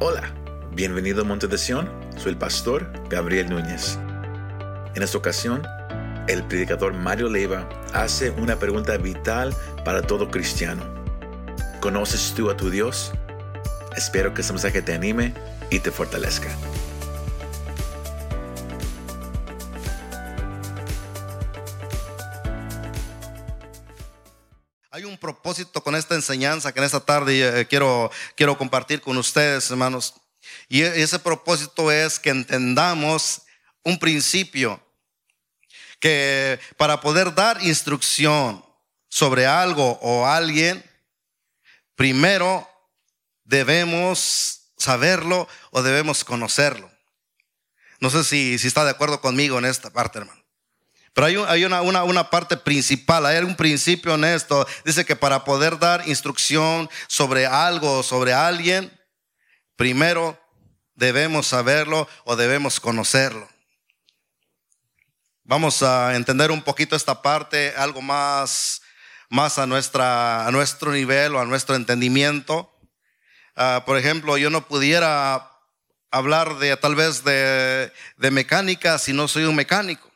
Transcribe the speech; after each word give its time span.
Hola, 0.00 0.32
bienvenido 0.70 1.22
a 1.22 1.24
Monte 1.24 1.48
de 1.48 1.58
Sion, 1.58 1.90
soy 2.16 2.30
el 2.30 2.38
pastor 2.38 2.88
Gabriel 3.10 3.50
Núñez. 3.50 3.98
En 4.94 5.02
esta 5.02 5.18
ocasión, 5.18 5.66
el 6.28 6.44
predicador 6.44 6.94
Mario 6.94 7.28
Leiva 7.28 7.68
hace 7.92 8.30
una 8.30 8.60
pregunta 8.60 8.96
vital 8.96 9.52
para 9.84 10.02
todo 10.02 10.30
cristiano. 10.30 10.84
¿Conoces 11.80 12.32
tú 12.36 12.48
a 12.48 12.56
tu 12.56 12.70
Dios? 12.70 13.10
Espero 13.96 14.34
que 14.34 14.42
este 14.42 14.52
mensaje 14.52 14.82
te 14.82 14.94
anime 14.94 15.34
y 15.68 15.80
te 15.80 15.90
fortalezca. 15.90 16.50
Propósito 25.48 25.82
con 25.82 25.96
esta 25.96 26.14
enseñanza 26.14 26.74
que 26.74 26.78
en 26.78 26.84
esta 26.84 27.00
tarde 27.00 27.60
eh, 27.60 27.66
quiero, 27.66 28.10
quiero 28.36 28.58
compartir 28.58 29.00
con 29.00 29.16
ustedes, 29.16 29.70
hermanos. 29.70 30.12
Y 30.68 30.82
e, 30.82 31.02
ese 31.02 31.18
propósito 31.18 31.90
es 31.90 32.18
que 32.18 32.28
entendamos 32.28 33.40
un 33.82 33.98
principio 33.98 34.78
que 36.00 36.60
para 36.76 37.00
poder 37.00 37.34
dar 37.34 37.64
instrucción 37.64 38.62
sobre 39.08 39.46
algo 39.46 39.98
o 40.02 40.26
alguien, 40.26 40.84
primero 41.96 42.68
debemos 43.44 44.72
saberlo 44.76 45.48
o 45.70 45.80
debemos 45.80 46.24
conocerlo. 46.24 46.90
No 48.00 48.10
sé 48.10 48.22
si, 48.22 48.58
si 48.58 48.66
está 48.68 48.84
de 48.84 48.90
acuerdo 48.90 49.22
conmigo 49.22 49.58
en 49.58 49.64
esta 49.64 49.88
parte, 49.88 50.18
hermano. 50.18 50.44
Pero 51.18 51.48
hay, 51.48 51.64
una, 51.64 52.30
parte 52.30 52.56
principal, 52.56 53.26
hay 53.26 53.38
un 53.38 53.56
principio 53.56 54.14
en 54.14 54.22
esto. 54.22 54.64
Dice 54.84 55.04
que 55.04 55.16
para 55.16 55.42
poder 55.42 55.76
dar 55.76 56.06
instrucción 56.06 56.88
sobre 57.08 57.44
algo 57.44 57.98
o 57.98 58.02
sobre 58.04 58.32
alguien, 58.32 58.96
primero 59.74 60.40
debemos 60.94 61.48
saberlo 61.48 62.08
o 62.22 62.36
debemos 62.36 62.78
conocerlo. 62.78 63.48
Vamos 65.42 65.82
a 65.82 66.14
entender 66.14 66.52
un 66.52 66.62
poquito 66.62 66.94
esta 66.94 67.20
parte, 67.20 67.74
algo 67.76 68.00
más, 68.00 68.80
más 69.28 69.58
a, 69.58 69.66
nuestra, 69.66 70.46
a 70.46 70.52
nuestro 70.52 70.92
nivel 70.92 71.34
o 71.34 71.40
a 71.40 71.44
nuestro 71.46 71.74
entendimiento. 71.74 72.72
Uh, 73.56 73.84
por 73.84 73.98
ejemplo, 73.98 74.36
yo 74.36 74.50
no 74.50 74.68
pudiera 74.68 75.50
hablar 76.12 76.58
de 76.58 76.76
tal 76.76 76.94
vez 76.94 77.24
de 77.24 77.90
mecánica 78.30 79.00
si 79.00 79.12
no 79.12 79.26
soy 79.26 79.42
un 79.46 79.56
mecánico. 79.56 80.07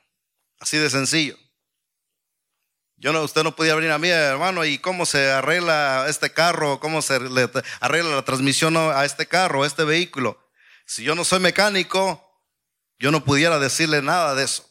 Así 0.63 0.79
de 0.79 0.91
sencillo. 0.91 1.37
Yo 2.97 3.13
no, 3.13 3.25
usted 3.25 3.43
no 3.43 3.57
podía 3.57 3.75
venir 3.75 3.91
a 3.91 3.99
mí, 3.99 4.09
hermano, 4.09 4.65
y 4.65 4.79
cómo 4.79 5.07
se 5.07 5.29
arregla 5.29 6.07
este 6.09 6.33
carro, 6.33 6.79
cómo 6.79 7.03
se 7.03 7.15
arregla 7.15 8.15
la 8.15 8.25
transmisión 8.25 8.77
a 8.77 9.05
este 9.05 9.27
carro, 9.27 9.65
a 9.65 9.67
este 9.67 9.83
vehículo. 9.83 10.39
Si 10.87 11.03
yo 11.03 11.17
no 11.17 11.25
soy 11.25 11.41
mecánico, 11.41 12.25
yo 13.01 13.11
no 13.11 13.25
pudiera 13.25 13.59
decirle 13.59 14.03
nada 14.03 14.37
de 14.37 14.45
eso. 14.45 14.65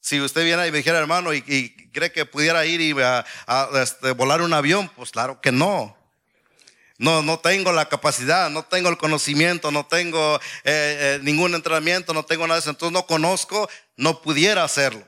Si 0.00 0.20
usted 0.20 0.42
viene 0.42 0.66
y 0.66 0.72
me 0.72 0.78
dijera, 0.78 0.98
hermano, 0.98 1.32
y, 1.32 1.42
cree 1.92 2.10
que 2.10 2.26
pudiera 2.26 2.66
ir 2.66 2.80
y 2.80 3.00
a, 3.00 3.24
este, 3.80 4.10
volar 4.10 4.42
un 4.42 4.54
avión, 4.54 4.88
pues 4.96 5.12
claro 5.12 5.40
que 5.40 5.52
no. 5.52 5.95
No, 6.98 7.22
no 7.22 7.38
tengo 7.38 7.72
la 7.72 7.88
capacidad, 7.88 8.48
no 8.48 8.64
tengo 8.64 8.88
el 8.88 8.96
conocimiento, 8.96 9.70
no 9.70 9.84
tengo 9.86 10.36
eh, 10.36 10.40
eh, 10.64 11.18
ningún 11.22 11.54
entrenamiento, 11.54 12.14
no 12.14 12.24
tengo 12.24 12.46
nada 12.46 12.56
de 12.56 12.60
eso. 12.60 12.70
Entonces 12.70 12.92
no 12.92 13.06
conozco, 13.06 13.68
no 13.96 14.22
pudiera 14.22 14.64
hacerlo. 14.64 15.06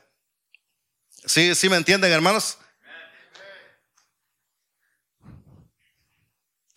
¿Sí, 1.25 1.55
sí 1.55 1.69
me 1.69 1.77
entienden, 1.77 2.11
hermanos? 2.11 2.57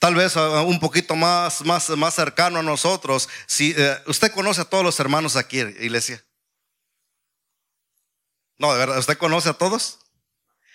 Tal 0.02 0.16
vez 0.16 0.34
uh, 0.34 0.64
un 0.66 0.80
poquito 0.80 1.14
más, 1.14 1.64
más, 1.64 1.88
más 1.90 2.14
cercano 2.14 2.58
a 2.58 2.62
nosotros. 2.62 3.28
Si 3.46 3.72
eh, 3.76 4.02
usted 4.06 4.32
conoce 4.32 4.62
a 4.62 4.64
todos 4.64 4.82
los 4.82 4.98
hermanos 4.98 5.36
aquí, 5.36 5.60
iglesia. 5.60 6.24
No, 8.58 8.72
de 8.72 8.78
verdad, 8.80 8.98
¿usted 8.98 9.16
conoce 9.16 9.50
a 9.50 9.52
todos? 9.52 10.00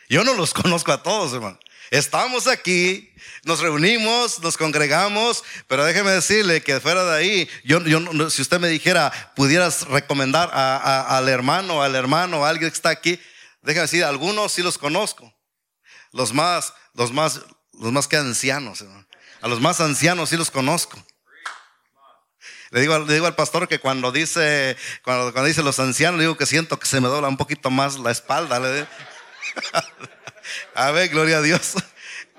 Yo 0.07 0.23
no 0.23 0.33
los 0.33 0.53
conozco 0.53 0.93
a 0.93 1.03
todos, 1.03 1.33
hermano. 1.33 1.59
Estamos 1.89 2.47
aquí, 2.47 3.13
nos 3.43 3.59
reunimos, 3.59 4.39
nos 4.39 4.57
congregamos, 4.57 5.43
pero 5.67 5.85
déjeme 5.85 6.11
decirle 6.11 6.61
que 6.61 6.79
fuera 6.81 7.03
de 7.05 7.17
ahí, 7.17 7.49
yo, 7.63 7.81
yo 7.83 8.29
si 8.29 8.41
usted 8.41 8.59
me 8.59 8.67
dijera, 8.67 9.11
pudieras 9.35 9.87
recomendar 9.87 10.49
al 10.53 11.29
hermano, 11.29 11.81
al 11.81 11.95
hermano, 11.95 12.45
a 12.45 12.49
alguien 12.49 12.69
que 12.69 12.75
está 12.75 12.89
aquí, 12.89 13.19
déjeme 13.61 13.83
decir, 13.83 14.03
algunos 14.03 14.51
sí 14.51 14.61
los 14.61 14.77
conozco. 14.77 15.33
Los 16.11 16.33
más, 16.33 16.73
los 16.93 17.11
más, 17.13 17.41
los 17.73 17.91
más 17.91 18.07
que 18.07 18.17
ancianos, 18.17 18.83
a 19.41 19.47
los 19.47 19.61
más 19.61 19.79
ancianos 19.79 20.29
sí 20.29 20.37
los 20.37 20.51
conozco. 20.51 21.01
Le 22.71 22.81
digo, 22.81 22.99
le 22.99 23.13
digo 23.13 23.27
al 23.27 23.35
pastor 23.35 23.69
que 23.69 23.79
cuando 23.79 24.11
dice, 24.11 24.75
cuando, 25.03 25.31
cuando 25.31 25.47
dice 25.47 25.63
los 25.63 25.79
ancianos, 25.79 26.19
digo 26.19 26.35
que 26.35 26.45
siento 26.45 26.77
que 26.77 26.85
se 26.85 26.99
me 26.99 27.07
dobla 27.07 27.29
un 27.29 27.37
poquito 27.37 27.69
más 27.69 27.97
la 27.97 28.11
espalda. 28.11 28.59
Le 28.59 28.87
a 30.73 30.91
ver, 30.91 31.09
gloria 31.09 31.37
a 31.37 31.41
Dios. 31.41 31.73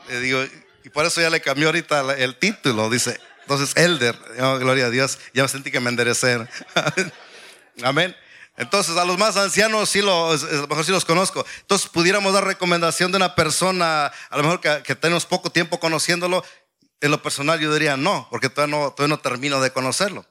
Le 0.08 0.20
digo, 0.20 0.44
y 0.84 0.90
por 0.90 1.04
eso 1.04 1.20
ya 1.20 1.30
le 1.30 1.40
cambió 1.40 1.68
ahorita 1.68 2.14
el 2.14 2.36
título, 2.36 2.88
dice. 2.88 3.20
Entonces, 3.42 3.76
Elder, 3.76 4.18
oh, 4.40 4.58
gloria 4.58 4.86
a 4.86 4.90
Dios, 4.90 5.18
ya 5.32 5.42
me 5.42 5.48
sentí 5.48 5.70
que 5.70 5.80
me 5.80 5.88
enderecer. 5.88 6.48
Amén. 7.82 8.14
Entonces, 8.56 8.96
a 8.96 9.04
los 9.04 9.16
más 9.18 9.36
ancianos 9.36 9.88
sí 9.88 10.02
los, 10.02 10.42
a 10.42 10.52
lo 10.52 10.66
mejor 10.66 10.84
sí 10.84 10.92
los 10.92 11.04
conozco. 11.04 11.46
Entonces, 11.60 11.88
pudiéramos 11.88 12.32
dar 12.32 12.44
recomendación 12.44 13.12
de 13.12 13.16
una 13.16 13.34
persona, 13.34 14.06
a 14.06 14.36
lo 14.36 14.42
mejor 14.42 14.60
que, 14.60 14.82
que 14.82 14.94
tenemos 14.94 15.24
poco 15.26 15.50
tiempo 15.50 15.78
conociéndolo. 15.80 16.44
En 17.00 17.10
lo 17.12 17.22
personal, 17.22 17.60
yo 17.60 17.72
diría 17.72 17.96
no, 17.96 18.26
porque 18.30 18.50
todavía 18.50 18.76
no, 18.76 18.90
todavía 18.90 19.14
no 19.14 19.20
termino 19.20 19.60
de 19.60 19.70
conocerlo. 19.70 20.26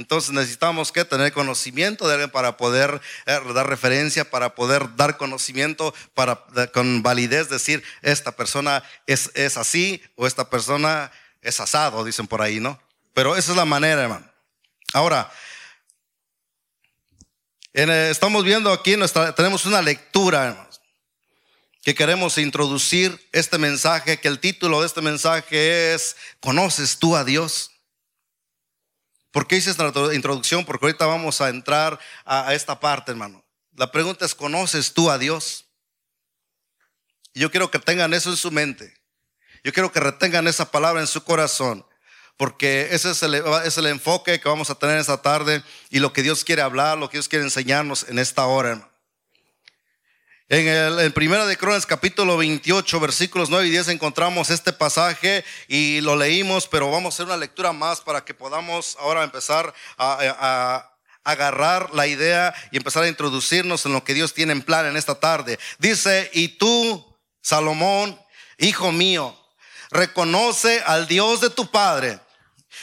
Entonces 0.00 0.30
necesitamos 0.30 0.92
que 0.92 1.04
tener 1.04 1.30
conocimiento 1.30 2.08
de 2.08 2.26
para 2.28 2.56
poder 2.56 3.02
eh, 3.26 3.38
dar 3.54 3.68
referencia, 3.68 4.28
para 4.28 4.54
poder 4.54 4.96
dar 4.96 5.18
conocimiento, 5.18 5.94
para 6.14 6.46
con 6.72 7.02
validez 7.02 7.50
decir, 7.50 7.84
esta 8.00 8.32
persona 8.32 8.82
es, 9.06 9.30
es 9.34 9.58
así 9.58 10.02
o 10.16 10.26
esta 10.26 10.48
persona 10.48 11.12
es 11.42 11.60
asado, 11.60 12.02
dicen 12.02 12.26
por 12.26 12.40
ahí, 12.40 12.60
¿no? 12.60 12.80
Pero 13.12 13.36
esa 13.36 13.50
es 13.52 13.56
la 13.58 13.66
manera, 13.66 14.02
hermano. 14.02 14.26
Ahora, 14.94 15.30
eh, 17.74 18.08
estamos 18.10 18.42
viendo 18.42 18.72
aquí, 18.72 18.96
nuestra, 18.96 19.34
tenemos 19.34 19.66
una 19.66 19.82
lectura, 19.82 20.46
hermanos, 20.46 20.80
que 21.82 21.94
queremos 21.94 22.38
introducir 22.38 23.28
este 23.32 23.58
mensaje, 23.58 24.18
que 24.18 24.28
el 24.28 24.38
título 24.38 24.80
de 24.80 24.86
este 24.86 25.02
mensaje 25.02 25.92
es, 25.92 26.16
¿conoces 26.40 26.98
tú 26.98 27.16
a 27.16 27.24
Dios? 27.24 27.69
¿Por 29.30 29.46
qué 29.46 29.56
hice 29.56 29.70
esta 29.70 29.92
introducción? 30.12 30.64
Porque 30.64 30.86
ahorita 30.86 31.06
vamos 31.06 31.40
a 31.40 31.48
entrar 31.48 31.98
a, 32.24 32.54
esta 32.54 32.80
parte, 32.80 33.12
hermano. 33.12 33.44
La 33.76 33.92
pregunta 33.92 34.24
es, 34.24 34.34
¿conoces 34.34 34.92
tú 34.92 35.10
a 35.10 35.18
Dios? 35.18 35.66
Yo 37.34 37.50
quiero 37.50 37.70
que 37.70 37.78
tengan 37.78 38.12
eso 38.12 38.30
en 38.30 38.36
su 38.36 38.50
mente. 38.50 38.92
Yo 39.62 39.72
quiero 39.72 39.92
que 39.92 40.00
retengan 40.00 40.48
esa 40.48 40.70
palabra 40.70 41.00
en 41.00 41.06
su 41.06 41.22
corazón. 41.22 41.86
Porque 42.36 42.88
ese 42.90 43.10
es 43.10 43.22
el, 43.22 43.34
es 43.34 43.78
el 43.78 43.86
enfoque 43.86 44.40
que 44.40 44.48
vamos 44.48 44.70
a 44.70 44.74
tener 44.74 44.98
esta 44.98 45.20
tarde 45.20 45.62
y 45.90 46.00
lo 46.00 46.12
que 46.12 46.22
Dios 46.22 46.42
quiere 46.44 46.62
hablar, 46.62 46.98
lo 46.98 47.08
que 47.08 47.18
Dios 47.18 47.28
quiere 47.28 47.44
enseñarnos 47.44 48.06
en 48.08 48.18
esta 48.18 48.46
hora, 48.46 48.70
hermano. 48.70 48.89
En 50.52 50.66
el 50.66 51.12
Primera 51.12 51.46
de 51.46 51.56
Crones 51.56 51.86
capítulo 51.86 52.36
28 52.36 52.98
versículos 52.98 53.50
9 53.50 53.68
y 53.68 53.70
10 53.70 53.86
encontramos 53.86 54.50
este 54.50 54.72
pasaje 54.72 55.44
y 55.68 56.00
lo 56.00 56.16
leímos, 56.16 56.66
pero 56.66 56.90
vamos 56.90 57.14
a 57.14 57.14
hacer 57.14 57.26
una 57.26 57.36
lectura 57.36 57.72
más 57.72 58.00
para 58.00 58.24
que 58.24 58.34
podamos 58.34 58.96
ahora 58.98 59.22
empezar 59.22 59.72
a, 59.96 60.90
agarrar 61.22 61.94
la 61.94 62.08
idea 62.08 62.52
y 62.72 62.78
empezar 62.78 63.04
a 63.04 63.08
introducirnos 63.08 63.86
en 63.86 63.92
lo 63.92 64.02
que 64.02 64.12
Dios 64.12 64.34
tiene 64.34 64.50
en 64.50 64.62
plan 64.62 64.86
en 64.86 64.96
esta 64.96 65.20
tarde. 65.20 65.56
Dice, 65.78 66.28
y 66.32 66.48
tú, 66.48 67.16
Salomón, 67.40 68.20
hijo 68.58 68.90
mío, 68.90 69.38
reconoce 69.92 70.82
al 70.84 71.06
Dios 71.06 71.40
de 71.42 71.50
tu 71.50 71.70
Padre 71.70 72.18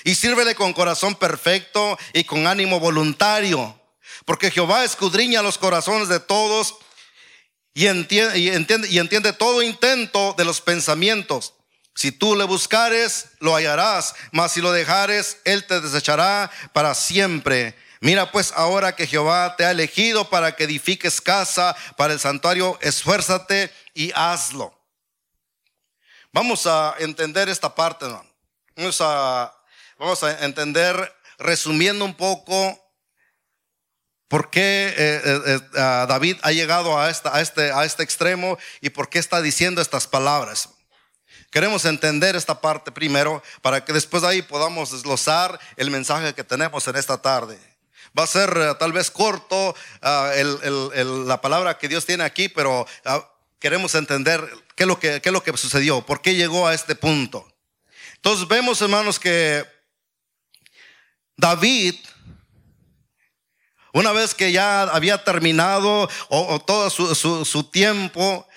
y 0.06 0.16
sírvele 0.16 0.56
con 0.56 0.72
corazón 0.72 1.16
perfecto 1.16 2.00
y 2.14 2.24
con 2.24 2.48
ánimo 2.48 2.80
voluntario, 2.80 3.78
porque 4.24 4.52
Jehová 4.52 4.86
escudriña 4.86 5.42
los 5.42 5.58
corazones 5.58 6.08
de 6.08 6.22
todos 6.22 6.78
y 7.78 7.86
entiende, 7.86 9.34
todo 9.34 9.62
intento 9.62 10.34
de 10.36 10.46
los 10.46 10.62
pensamientos. 10.62 11.54
Si 11.94 12.12
tú 12.12 12.36
le 12.36 12.44
buscares, 12.44 13.28
lo 13.40 13.54
hallarás, 13.54 14.16
mas 14.32 14.54
si 14.54 14.62
lo 14.62 14.72
dejares, 14.72 15.38
él 15.46 15.64
te 15.64 15.80
desechará 15.80 16.50
para 16.74 16.96
siempre. 16.96 17.76
Mira 18.00 18.32
pues 18.32 18.52
ahora 18.56 18.96
que 18.96 19.06
Jehová 19.06 19.56
te 19.58 19.64
ha 19.64 19.70
elegido 19.70 20.28
para 20.28 20.56
que 20.56 20.64
edifiques 20.64 21.22
casa 21.22 21.76
para 21.98 22.14
el 22.14 22.20
santuario, 22.20 22.80
esfuérzate 22.82 23.72
y 23.94 24.12
hazlo. 24.16 24.76
Vamos 26.34 26.66
a 26.66 26.96
entender 26.98 27.48
esta 27.48 27.76
parte, 27.76 28.08
Vamos 28.76 29.02
a, 29.02 29.56
vamos 30.00 30.24
a 30.24 30.44
entender, 30.44 31.16
resumiendo 31.38 32.06
un 32.06 32.16
poco, 32.16 32.87
¿Por 34.28 34.50
qué 34.50 34.94
eh, 34.98 35.22
eh, 35.24 35.42
eh, 35.46 35.60
David 35.74 36.38
ha 36.42 36.52
llegado 36.52 37.08
este, 37.08 37.72
a 37.72 37.86
este 37.86 38.04
extremo 38.04 38.58
y 38.82 38.90
por 38.90 39.10
qué 39.10 39.20
está 39.20 39.42
diciendo 39.42 39.82
estas 39.82 40.06
palabras? 40.06 40.70
Queremos 41.50 41.86
entender 41.86 42.36
esta 42.36 42.60
parte 42.60 42.92
primero 42.92 43.42
para 43.62 43.86
que 43.86 43.94
después 43.94 44.24
de 44.24 44.30
ahí 44.30 44.42
podamos 44.42 44.92
desglosar 44.92 45.58
el 45.78 45.90
mensaje 45.92 46.34
que 46.34 46.44
tenemos 46.44 46.86
en 46.88 46.98
esta 46.98 47.22
tarde. 47.22 47.58
Va 48.18 48.24
a 48.24 48.28
ser 48.28 48.76
tal 48.76 48.92
vez 48.92 49.10
corto 49.10 49.74
ah, 50.02 50.32
la 50.34 51.40
palabra 51.40 51.78
que 51.78 51.88
Dios 51.88 52.06
tiene 52.06 52.26
aquí, 52.26 52.50
pero 52.50 52.86
ah, 53.06 53.26
queremos 53.60 53.96
entender 53.96 54.46
qué 54.76 54.84
es, 54.84 54.88
lo 54.88 55.00
que, 55.00 55.22
qué 55.22 55.30
es 55.30 55.34
lo 55.34 55.44
que 55.44 55.56
sucedió, 55.56 56.06
por 56.06 56.22
qué 56.22 56.36
llegó 56.36 56.68
a 56.68 56.74
este 56.74 56.96
punto. 56.96 57.48
Entonces 58.16 58.46
vemos, 58.48 58.82
hermanos, 58.82 59.20
que 59.20 59.66
David, 61.38 61.96
una 63.98 64.12
vez 64.12 64.36
que 64.36 64.52
ya 64.52 64.84
había 64.84 65.24
terminado 65.24 66.08
todo 66.68 66.90
su, 66.92 67.64
tiempo, 67.64 68.48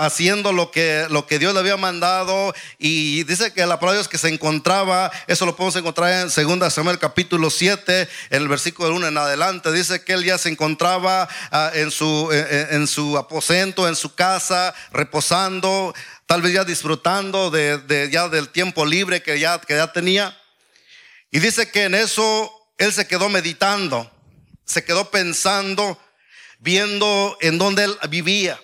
haciendo 0.00 0.52
lo 0.52 0.72
que, 0.72 1.06
lo 1.08 1.24
que 1.28 1.38
Dios 1.38 1.54
le 1.54 1.60
había 1.60 1.76
mandado 1.76 2.52
y 2.76 3.22
dice 3.22 3.52
que 3.52 3.64
la 3.64 3.78
palabra 3.78 3.92
de 3.92 3.98
Dios 3.98 4.08
que 4.08 4.18
se 4.18 4.28
encontraba, 4.28 5.12
eso 5.28 5.46
lo 5.46 5.54
podemos 5.54 5.76
encontrar 5.76 6.28
en 6.36 6.48
2 6.58 6.72
Samuel 6.72 6.98
capítulo 6.98 7.48
7, 7.48 8.08
en 8.30 8.42
el 8.42 8.48
versículo 8.48 8.92
1 8.92 9.06
en 9.06 9.18
adelante, 9.18 9.70
dice 9.70 10.02
que 10.02 10.14
él 10.14 10.24
ya 10.24 10.36
se 10.36 10.48
encontraba 10.48 11.28
ah, 11.52 11.70
en, 11.72 11.92
su, 11.92 12.28
en, 12.32 12.88
su 12.88 13.16
aposento, 13.16 13.86
en 13.86 13.94
su 13.94 14.16
casa, 14.16 14.74
reposando, 14.90 15.94
tal 16.26 16.42
vez 16.42 16.54
ya 16.54 16.64
disfrutando 16.64 17.52
de, 17.52 18.08
ya 18.10 18.28
del 18.28 18.48
tiempo 18.48 18.84
libre 18.84 19.22
que 19.22 19.38
ya, 19.38 19.60
que 19.60 19.76
ya 19.76 19.92
tenía. 19.92 20.36
Y 21.30 21.38
dice 21.38 21.70
que 21.70 21.84
en 21.84 21.94
eso 21.94 22.52
él 22.78 22.92
se 22.92 23.06
quedó 23.06 23.28
meditando, 23.28 24.10
se 24.64 24.84
quedó 24.84 25.10
pensando, 25.10 25.98
viendo 26.58 27.36
en 27.40 27.58
dónde 27.58 27.84
él 27.84 27.98
vivía. 28.08 28.60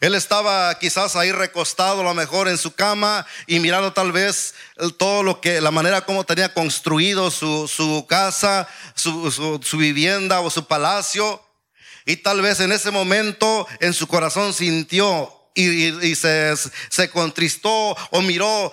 Él 0.00 0.14
estaba 0.14 0.78
quizás 0.78 1.16
ahí 1.16 1.32
recostado 1.32 2.00
a 2.00 2.04
lo 2.04 2.14
mejor 2.14 2.46
en 2.46 2.56
su 2.56 2.72
cama 2.72 3.26
y 3.46 3.58
mirando 3.58 3.92
tal 3.92 4.12
vez 4.12 4.54
todo 4.96 5.24
lo 5.24 5.40
que, 5.40 5.60
la 5.60 5.72
manera 5.72 6.02
como 6.02 6.24
tenía 6.24 6.54
construido 6.54 7.30
su, 7.32 8.06
casa, 8.08 8.68
su, 8.94 9.60
vivienda 9.76 10.40
o 10.40 10.50
su 10.50 10.66
palacio. 10.66 11.42
Y 12.06 12.16
tal 12.16 12.40
vez 12.40 12.60
en 12.60 12.70
ese 12.70 12.90
momento 12.90 13.66
en 13.80 13.92
su 13.92 14.06
corazón 14.06 14.54
sintió 14.54 15.34
y, 15.54 16.14
se, 16.14 16.54
se, 16.88 17.10
contristó 17.10 17.96
o 18.10 18.22
miró 18.22 18.72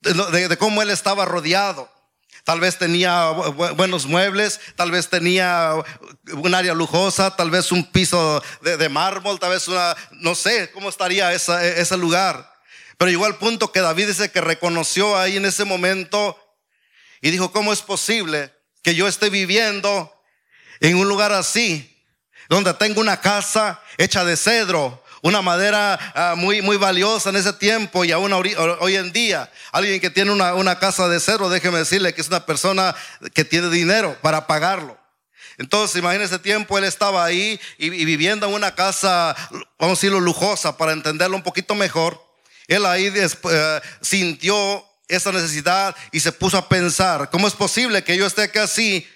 de 0.00 0.56
cómo 0.56 0.80
él 0.80 0.88
estaba 0.88 1.26
rodeado. 1.26 1.97
Tal 2.48 2.60
vez 2.60 2.78
tenía 2.78 3.28
buenos 3.28 4.06
muebles, 4.06 4.58
tal 4.74 4.90
vez 4.90 5.10
tenía 5.10 5.74
un 6.32 6.54
área 6.54 6.72
lujosa, 6.72 7.36
tal 7.36 7.50
vez 7.50 7.70
un 7.72 7.84
piso 7.84 8.42
de, 8.62 8.88
mármol, 8.88 9.38
tal 9.38 9.50
vez 9.50 9.68
una, 9.68 9.94
no 10.12 10.34
sé 10.34 10.70
cómo 10.70 10.88
estaría 10.88 11.30
ese 11.34 11.96
lugar. 11.98 12.50
Pero 12.96 13.10
llegó 13.10 13.26
al 13.26 13.36
punto 13.36 13.70
que 13.70 13.80
David 13.80 14.06
dice 14.06 14.30
que 14.30 14.40
reconoció 14.40 15.18
ahí 15.18 15.36
en 15.36 15.44
ese 15.44 15.66
momento 15.66 16.42
y 17.20 17.30
dijo, 17.30 17.52
¿cómo 17.52 17.70
es 17.70 17.82
posible 17.82 18.50
que 18.82 18.94
yo 18.94 19.06
esté 19.08 19.28
viviendo 19.28 20.10
en 20.80 20.96
un 20.96 21.06
lugar 21.06 21.32
así, 21.32 22.02
donde 22.48 22.72
tengo 22.72 23.02
una 23.02 23.20
casa 23.20 23.82
hecha 23.98 24.24
de 24.24 24.38
cedro, 24.38 25.04
una 25.22 25.42
madera 25.42 25.98
ah, 26.14 26.34
muy, 26.36 26.62
muy 26.62 26.76
valiosa 26.76 27.30
en 27.30 27.36
ese 27.36 27.52
tiempo 27.52 28.04
y 28.04 28.12
aún 28.12 28.32
hoy 28.32 28.96
en 28.96 29.12
día. 29.12 29.50
Alguien 29.72 30.00
que 30.00 30.10
tiene 30.10 30.30
una, 30.30 30.54
una 30.54 30.78
casa 30.78 31.08
de 31.08 31.20
cero, 31.20 31.48
déjeme 31.48 31.78
decirle 31.78 32.14
que 32.14 32.20
es 32.20 32.28
una 32.28 32.46
persona 32.46 32.94
que 33.34 33.44
tiene 33.44 33.68
dinero 33.70 34.16
para 34.22 34.46
pagarlo. 34.46 34.98
Entonces, 35.58 35.96
imagínese 35.96 36.36
ese 36.36 36.42
tiempo, 36.42 36.78
él 36.78 36.84
estaba 36.84 37.24
ahí 37.24 37.60
y, 37.78 37.90
viviendo 37.90 38.46
en 38.46 38.54
una 38.54 38.76
casa, 38.76 39.34
vamos 39.76 39.98
a 39.98 40.00
decirlo, 40.00 40.20
lujosa, 40.20 40.76
para 40.76 40.92
entenderlo 40.92 41.36
un 41.36 41.42
poquito 41.42 41.74
mejor. 41.74 42.24
Él 42.68 42.86
ahí 42.86 43.12
eh, 43.12 43.80
sintió 44.00 44.84
esa 45.08 45.32
necesidad 45.32 45.96
y 46.12 46.20
se 46.20 46.30
puso 46.30 46.58
a 46.58 46.68
pensar, 46.68 47.28
¿cómo 47.30 47.48
es 47.48 47.54
posible 47.54 48.04
que 48.04 48.16
yo 48.16 48.26
esté 48.26 48.42
aquí 48.42 48.58
así 48.58 49.08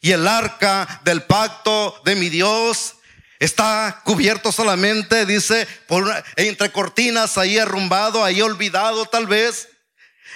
y 0.00 0.12
el 0.12 0.28
arca 0.28 1.00
del 1.04 1.22
pacto 1.22 2.00
de 2.04 2.14
mi 2.14 2.28
Dios 2.28 2.94
Está 3.42 4.02
cubierto 4.04 4.52
solamente, 4.52 5.26
dice, 5.26 5.66
por 5.88 6.08
entre 6.36 6.70
cortinas, 6.70 7.36
ahí 7.36 7.58
arrumbado, 7.58 8.22
ahí 8.22 8.40
olvidado 8.40 9.04
tal 9.06 9.26
vez. 9.26 9.68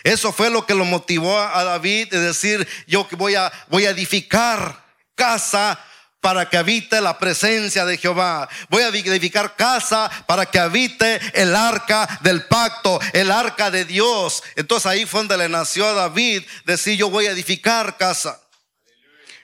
Eso 0.03 0.32
fue 0.32 0.50
lo 0.50 0.67
que 0.67 0.75
lo 0.75 0.85
motivó 0.85 1.38
a 1.38 1.62
David 1.62 2.08
de 2.11 2.19
decir, 2.19 2.67
yo 2.88 3.06
voy 3.12 3.37
a, 3.37 3.53
voy 3.69 3.87
a 3.87 3.91
edificar 3.91 4.85
casa 5.14 5.79
para 6.20 6.50
que 6.50 6.56
habite 6.56 7.00
la 7.00 7.17
presencia 7.17 7.85
de 7.85 7.97
Jehová. 7.97 8.49
Voy 8.70 8.82
a 8.82 8.88
edificar 8.88 9.55
casa 9.55 10.11
para 10.26 10.47
que 10.47 10.58
habite 10.58 11.20
el 11.41 11.55
arca 11.55 12.19
del 12.23 12.47
pacto, 12.47 12.99
el 13.12 13.31
arca 13.31 13.70
de 13.70 13.85
Dios. 13.85 14.43
Entonces 14.56 14.87
ahí 14.87 15.06
fue 15.06 15.20
donde 15.20 15.38
le 15.38 15.49
nació 15.49 15.87
a 15.87 15.93
David 15.93 16.43
decir, 16.64 16.99
yo 16.99 17.08
voy 17.08 17.29
a 17.29 17.31
edificar 17.31 17.97
casa. 17.99 18.41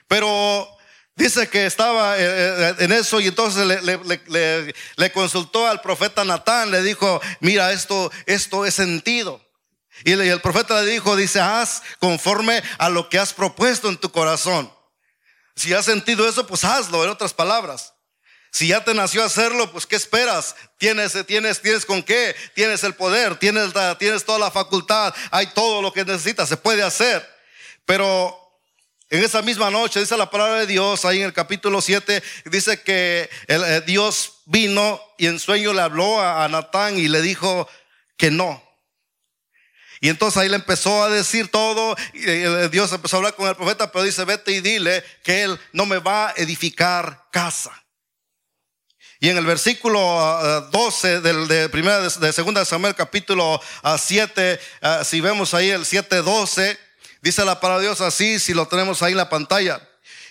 Pero 0.09 0.72
Dice 1.15 1.47
que 1.47 1.67
estaba 1.67 2.17
eh, 2.17 2.21
eh, 2.21 2.75
en 2.79 2.91
eso 2.91 3.19
y 3.19 3.27
entonces 3.27 3.67
le, 3.67 5.11
consultó 5.11 5.67
al 5.67 5.79
profeta 5.81 6.25
Natán, 6.25 6.71
le 6.71 6.81
dijo, 6.81 7.21
mira, 7.39 7.71
esto, 7.71 8.11
esto 8.25 8.65
es 8.65 8.73
sentido. 8.73 9.39
Y 10.05 10.11
el 10.11 10.41
profeta 10.41 10.81
le 10.81 10.91
dijo, 10.91 11.15
dice, 11.15 11.39
haz 11.39 11.83
conforme 11.99 12.63
a 12.79 12.89
lo 12.89 13.09
que 13.09 13.19
has 13.19 13.31
propuesto 13.31 13.89
en 13.89 13.97
tu 13.97 14.11
corazón. 14.11 14.73
Si 15.55 15.71
has 15.71 15.85
sentido 15.85 16.27
eso, 16.27 16.47
pues 16.47 16.63
hazlo, 16.63 17.03
en 17.03 17.11
otras 17.11 17.33
palabras. 17.33 17.93
Si 18.51 18.67
ya 18.67 18.83
te 18.83 18.93
nació 18.95 19.23
hacerlo, 19.23 19.71
pues 19.71 19.85
¿qué 19.85 19.95
esperas? 19.95 20.55
Tienes, 20.77 21.13
tienes, 21.27 21.61
tienes 21.61 21.85
con 21.85 22.01
qué, 22.01 22.35
tienes 22.55 22.83
el 22.83 22.95
poder, 22.95 23.37
tienes, 23.37 23.71
tienes 23.99 24.25
toda 24.25 24.39
la 24.39 24.51
facultad, 24.51 25.13
hay 25.29 25.47
todo 25.47 25.81
lo 25.81 25.93
que 25.93 26.05
necesitas, 26.05 26.49
se 26.49 26.57
puede 26.57 26.81
hacer. 26.81 27.27
Pero 27.85 28.42
en 29.13 29.23
esa 29.23 29.43
misma 29.43 29.69
noche 29.69 29.99
dice 29.99 30.17
la 30.17 30.31
palabra 30.31 30.61
de 30.61 30.65
Dios, 30.65 31.05
ahí 31.05 31.19
en 31.19 31.25
el 31.25 31.33
capítulo 31.33 31.81
7, 31.81 32.23
dice 32.45 32.81
que 32.81 33.29
el, 33.45 33.63
eh, 33.63 33.81
Dios 33.81 34.39
vino 34.45 34.99
y 35.19 35.27
en 35.27 35.37
sueño 35.37 35.71
le 35.71 35.83
habló 35.83 36.19
a, 36.19 36.47
Natán 36.47 36.97
y 36.97 37.07
le 37.07 37.21
dijo 37.21 37.69
que 38.17 38.31
no. 38.31 38.63
Y 40.01 40.09
entonces 40.09 40.41
ahí 40.41 40.49
le 40.49 40.55
empezó 40.55 41.03
a 41.03 41.11
decir 41.11 41.49
todo, 41.49 41.95
y 42.15 42.27
eh, 42.27 42.69
Dios 42.69 42.91
empezó 42.91 43.17
a 43.17 43.19
hablar 43.19 43.35
con 43.35 43.47
el 43.47 43.55
profeta, 43.55 43.91
pero 43.91 44.03
dice, 44.03 44.25
vete 44.25 44.51
y 44.51 44.61
dile 44.61 45.03
que 45.23 45.43
él 45.43 45.59
no 45.73 45.85
me 45.85 45.99
va 45.99 46.29
a 46.29 46.33
edificar 46.37 47.27
casa. 47.31 47.71
Y 49.19 49.29
en 49.29 49.37
el 49.37 49.45
versículo 49.45 49.99
12 50.71 51.07
ah, 51.07 51.19
del, 51.19 51.47
de 51.47 51.69
primera 51.69 52.01
de, 52.01 52.33
segunda 52.33 52.61
de 52.61 52.65
Samuel 52.65 52.95
capítulo 52.95 53.61
7, 53.95 54.59
ah, 54.81 55.03
si 55.03 55.21
vemos 55.21 55.53
ahí 55.53 55.69
el 55.69 55.85
7:12, 55.85 56.79
Dice 57.23 57.45
la 57.45 57.61
palabra 57.61 57.83
Dios 57.83 58.01
así, 58.01 58.37
si 58.37 58.53
lo 58.53 58.67
tenemos 58.67 59.01
ahí 59.01 59.13
en 59.13 59.17
la 59.17 59.29
pantalla. 59.29 59.81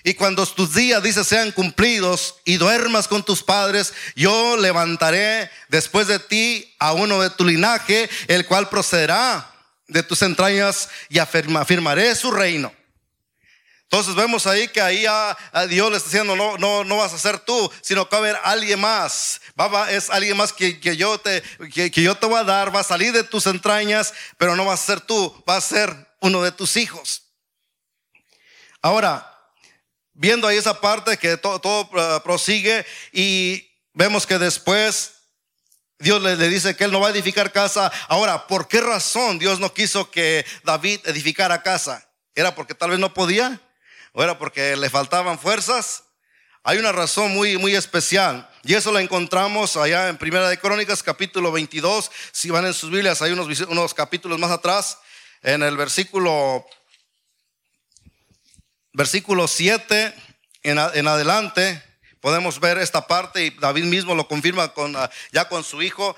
Y 0.04 0.12
cuando 0.12 0.44
tus 0.44 0.74
días, 0.74 1.02
dice, 1.02 1.24
sean 1.24 1.50
cumplidos 1.50 2.34
y 2.44 2.58
duermas 2.58 3.08
con 3.08 3.22
tus 3.22 3.42
padres, 3.42 3.94
yo 4.14 4.58
levantaré 4.58 5.50
después 5.70 6.06
de 6.06 6.18
ti 6.18 6.70
a 6.78 6.92
uno 6.92 7.22
de 7.22 7.30
tu 7.30 7.46
linaje, 7.46 8.10
el 8.28 8.44
cual 8.44 8.68
procederá 8.68 9.50
de 9.88 10.02
tus 10.02 10.20
entrañas 10.20 10.90
y 11.08 11.18
afirmaré 11.18 12.14
su 12.14 12.30
reino. 12.30 12.70
Entonces 13.84 14.14
vemos 14.14 14.46
ahí 14.46 14.68
que 14.68 14.82
ahí 14.82 15.06
a, 15.06 15.34
Dios 15.70 15.90
le 15.90 15.96
está 15.96 16.10
diciendo, 16.10 16.36
no, 16.36 16.58
no, 16.58 16.84
no 16.84 16.98
vas 16.98 17.14
a 17.14 17.18
ser 17.18 17.38
tú, 17.38 17.72
sino 17.80 18.06
que 18.06 18.16
va 18.16 18.18
a 18.18 18.20
haber 18.20 18.38
alguien 18.44 18.80
más. 18.80 19.40
Va, 19.58 19.90
es 19.90 20.10
alguien 20.10 20.36
más 20.36 20.52
que, 20.52 20.78
yo 20.94 21.16
te, 21.16 21.42
que, 21.72 21.90
que, 21.90 22.02
yo 22.02 22.14
te 22.16 22.26
voy 22.26 22.38
a 22.38 22.44
dar, 22.44 22.74
va 22.74 22.80
a 22.80 22.84
salir 22.84 23.14
de 23.14 23.24
tus 23.24 23.46
entrañas, 23.46 24.12
pero 24.36 24.56
no 24.56 24.66
vas 24.66 24.82
a 24.82 24.84
ser 24.84 25.00
tú, 25.00 25.42
va 25.48 25.56
a 25.56 25.60
ser 25.62 26.11
uno 26.22 26.42
de 26.42 26.52
tus 26.52 26.76
hijos. 26.76 27.34
Ahora, 28.80 29.28
viendo 30.14 30.46
ahí 30.48 30.56
esa 30.56 30.80
parte 30.80 31.18
que 31.18 31.36
todo, 31.36 31.60
todo 31.60 31.82
uh, 31.82 32.22
prosigue 32.22 32.86
y 33.12 33.68
vemos 33.92 34.26
que 34.26 34.38
después 34.38 35.14
Dios 35.98 36.22
le, 36.22 36.36
le, 36.36 36.48
dice 36.48 36.74
que 36.74 36.84
él 36.84 36.92
no 36.92 37.00
va 37.00 37.08
a 37.08 37.10
edificar 37.10 37.52
casa. 37.52 37.92
Ahora, 38.08 38.46
¿por 38.46 38.68
qué 38.68 38.80
razón 38.80 39.38
Dios 39.38 39.60
no 39.60 39.74
quiso 39.74 40.10
que 40.10 40.46
David 40.64 41.00
edificara 41.04 41.62
casa? 41.62 42.08
¿Era 42.34 42.54
porque 42.54 42.74
tal 42.74 42.90
vez 42.90 42.98
no 42.98 43.12
podía? 43.12 43.60
¿O 44.12 44.22
era 44.22 44.38
porque 44.38 44.76
le 44.76 44.90
faltaban 44.90 45.38
fuerzas? 45.38 46.04
Hay 46.64 46.78
una 46.78 46.92
razón 46.92 47.32
muy, 47.32 47.58
muy 47.58 47.74
especial. 47.74 48.48
Y 48.62 48.74
eso 48.74 48.92
la 48.92 49.00
encontramos 49.00 49.76
allá 49.76 50.08
en 50.08 50.18
Primera 50.18 50.48
de 50.48 50.58
Crónicas, 50.58 51.02
capítulo 51.02 51.50
22. 51.50 52.10
Si 52.30 52.50
van 52.50 52.66
en 52.66 52.74
sus 52.74 52.90
Biblias, 52.90 53.22
hay 53.22 53.32
unos, 53.32 53.60
unos 53.62 53.94
capítulos 53.94 54.38
más 54.38 54.52
atrás 54.52 54.98
en 55.42 55.62
el 55.62 55.76
versículo, 55.76 56.64
versículo 58.92 59.48
7 59.48 60.14
en, 60.62 60.78
en 60.78 61.08
adelante, 61.08 61.82
podemos 62.20 62.60
ver 62.60 62.78
esta 62.78 63.06
parte 63.06 63.44
y 63.44 63.50
David 63.50 63.84
mismo 63.84 64.14
lo 64.14 64.28
confirma 64.28 64.72
con, 64.72 64.96
ah, 64.96 65.10
ya 65.32 65.48
con 65.48 65.64
su 65.64 65.82
hijo, 65.82 66.16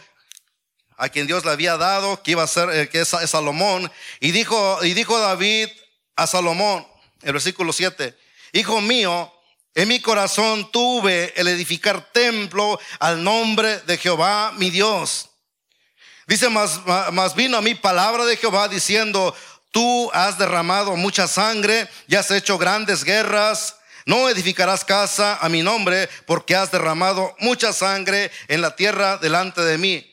a 0.96 1.08
quien 1.08 1.26
Dios 1.26 1.44
le 1.44 1.50
había 1.50 1.76
dado, 1.76 2.22
que 2.22 2.32
iba 2.32 2.42
a 2.42 2.46
ser, 2.46 2.70
eh, 2.70 2.88
que 2.88 3.00
es, 3.00 3.08
Salomón. 3.08 3.90
Y 4.20 4.30
dijo, 4.30 4.84
y 4.84 4.94
dijo 4.94 5.18
David 5.18 5.68
a 6.16 6.26
Salomón, 6.26 6.86
el 7.22 7.32
versículo 7.32 7.72
7, 7.72 8.16
Hijo 8.52 8.80
mío, 8.80 9.32
en 9.74 9.88
mi 9.88 9.98
corazón 9.98 10.70
tuve 10.70 11.32
el 11.34 11.48
edificar 11.48 12.12
templo 12.12 12.78
al 13.00 13.24
nombre 13.24 13.80
de 13.80 13.98
Jehová 13.98 14.52
mi 14.56 14.70
Dios 14.70 15.30
Dice, 16.26 16.48
más, 16.48 16.80
más 17.12 17.34
vino 17.34 17.56
a 17.56 17.62
mí 17.62 17.74
palabra 17.74 18.24
de 18.24 18.36
Jehová 18.36 18.68
diciendo, 18.68 19.34
tú 19.70 20.10
has 20.12 20.38
derramado 20.38 20.96
mucha 20.96 21.28
sangre 21.28 21.88
y 22.06 22.14
has 22.14 22.30
hecho 22.30 22.58
grandes 22.58 23.04
guerras. 23.04 23.76
No 24.06 24.28
edificarás 24.28 24.84
casa 24.84 25.38
a 25.40 25.48
mi 25.48 25.62
nombre 25.62 26.08
porque 26.26 26.54
has 26.54 26.70
derramado 26.70 27.34
mucha 27.40 27.72
sangre 27.72 28.30
en 28.48 28.60
la 28.60 28.76
tierra 28.76 29.16
delante 29.18 29.62
de 29.62 29.78
mí. 29.78 30.10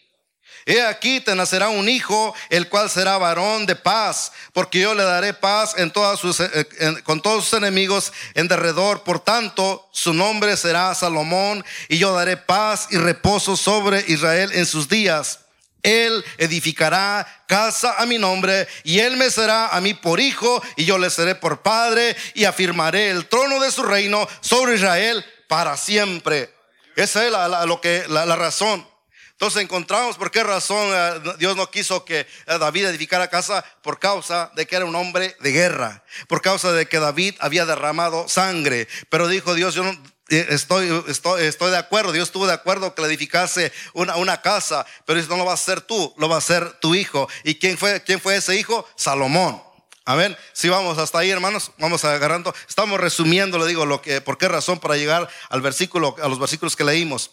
He 0.66 0.82
aquí 0.82 1.20
te 1.20 1.36
nacerá 1.36 1.70
un 1.70 1.90
hijo, 1.90 2.34
el 2.50 2.70
cual 2.70 2.90
será 2.90 3.18
varón 3.18 3.66
de 3.66 3.76
paz, 3.76 4.32
porque 4.54 4.80
yo 4.80 4.94
le 4.94 5.04
daré 5.04 5.34
paz 5.34 5.74
en 5.78 5.92
todas 5.92 6.20
sus, 6.20 6.40
eh, 6.40 6.68
con 7.04 7.22
todos 7.22 7.46
sus 7.46 7.58
enemigos 7.58 8.14
en 8.36 8.48
derredor. 8.48 9.04
Por 9.04 9.20
tanto, 9.20 9.90
su 9.92 10.14
nombre 10.14 10.56
será 10.58 10.94
Salomón, 10.94 11.66
y 11.90 11.98
yo 11.98 12.14
daré 12.14 12.38
paz 12.38 12.88
y 12.92 12.98
reposo 12.98 13.58
sobre 13.58 14.06
Israel 14.08 14.52
en 14.54 14.66
sus 14.66 14.88
días. 14.88 15.41
Él 15.84 16.24
edificará 16.38 17.44
casa 17.48 17.96
a 17.98 18.06
mi 18.06 18.18
nombre 18.18 18.68
y 18.84 19.00
él 19.00 19.18
me 19.18 19.30
será 19.30 19.70
a 19.70 19.82
mí 19.82 19.94
por 19.94 20.20
hijo 20.20 20.62
y 20.76 20.86
yo 20.86 20.98
le 20.98 21.10
seré 21.10 21.36
por 21.36 21.62
padre 21.62 22.16
y 22.34 22.46
afirmaré 22.46 23.10
el 23.10 23.28
trono 23.28 23.60
de 23.60 23.72
su 23.72 23.84
reino 23.84 24.28
sobre 24.42 24.76
Israel 24.76 25.26
para 25.48 25.78
siempre. 25.78 26.54
Esa 26.96 27.26
es 27.26 27.32
la, 27.32 27.66
lo 27.66 27.82
que, 27.82 28.06
la, 28.10 28.36
razón. 28.36 28.88
Entonces 29.32 29.64
encontramos 29.64 30.18
por 30.18 30.30
qué 30.30 30.44
razón 30.44 30.88
eh, 30.94 31.36
Dios 31.40 31.56
no 31.56 31.70
quiso 31.72 32.06
que 32.06 32.20
eh, 32.20 32.28
David 32.46 32.86
edificara 32.86 33.28
casa 33.30 33.66
por 33.82 33.98
causa 33.98 34.52
de 34.56 34.68
que 34.68 34.76
era 34.76 34.86
un 34.86 34.96
hombre 34.96 35.36
de 35.40 35.52
guerra, 35.52 36.04
por 36.28 36.42
causa 36.42 36.72
de 36.74 36.86
que 36.86 37.00
David 37.00 37.36
había 37.40 37.66
derramado 37.66 38.28
sangre. 38.28 38.88
Pero 39.10 39.28
dijo 39.28 39.56
Dios, 39.56 39.74
yo 39.74 39.84
no, 39.84 39.98
Estoy, 40.32 41.04
estoy, 41.10 41.44
estoy, 41.44 41.72
de 41.72 41.78
acuerdo, 41.78 42.14
Dios 42.14 42.30
estuvo 42.30 42.48
de 42.48 42.54
acuerdo 42.54 42.96
que 42.96 43.02
le 43.02 43.10
edificase 43.10 43.74
una, 43.92 44.16
una 44.16 44.42
casa, 44.42 44.86
pero 45.06 45.22
no 45.24 45.36
lo 45.36 45.44
va 45.44 45.52
a 45.52 45.56
hacer 45.56 45.82
tú, 45.82 46.14
lo 46.16 46.30
va 46.30 46.36
a 46.36 46.38
hacer 46.38 46.72
tu 46.80 46.96
hijo. 46.96 47.28
¿Y 47.44 47.56
quién 47.56 47.78
fue, 47.78 48.02
quién 48.02 48.22
fue 48.22 48.38
ese 48.38 48.56
hijo? 48.56 48.88
Salomón. 48.96 49.62
Amén. 50.06 50.38
Si 50.54 50.70
vamos 50.70 50.98
hasta 51.00 51.20
ahí, 51.20 51.30
hermanos, 51.30 51.74
vamos 51.78 52.06
agarrando. 52.06 52.56
Estamos 52.66 52.98
resumiendo, 52.98 53.60
le 53.60 53.68
digo, 53.68 53.86
lo 53.86 54.02
que, 54.02 54.22
por 54.22 54.38
qué 54.38 54.48
razón 54.48 54.80
para 54.80 54.96
llegar 54.96 55.30
al 55.50 55.60
versículo, 55.60 56.16
a 56.24 56.30
los 56.30 56.40
versículos 56.40 56.78
que 56.78 56.86
leímos. 56.86 57.32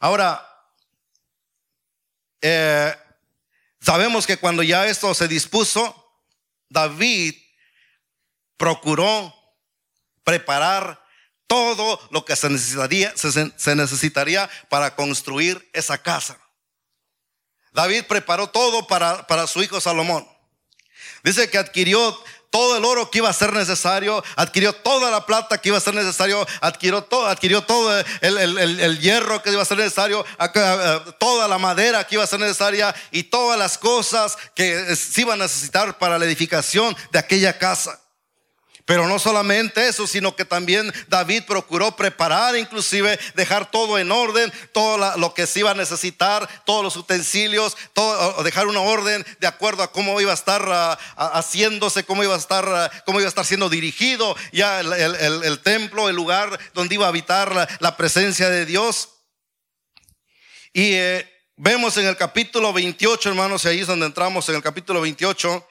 Ahora, 0.00 0.44
eh, 2.40 2.96
sabemos 3.80 4.26
que 4.26 4.38
cuando 4.38 4.64
ya 4.64 4.88
esto 4.88 5.14
se 5.14 5.28
dispuso, 5.28 6.20
David 6.68 7.36
procuró 8.56 9.32
preparar 10.24 11.06
todo 11.48 12.00
lo 12.10 12.24
que 12.24 12.36
se 12.36 12.48
necesitaría, 12.48 13.12
se, 13.16 13.74
necesitaría 13.74 14.48
para 14.68 14.94
construir 14.94 15.68
esa 15.72 15.98
casa. 15.98 16.38
David 17.72 18.04
preparó 18.04 18.50
todo 18.50 18.86
para, 18.86 19.26
para 19.26 19.46
su 19.46 19.62
hijo 19.62 19.80
Salomón. 19.80 20.28
Dice 21.24 21.50
que 21.50 21.58
adquirió 21.58 22.16
todo 22.50 22.76
el 22.76 22.84
oro 22.84 23.10
que 23.10 23.18
iba 23.18 23.28
a 23.28 23.32
ser 23.32 23.52
necesario, 23.52 24.22
adquirió 24.36 24.72
toda 24.72 25.10
la 25.10 25.26
plata 25.26 25.58
que 25.58 25.68
iba 25.70 25.78
a 25.78 25.80
ser 25.80 25.94
necesario, 25.94 26.46
adquirió 26.60 27.02
todo, 27.02 27.26
adquirió 27.26 27.62
todo 27.62 27.98
el, 28.20 28.98
hierro 29.00 29.42
que 29.42 29.50
iba 29.50 29.62
a 29.62 29.66
ser 29.66 29.78
necesario, 29.78 30.24
toda 31.18 31.48
la 31.48 31.58
madera 31.58 32.06
que 32.06 32.16
iba 32.16 32.24
a 32.24 32.28
ser 32.28 32.40
necesaria 32.40 32.94
y 33.10 33.24
todas 33.24 33.58
las 33.58 33.78
cosas 33.78 34.36
que 34.54 34.94
se 34.96 35.20
iban 35.22 35.40
a 35.40 35.44
necesitar 35.44 35.98
para 35.98 36.18
la 36.18 36.24
edificación 36.24 36.96
de 37.10 37.18
aquella 37.18 37.58
casa. 37.58 38.00
Pero 38.88 39.06
no 39.06 39.18
solamente 39.18 39.86
eso, 39.86 40.06
sino 40.06 40.34
que 40.34 40.46
también 40.46 40.90
David 41.08 41.42
procuró 41.46 41.94
preparar, 41.94 42.56
inclusive 42.56 43.20
dejar 43.34 43.70
todo 43.70 43.98
en 43.98 44.10
orden, 44.10 44.50
todo 44.72 45.14
lo 45.18 45.34
que 45.34 45.46
se 45.46 45.58
iba 45.58 45.72
a 45.72 45.74
necesitar, 45.74 46.48
todos 46.64 46.82
los 46.82 46.96
utensilios, 46.96 47.76
dejar 48.42 48.66
una 48.66 48.80
orden 48.80 49.26
de 49.40 49.46
acuerdo 49.46 49.82
a 49.82 49.92
cómo 49.92 50.18
iba 50.22 50.30
a 50.30 50.34
estar 50.34 50.66
ah, 50.72 50.98
haciéndose, 51.34 52.04
cómo 52.04 52.24
iba 52.24 52.34
a 52.34 52.38
estar, 52.38 52.66
ah, 52.66 52.90
cómo 53.04 53.20
iba 53.20 53.26
a 53.26 53.28
estar 53.28 53.44
siendo 53.44 53.68
dirigido 53.68 54.34
ya 54.52 54.80
el, 54.80 55.60
templo, 55.60 56.08
el 56.08 56.16
lugar 56.16 56.58
donde 56.72 56.94
iba 56.94 57.04
a 57.04 57.10
habitar 57.10 57.68
la, 57.80 57.96
presencia 57.98 58.48
de 58.48 58.64
Dios. 58.64 59.10
Y 60.72 60.94
eh, 60.94 61.30
vemos 61.56 61.98
en 61.98 62.06
el 62.06 62.16
capítulo 62.16 62.72
28, 62.72 63.28
hermanos, 63.28 63.66
y 63.66 63.68
ahí 63.68 63.80
es 63.80 63.86
donde 63.86 64.06
entramos 64.06 64.48
en 64.48 64.54
el 64.54 64.62
capítulo 64.62 65.02
28 65.02 65.67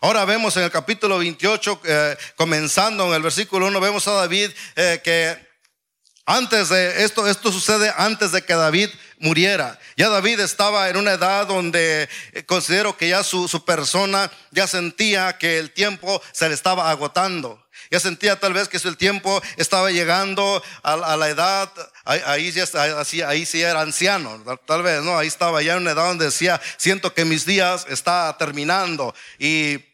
Ahora 0.00 0.24
vemos 0.24 0.56
en 0.56 0.62
el 0.62 0.70
capítulo 0.70 1.18
28, 1.18 1.80
eh, 1.84 2.16
comenzando 2.36 3.08
en 3.08 3.14
el 3.14 3.22
versículo 3.22 3.66
1, 3.66 3.80
vemos 3.80 4.06
a 4.06 4.12
David 4.12 4.50
eh, 4.76 5.00
que 5.02 5.48
antes 6.24 6.68
de 6.68 7.04
esto, 7.04 7.26
esto 7.26 7.50
sucede 7.50 7.92
antes 7.96 8.30
de 8.32 8.42
que 8.42 8.54
David 8.54 8.90
muriera. 9.18 9.76
Ya 9.96 10.08
David 10.08 10.38
estaba 10.40 10.88
en 10.88 10.98
una 10.98 11.12
edad 11.12 11.46
donde 11.46 12.08
eh, 12.32 12.44
considero 12.44 12.96
que 12.96 13.08
ya 13.08 13.24
su, 13.24 13.48
persona 13.64 14.30
ya 14.52 14.68
sentía 14.68 15.36
que 15.38 15.58
el 15.58 15.72
tiempo 15.72 16.22
se 16.32 16.48
le 16.48 16.54
estaba 16.54 16.90
agotando. 16.90 17.66
Ya 17.90 17.98
sentía 17.98 18.38
tal 18.38 18.52
vez 18.52 18.68
que 18.68 18.76
el 18.76 18.98
tiempo 18.98 19.42
estaba 19.56 19.90
llegando 19.90 20.62
a, 20.82 21.16
la 21.16 21.28
edad, 21.28 21.72
ahí, 22.04 22.20
ahí, 22.26 22.52
ahí 23.22 23.46
sí 23.46 23.62
era 23.62 23.80
anciano, 23.80 24.44
tal 24.66 24.82
vez, 24.82 25.02
¿no? 25.02 25.16
Ahí 25.16 25.26
estaba 25.26 25.62
ya 25.62 25.72
en 25.72 25.82
una 25.82 25.92
edad 25.92 26.08
donde 26.08 26.26
decía, 26.26 26.60
siento 26.76 27.14
que 27.14 27.24
mis 27.24 27.46
días 27.46 27.86
está 27.88 28.36
terminando. 28.38 29.14
Y 29.38 29.87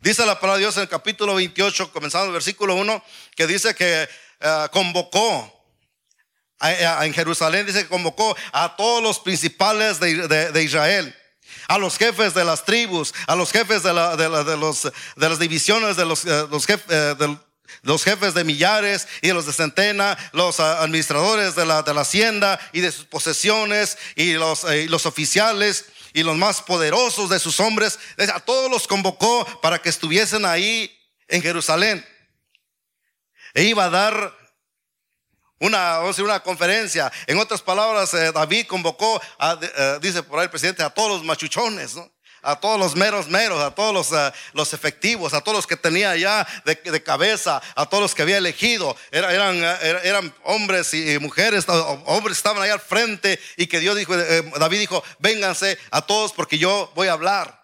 Dice 0.00 0.24
la 0.24 0.38
palabra 0.38 0.58
de 0.58 0.64
Dios 0.64 0.76
en 0.76 0.84
el 0.84 0.88
capítulo 0.88 1.34
28, 1.34 1.92
comenzando 1.92 2.26
el 2.26 2.32
versículo 2.32 2.76
1, 2.76 3.02
que 3.34 3.48
dice 3.48 3.74
que 3.74 4.08
eh, 4.40 4.66
convocó 4.70 5.54
en 6.60 7.12
Jerusalén, 7.12 7.66
dice 7.66 7.82
que 7.82 7.88
convocó 7.88 8.36
a 8.52 8.76
todos 8.76 9.02
los 9.02 9.18
principales 9.18 9.98
de, 9.98 10.62
Israel 10.62 11.14
a 11.66 11.78
los 11.78 11.98
jefes 11.98 12.34
de 12.34 12.44
las 12.44 12.64
tribus, 12.64 13.12
a 13.26 13.34
los 13.34 13.50
jefes 13.50 13.82
de, 13.82 13.92
los, 13.92 14.82
de 15.16 15.28
las 15.28 15.38
divisiones, 15.38 15.96
de 15.96 16.04
los, 16.04 16.24
eh, 16.24 16.46
eh, 16.88 17.14
de 17.18 17.38
los 17.82 18.04
jefes 18.04 18.34
de 18.34 18.44
millares 18.44 19.08
y 19.20 19.28
de 19.28 19.34
los 19.34 19.46
de 19.46 19.52
centena, 19.52 20.16
los 20.32 20.60
administradores 20.60 21.56
de 21.56 21.66
la, 21.66 21.82
de 21.82 21.94
la 21.94 22.02
hacienda 22.02 22.58
y 22.72 22.80
de 22.80 22.92
sus 22.92 23.04
posesiones 23.04 23.98
y 24.14 24.34
los 24.34 25.06
oficiales 25.06 25.86
y 26.12 26.22
los 26.22 26.36
más 26.36 26.62
poderosos 26.62 27.30
de 27.30 27.38
sus 27.38 27.60
hombres, 27.60 27.98
a 28.18 28.40
todos 28.40 28.70
los 28.70 28.86
convocó 28.86 29.44
para 29.60 29.78
que 29.80 29.88
estuviesen 29.88 30.44
ahí 30.44 30.94
en 31.28 31.42
Jerusalén. 31.42 32.04
E 33.54 33.64
iba 33.64 33.84
a 33.84 33.90
dar 33.90 34.38
una, 35.60 36.00
una 36.00 36.40
conferencia. 36.40 37.10
En 37.26 37.38
otras 37.38 37.62
palabras, 37.62 38.14
eh, 38.14 38.32
David 38.32 38.66
convocó, 38.66 39.20
eh, 39.40 39.98
dice 40.00 40.22
por 40.22 40.38
ahí 40.38 40.44
el 40.44 40.50
presidente, 40.50 40.82
a 40.82 40.90
todos 40.90 41.10
los 41.10 41.24
machuchones, 41.24 41.94
¿no? 41.94 42.10
A 42.42 42.56
todos 42.56 42.78
los 42.78 42.94
meros 42.94 43.28
meros, 43.28 43.60
a 43.60 43.74
todos 43.74 43.92
los, 43.92 44.12
eh, 44.12 44.32
los 44.52 44.72
efectivos, 44.72 45.34
a 45.34 45.40
todos 45.40 45.56
los 45.56 45.66
que 45.66 45.76
tenía 45.76 46.16
ya 46.16 46.46
de, 46.64 47.02
cabeza, 47.02 47.60
a 47.74 47.86
todos 47.86 48.02
los 48.02 48.14
que 48.14 48.22
había 48.22 48.38
elegido. 48.38 48.96
eran, 49.10 49.56
eh, 49.62 50.00
eran, 50.04 50.34
hombres 50.44 50.94
y 50.94 51.18
mujeres, 51.18 51.64
hombres 52.06 52.36
estaban 52.36 52.62
ahí 52.62 52.70
al 52.70 52.80
frente 52.80 53.38
y 53.56 53.66
que 53.66 53.80
Dios 53.80 53.96
dijo, 53.96 54.14
eh, 54.18 54.50
David 54.58 54.80
dijo, 54.80 55.02
vénganse 55.18 55.78
a 55.90 56.02
todos 56.02 56.32
porque 56.32 56.58
yo 56.58 56.90
voy 56.94 57.08
a 57.08 57.12
hablar. 57.12 57.58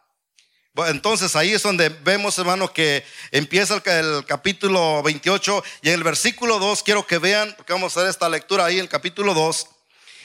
Entonces 0.77 1.37
ahí 1.37 1.53
es 1.53 1.63
donde 1.63 1.89
vemos, 1.89 2.37
hermano, 2.37 2.73
que 2.73 3.05
empieza 3.31 3.75
el, 3.75 3.83
el, 3.87 4.25
capítulo 4.27 5.05
28 5.05 5.63
y 5.83 5.89
en 5.89 5.95
el 5.95 6.03
versículo 6.03 6.59
2 6.59 6.83
quiero 6.83 7.07
que 7.07 7.19
vean, 7.19 7.55
porque 7.57 7.73
vamos 7.73 7.97
a 7.97 8.01
hacer 8.01 8.11
esta 8.11 8.29
lectura 8.29 8.65
ahí 8.65 8.75
en 8.75 8.83
el 8.83 8.89
capítulo 8.89 9.35
2. 9.35 9.69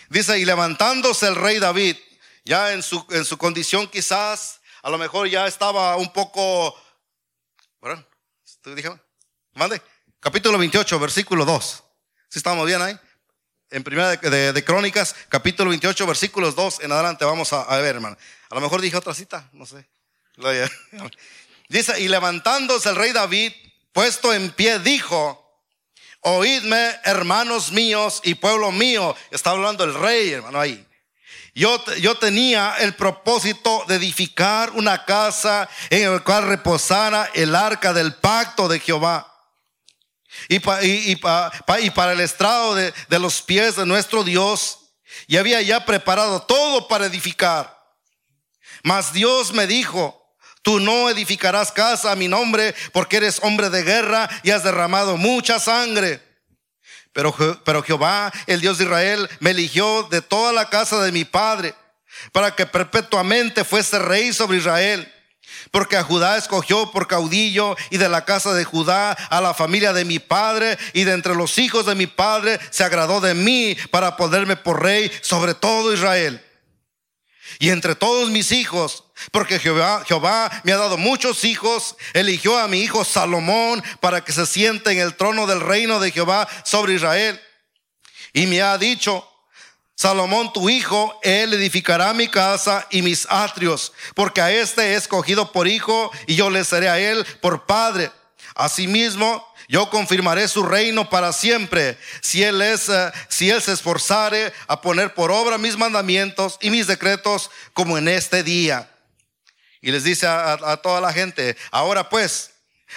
Dice, 0.09 0.39
y 0.39 0.45
levantándose 0.45 1.27
el 1.27 1.35
rey 1.35 1.59
David, 1.59 1.95
ya 2.45 2.73
en 2.73 2.83
su, 2.83 3.05
en 3.09 3.25
su 3.25 3.37
condición 3.37 3.87
quizás, 3.87 4.59
a 4.81 4.89
lo 4.89 4.97
mejor 4.97 5.27
ya 5.27 5.47
estaba 5.47 5.95
un 5.97 6.11
poco. 6.11 6.75
Mande. 9.53 9.81
Capítulo 10.19 10.57
28, 10.57 10.99
versículo 10.99 11.45
2. 11.45 11.83
Si 12.29 12.39
estamos 12.39 12.65
bien 12.65 12.81
ahí? 12.81 12.97
En 13.71 13.83
primera 13.83 14.09
de, 14.15 14.63
Crónicas, 14.65 15.15
capítulo 15.29 15.69
28, 15.69 16.07
versículos 16.07 16.55
2 16.55 16.81
en 16.81 16.91
adelante, 16.91 17.23
vamos 17.23 17.53
a, 17.53 17.77
ver, 17.77 17.95
hermano. 17.95 18.17
A 18.49 18.55
lo 18.55 18.61
mejor 18.61 18.81
dije 18.81 18.97
otra 18.97 19.13
cita, 19.13 19.47
no 19.53 19.65
sé. 19.65 19.87
Dice, 21.69 21.99
y 21.99 22.07
levantándose 22.07 22.89
el 22.89 22.95
rey 22.95 23.11
David, 23.11 23.53
puesto 23.93 24.33
en 24.33 24.51
pie, 24.51 24.79
dijo, 24.79 25.63
oídme, 26.21 26.99
hermanos 27.03 27.71
míos 27.71 28.21
y 28.23 28.35
pueblo 28.35 28.71
mío. 28.71 29.15
Está 29.29 29.51
hablando 29.51 29.83
el 29.83 29.93
rey, 29.93 30.31
hermano, 30.31 30.59
ahí. 30.59 30.85
Yo, 31.59 31.83
yo, 31.95 32.15
tenía 32.15 32.75
el 32.79 32.95
propósito 32.95 33.83
de 33.85 33.95
edificar 33.95 34.71
una 34.75 35.03
casa 35.03 35.69
en 35.89 36.09
la 36.09 36.21
cual 36.21 36.47
reposara 36.47 37.29
el 37.33 37.53
arca 37.53 37.91
del 37.91 38.15
pacto 38.15 38.69
de 38.69 38.79
Jehová. 38.79 39.29
Y, 40.47 40.59
para 40.59 42.13
el 42.13 42.21
estrado 42.21 42.75
de, 42.75 42.93
de 43.09 43.19
los 43.19 43.41
pies 43.41 43.75
de 43.75 43.85
nuestro 43.85 44.23
Dios. 44.23 44.93
Y 45.27 45.35
había 45.35 45.61
ya 45.61 45.83
preparado 45.83 46.43
todo 46.43 46.87
para 46.87 47.07
edificar. 47.07 47.77
Mas 48.81 49.11
Dios 49.11 49.51
me 49.51 49.67
dijo, 49.67 50.15
Tú 50.61 50.79
no 50.79 51.09
edificarás 51.09 51.73
casa 51.73 52.13
a 52.13 52.15
mi 52.15 52.29
nombre 52.29 52.73
porque 52.93 53.17
eres 53.17 53.39
hombre 53.43 53.69
de 53.69 53.83
guerra 53.83 54.29
y 54.43 54.51
has 54.51 54.63
derramado 54.63 55.17
mucha 55.17 55.59
sangre. 55.59 56.28
Pero, 57.19 57.61
pero 57.65 57.83
Jehová, 57.83 58.31
el 58.47 58.61
Dios 58.61 58.77
de 58.77 58.85
Israel, 58.85 59.29
me 59.41 59.51
eligió 59.51 60.07
de 60.09 60.21
toda 60.21 60.53
la 60.53 60.69
casa 60.69 61.03
de 61.03 61.11
mi 61.11 61.25
padre 61.25 61.75
para 62.31 62.55
que 62.55 62.65
perpetuamente 62.65 63.65
fuese 63.65 63.99
rey 63.99 64.31
sobre 64.31 64.59
Israel. 64.59 65.13
Porque 65.71 65.97
a 65.97 66.03
Judá 66.03 66.37
escogió 66.37 66.91
por 66.91 67.07
caudillo 67.07 67.75
y 67.89 67.97
de 67.97 68.07
la 68.07 68.23
casa 68.23 68.53
de 68.53 68.63
Judá 68.63 69.11
a 69.11 69.41
la 69.41 69.53
familia 69.53 69.91
de 69.91 70.05
mi 70.05 70.19
padre 70.19 70.77
y 70.93 71.03
de 71.03 71.11
entre 71.11 71.35
los 71.35 71.57
hijos 71.57 71.85
de 71.85 71.95
mi 71.95 72.07
padre 72.07 72.57
se 72.69 72.85
agradó 72.85 73.19
de 73.19 73.33
mí 73.33 73.75
para 73.91 74.15
ponerme 74.15 74.55
por 74.55 74.81
rey 74.81 75.11
sobre 75.19 75.53
todo 75.55 75.93
Israel. 75.93 76.41
Y 77.57 77.69
entre 77.69 77.95
todos 77.95 78.29
mis 78.29 78.51
hijos, 78.51 79.05
porque 79.31 79.59
Jehová, 79.59 80.61
me 80.63 80.71
ha 80.71 80.77
dado 80.77 80.97
muchos 80.97 81.43
hijos, 81.43 81.95
eligió 82.13 82.57
a 82.57 82.67
mi 82.67 82.81
hijo 82.81 83.03
Salomón 83.03 83.83
para 83.99 84.23
que 84.23 84.31
se 84.31 84.45
siente 84.45 84.91
en 84.91 84.99
el 84.99 85.15
trono 85.15 85.47
del 85.47 85.61
reino 85.61 85.99
de 85.99 86.11
Jehová 86.11 86.47
sobre 86.63 86.93
Israel. 86.93 87.39
Y 88.33 88.45
me 88.47 88.61
ha 88.61 88.77
dicho, 88.77 89.27
Salomón 89.95 90.53
tu 90.53 90.69
hijo, 90.69 91.19
él 91.23 91.53
edificará 91.53 92.13
mi 92.13 92.29
casa 92.29 92.87
y 92.89 93.01
mis 93.01 93.27
atrios, 93.29 93.91
porque 94.15 94.39
a 94.39 94.51
este 94.51 94.93
he 94.93 94.95
escogido 94.95 95.51
por 95.51 95.67
hijo 95.67 96.11
y 96.27 96.35
yo 96.35 96.49
le 96.49 96.63
seré 96.63 96.87
a 96.87 96.99
él 96.99 97.25
por 97.41 97.65
padre. 97.65 98.11
Asimismo, 98.55 99.45
yo 99.69 99.87
confirmaré 99.91 100.47
su 100.47 100.63
reino 100.63 101.11
para 101.11 101.31
siempre, 101.31 101.95
si 102.21 102.43
él 102.43 102.59
es, 102.59 102.89
eh, 102.89 103.11
si 103.27 103.51
él 103.51 103.61
se 103.61 103.71
esforzare 103.71 104.51
a 104.67 104.81
poner 104.81 105.13
por 105.13 105.31
obra 105.31 105.59
mis 105.59 105.77
mandamientos 105.77 106.57
y 106.59 106.71
mis 106.71 106.87
decretos 106.87 107.51
como 107.73 107.95
en 107.99 108.07
este 108.07 108.41
día. 108.41 108.89
Y 109.79 109.91
les 109.91 110.03
dice 110.03 110.25
a 110.27 110.79
toda 110.83 110.99
la 110.99 111.13
gente, 111.13 111.55
ahora 111.69 112.09
pues, 112.09 112.48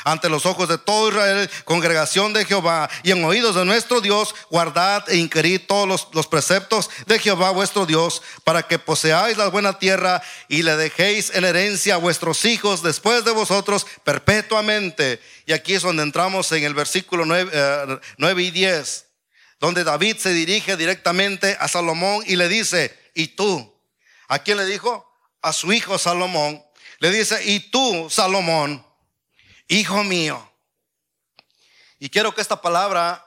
ante 0.04 0.28
los 0.28 0.46
ojos 0.46 0.68
de 0.68 0.78
todo 0.78 1.08
Israel, 1.08 1.50
congregación 1.64 2.32
de 2.32 2.44
Jehová, 2.44 2.88
y 3.02 3.10
en 3.10 3.24
oídos 3.24 3.54
de 3.54 3.64
nuestro 3.64 4.00
Dios, 4.00 4.34
guardad 4.50 5.08
e 5.08 5.16
inquirid 5.16 5.62
todos 5.66 6.08
los, 6.12 6.26
preceptos 6.26 6.90
de 7.06 7.18
Jehová 7.18 7.50
vuestro 7.50 7.86
Dios, 7.86 8.22
para 8.44 8.62
que 8.62 8.78
poseáis 8.78 9.36
la 9.36 9.48
buena 9.48 9.78
tierra 9.78 10.22
y 10.48 10.62
le 10.62 10.76
dejéis 10.76 11.30
en 11.34 11.44
herencia 11.44 11.94
a 11.94 11.98
vuestros 11.98 12.44
hijos 12.44 12.82
después 12.82 13.24
de 13.24 13.32
vosotros 13.32 13.86
perpetuamente. 14.04 15.20
Y 15.46 15.52
aquí 15.52 15.74
es 15.74 15.82
donde 15.82 16.02
entramos 16.02 16.50
en 16.52 16.64
el 16.64 16.74
versículo 16.74 17.24
9, 17.24 17.50
eh, 17.52 18.34
y 18.38 18.50
10, 18.50 19.06
donde 19.60 19.84
David 19.84 20.16
se 20.16 20.32
dirige 20.32 20.76
directamente 20.76 21.56
a 21.60 21.68
Salomón 21.68 22.24
y 22.26 22.36
le 22.36 22.48
dice, 22.48 22.98
¿y 23.14 23.28
tú? 23.28 23.72
¿A 24.28 24.38
quién 24.38 24.56
le 24.56 24.64
dijo? 24.64 25.06
A 25.42 25.52
su 25.52 25.72
hijo 25.72 25.98
Salomón. 25.98 26.62
Le 26.98 27.10
dice, 27.10 27.44
¿y 27.44 27.70
tú, 27.70 28.08
Salomón? 28.08 28.84
Hijo 29.72 30.04
mío. 30.04 30.50
Y 31.98 32.10
quiero 32.10 32.34
que 32.34 32.40
esta 32.40 32.60
palabra 32.60 33.26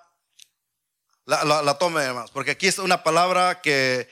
la, 1.25 1.77
tome 1.79 2.11
más, 2.13 2.29
porque 2.29 2.51
aquí 2.51 2.67
es 2.67 2.77
una 2.77 3.01
palabra 3.01 3.61
que 3.61 4.07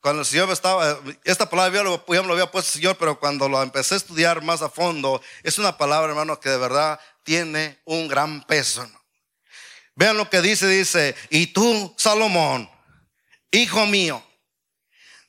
cuando 0.00 0.20
el 0.20 0.26
Señor 0.26 0.50
estaba, 0.50 0.98
esta 1.24 1.48
palabra 1.48 1.78
yo, 1.78 1.84
lo, 1.84 2.22
lo 2.22 2.32
había 2.34 2.50
puesto 2.50 2.68
el 2.68 2.82
Señor, 2.82 2.98
pero 2.98 3.18
cuando 3.18 3.48
lo 3.48 3.62
empecé 3.62 3.94
a 3.94 3.96
estudiar 3.96 4.42
más 4.42 4.60
a 4.60 4.68
fondo, 4.68 5.22
es 5.42 5.58
una 5.58 5.78
palabra, 5.78 6.10
hermano, 6.10 6.38
que 6.38 6.50
de 6.50 6.58
verdad 6.58 7.00
tiene 7.22 7.80
un 7.84 8.08
gran 8.08 8.46
peso. 8.46 8.86
Vean 9.94 10.18
lo 10.18 10.28
que 10.28 10.42
dice, 10.42 10.68
dice, 10.68 11.16
y 11.30 11.48
tú, 11.48 11.94
Salomón, 11.96 12.70
hijo 13.50 13.86
mío, 13.86 14.22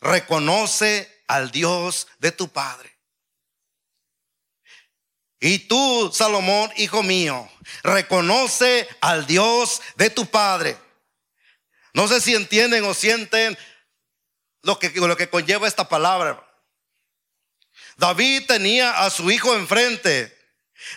reconoce 0.01 1.23
al 1.27 1.49
Dios 1.51 2.07
de 2.19 2.31
tu 2.31 2.49
Padre 2.49 2.98
y 5.39 5.59
tú, 5.59 6.11
Salomón, 6.13 6.71
hijo 6.75 7.01
mío, 7.01 7.49
reconoce 7.83 8.87
al 8.99 9.25
Dios 9.25 9.81
de 9.95 10.09
tu 10.09 10.25
Padre. 10.25 10.77
No 11.93 12.07
sé 12.07 12.19
si 12.19 12.35
entienden 12.35 12.83
o 12.83 12.93
sienten 12.93 13.57
lo 14.63 14.79
que, 14.79 15.29
conlleva 15.29 15.67
esta 15.67 15.87
palabra. 15.87 16.45
David 17.97 18.43
tenía 18.47 19.03
a 19.03 19.09
su 19.09 19.31
hijo 19.31 19.55
enfrente. 19.55 20.35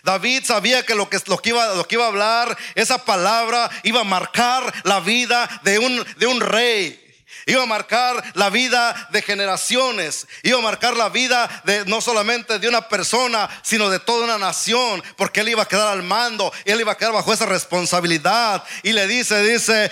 David 0.03 0.45
sabía 0.45 0.85
que 0.85 0.95
lo 0.95 1.09
que, 1.09 1.19
que, 1.21 1.49
iba, 1.49 1.87
que 1.87 1.95
iba 1.95 2.05
a 2.05 2.09
hablar, 2.09 2.57
esa 2.75 3.05
palabra 3.05 3.71
iba 3.83 4.01
a 4.01 4.05
marcar 4.05 4.73
la 4.85 5.01
vida 5.01 5.49
de 5.63 5.79
un, 5.79 6.05
de 6.17 6.27
un 6.27 6.41
rey. 6.41 7.02
Iba 7.47 7.65
a 7.65 7.67
marcar 7.67 8.23
la 8.35 8.51
vida 8.51 9.09
de 9.11 9.23
generaciones. 9.23 10.29
Iba 10.43 10.59
a 10.59 10.63
marcar 10.63 10.97
la 10.97 11.09
vida 11.09 11.63
de 11.65 11.85
no 11.87 12.01
solamente 12.01 12.59
de 12.59 12.69
una 12.69 12.89
persona, 12.89 13.49
sino 13.63 13.91
de 13.91 13.99
toda 13.99 14.25
una 14.25 14.39
nación. 14.39 15.03
Porque 15.17 15.41
él 15.41 15.49
iba 15.49 15.63
a 15.63 15.69
quedar 15.69 15.89
al 15.89 16.03
mando. 16.03 16.53
Él 16.65 16.81
iba 16.81 16.93
a 16.93 16.97
quedar 16.97 17.13
bajo 17.13 17.33
esa 17.33 17.47
responsabilidad. 17.47 18.65
Y 18.83 18.93
le 18.93 19.07
dice, 19.07 19.43
dice, 19.43 19.91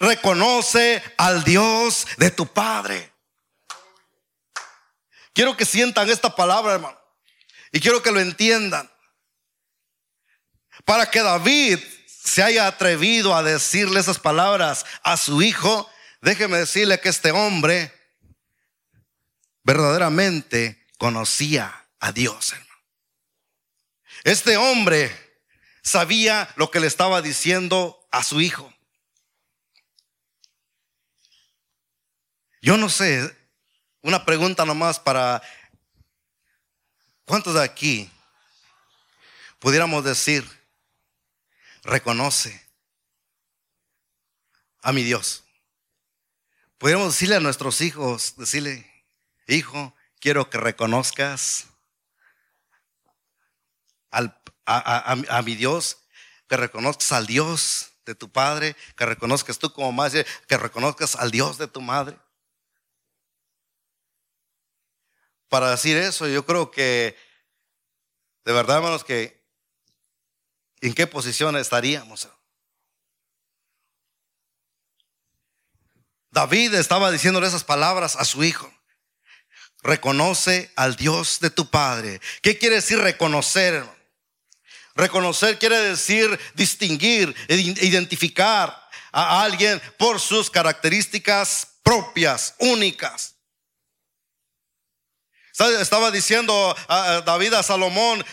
reconoce 0.00 1.02
al 1.16 1.44
Dios 1.44 2.06
de 2.16 2.30
tu 2.30 2.46
Padre. 2.46 3.12
Quiero 5.32 5.56
que 5.56 5.64
sientan 5.64 6.10
esta 6.10 6.34
palabra, 6.34 6.74
hermano. 6.74 6.98
Y 7.70 7.80
quiero 7.80 8.02
que 8.02 8.10
lo 8.10 8.18
entiendan. 8.18 8.90
Para 10.84 11.10
que 11.10 11.22
David 11.22 11.78
se 12.08 12.42
haya 12.42 12.66
atrevido 12.66 13.34
a 13.34 13.42
decirle 13.42 14.00
esas 14.00 14.18
palabras 14.18 14.84
a 15.02 15.16
su 15.16 15.40
hijo 15.42 15.88
Déjeme 16.20 16.58
decirle 16.58 17.00
que 17.00 17.08
este 17.08 17.30
hombre 17.30 17.92
verdaderamente 19.62 20.86
conocía 20.98 21.88
a 22.00 22.12
Dios, 22.12 22.52
hermano. 22.52 22.68
Este 24.24 24.56
hombre 24.56 25.14
sabía 25.82 26.52
lo 26.56 26.70
que 26.70 26.80
le 26.80 26.86
estaba 26.86 27.22
diciendo 27.22 28.06
a 28.10 28.24
su 28.24 28.40
hijo. 28.40 28.72
Yo 32.60 32.76
no 32.76 32.88
sé, 32.88 33.36
una 34.02 34.24
pregunta 34.24 34.64
nomás 34.64 34.98
para 34.98 35.40
¿cuántos 37.24 37.54
de 37.54 37.62
aquí 37.62 38.10
pudiéramos 39.60 40.02
decir, 40.02 40.44
reconoce 41.84 42.66
a 44.82 44.92
mi 44.92 45.04
Dios? 45.04 45.44
Podríamos 46.78 47.08
decirle 47.08 47.34
a 47.34 47.40
nuestros 47.40 47.80
hijos, 47.80 48.36
decirle, 48.36 48.88
hijo, 49.48 49.92
quiero 50.20 50.48
que 50.48 50.58
reconozcas 50.58 51.66
a, 54.12 55.42
mi 55.42 55.56
Dios, 55.56 55.98
que 56.48 56.56
reconozcas 56.56 57.10
al 57.10 57.26
Dios 57.26 57.90
de 58.06 58.14
tu 58.14 58.30
padre, 58.30 58.76
que 58.96 59.06
reconozcas 59.06 59.58
tú 59.58 59.72
como 59.72 59.90
madre, 59.90 60.24
que 60.46 60.56
reconozcas 60.56 61.16
al 61.16 61.32
Dios 61.32 61.58
de 61.58 61.66
tu 61.66 61.80
madre. 61.80 62.16
Para 65.48 65.70
decir 65.70 65.96
eso, 65.96 66.28
yo 66.28 66.46
creo 66.46 66.70
que, 66.70 67.16
de 68.44 68.52
verdad, 68.52 68.76
hermanos, 68.76 69.02
que 69.02 69.44
en 70.80 70.94
qué 70.94 71.08
posición 71.08 71.56
estaríamos. 71.56 72.28
David 76.38 76.74
estaba 76.74 77.10
diciéndole 77.10 77.48
esas 77.48 77.64
palabras 77.64 78.14
a 78.14 78.24
su 78.24 78.44
hijo. 78.44 78.72
Reconoce 79.82 80.70
al 80.76 80.94
Dios 80.94 81.40
de 81.40 81.50
tu 81.50 81.68
Padre. 81.68 82.20
¿Qué 82.42 82.56
quiere 82.58 82.76
decir 82.76 83.00
reconocer? 83.00 83.84
Reconocer 84.94 85.58
quiere 85.58 85.80
decir 85.80 86.38
distinguir, 86.54 87.34
identificar 87.48 88.88
a 89.10 89.42
alguien 89.42 89.82
por 89.98 90.20
sus 90.20 90.48
características 90.48 91.66
propias, 91.82 92.54
únicas. 92.58 93.34
Estaba 95.80 96.12
diciendo 96.12 96.76
a 96.86 97.22
David 97.22 97.54
a 97.54 97.64
Salomón, 97.64 98.24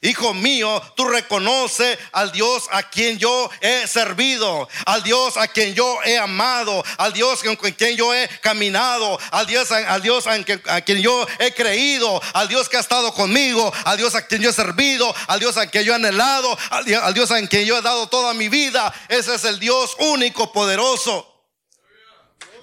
Hijo 0.00 0.32
mío, 0.32 0.80
tú 0.96 1.06
reconoce 1.06 1.98
al 2.12 2.30
Dios 2.30 2.68
a 2.70 2.84
quien 2.84 3.18
yo 3.18 3.50
he 3.60 3.86
servido, 3.88 4.68
al 4.86 5.02
Dios 5.02 5.36
a 5.36 5.48
quien 5.48 5.74
yo 5.74 5.98
he 6.04 6.16
amado, 6.16 6.84
al 6.98 7.12
Dios 7.12 7.42
con 7.42 7.56
quien 7.56 7.96
yo 7.96 8.14
he 8.14 8.28
caminado, 8.40 9.18
al 9.32 9.46
Dios, 9.46 9.72
al 9.72 10.00
Dios 10.00 10.26
a 10.28 10.80
quien 10.82 11.02
yo 11.02 11.26
he 11.40 11.52
creído, 11.52 12.22
al 12.32 12.46
Dios 12.46 12.68
que 12.68 12.76
ha 12.76 12.80
estado 12.80 13.12
conmigo, 13.12 13.72
al 13.84 13.96
Dios 13.96 14.14
a 14.14 14.24
quien 14.24 14.40
yo 14.40 14.50
he 14.50 14.52
servido, 14.52 15.12
al 15.26 15.40
Dios 15.40 15.56
a 15.56 15.66
quien 15.66 15.82
yo 15.82 15.92
he 15.92 15.96
anhelado, 15.96 16.56
al 16.70 17.14
Dios 17.14 17.30
a 17.32 17.44
quien 17.48 17.66
yo 17.66 17.76
he 17.76 17.82
dado 17.82 18.08
toda 18.08 18.34
mi 18.34 18.48
vida. 18.48 18.94
Ese 19.08 19.34
es 19.34 19.44
el 19.44 19.58
Dios 19.58 19.96
único, 19.98 20.52
poderoso. 20.52 21.26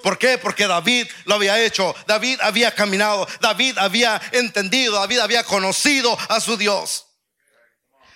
¿Por 0.02 0.18
qué? 0.18 0.38
Porque 0.38 0.68
David 0.68 1.08
lo 1.26 1.36
había 1.36 1.60
hecho, 1.60 1.96
David 2.08 2.40
había 2.42 2.74
caminado, 2.74 3.28
David 3.42 3.78
había 3.80 4.22
entendido, 4.32 5.00
David 5.00 5.18
había 5.18 5.44
conocido 5.44 6.16
a 6.30 6.40
su 6.40 6.56
Dios. 6.56 7.08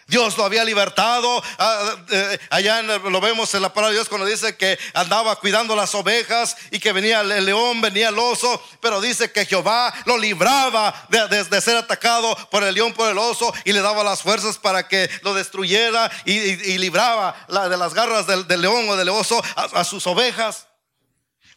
Dios 0.09 0.37
lo 0.37 0.45
había 0.45 0.63
libertado. 0.63 1.41
Ah, 1.59 1.95
eh, 2.09 2.39
allá 2.49 2.81
lo 2.81 3.21
vemos 3.21 3.53
en 3.53 3.61
la 3.61 3.71
palabra 3.71 3.91
de 3.91 3.97
Dios 3.97 4.09
cuando 4.09 4.25
dice 4.25 4.57
que 4.57 4.77
andaba 4.93 5.35
cuidando 5.37 5.75
las 5.75 5.93
ovejas 5.93 6.57
y 6.71 6.79
que 6.79 6.91
venía 6.91 7.21
el 7.21 7.45
león, 7.45 7.79
venía 7.79 8.09
el 8.09 8.17
oso. 8.17 8.61
Pero 8.81 9.01
dice 9.01 9.31
que 9.31 9.45
Jehová 9.45 9.93
lo 10.05 10.17
libraba 10.17 10.93
de, 11.09 11.61
ser 11.61 11.77
atacado 11.77 12.35
por 12.49 12.63
el 12.63 12.73
león, 12.73 12.93
por 12.93 13.09
el 13.09 13.17
oso 13.19 13.53
y 13.65 13.71
le 13.71 13.81
daba 13.81 14.03
las 14.03 14.23
fuerzas 14.23 14.57
para 14.57 14.87
que 14.87 15.09
lo 15.21 15.33
destruyera 15.35 16.11
y, 16.25 16.77
libraba 16.79 17.35
de 17.47 17.77
las 17.77 17.93
garras 17.93 18.25
del, 18.25 18.45
león 18.61 18.89
o 18.89 18.95
del 18.95 19.09
oso 19.09 19.41
a, 19.55 19.83
sus 19.83 20.07
ovejas. 20.07 20.67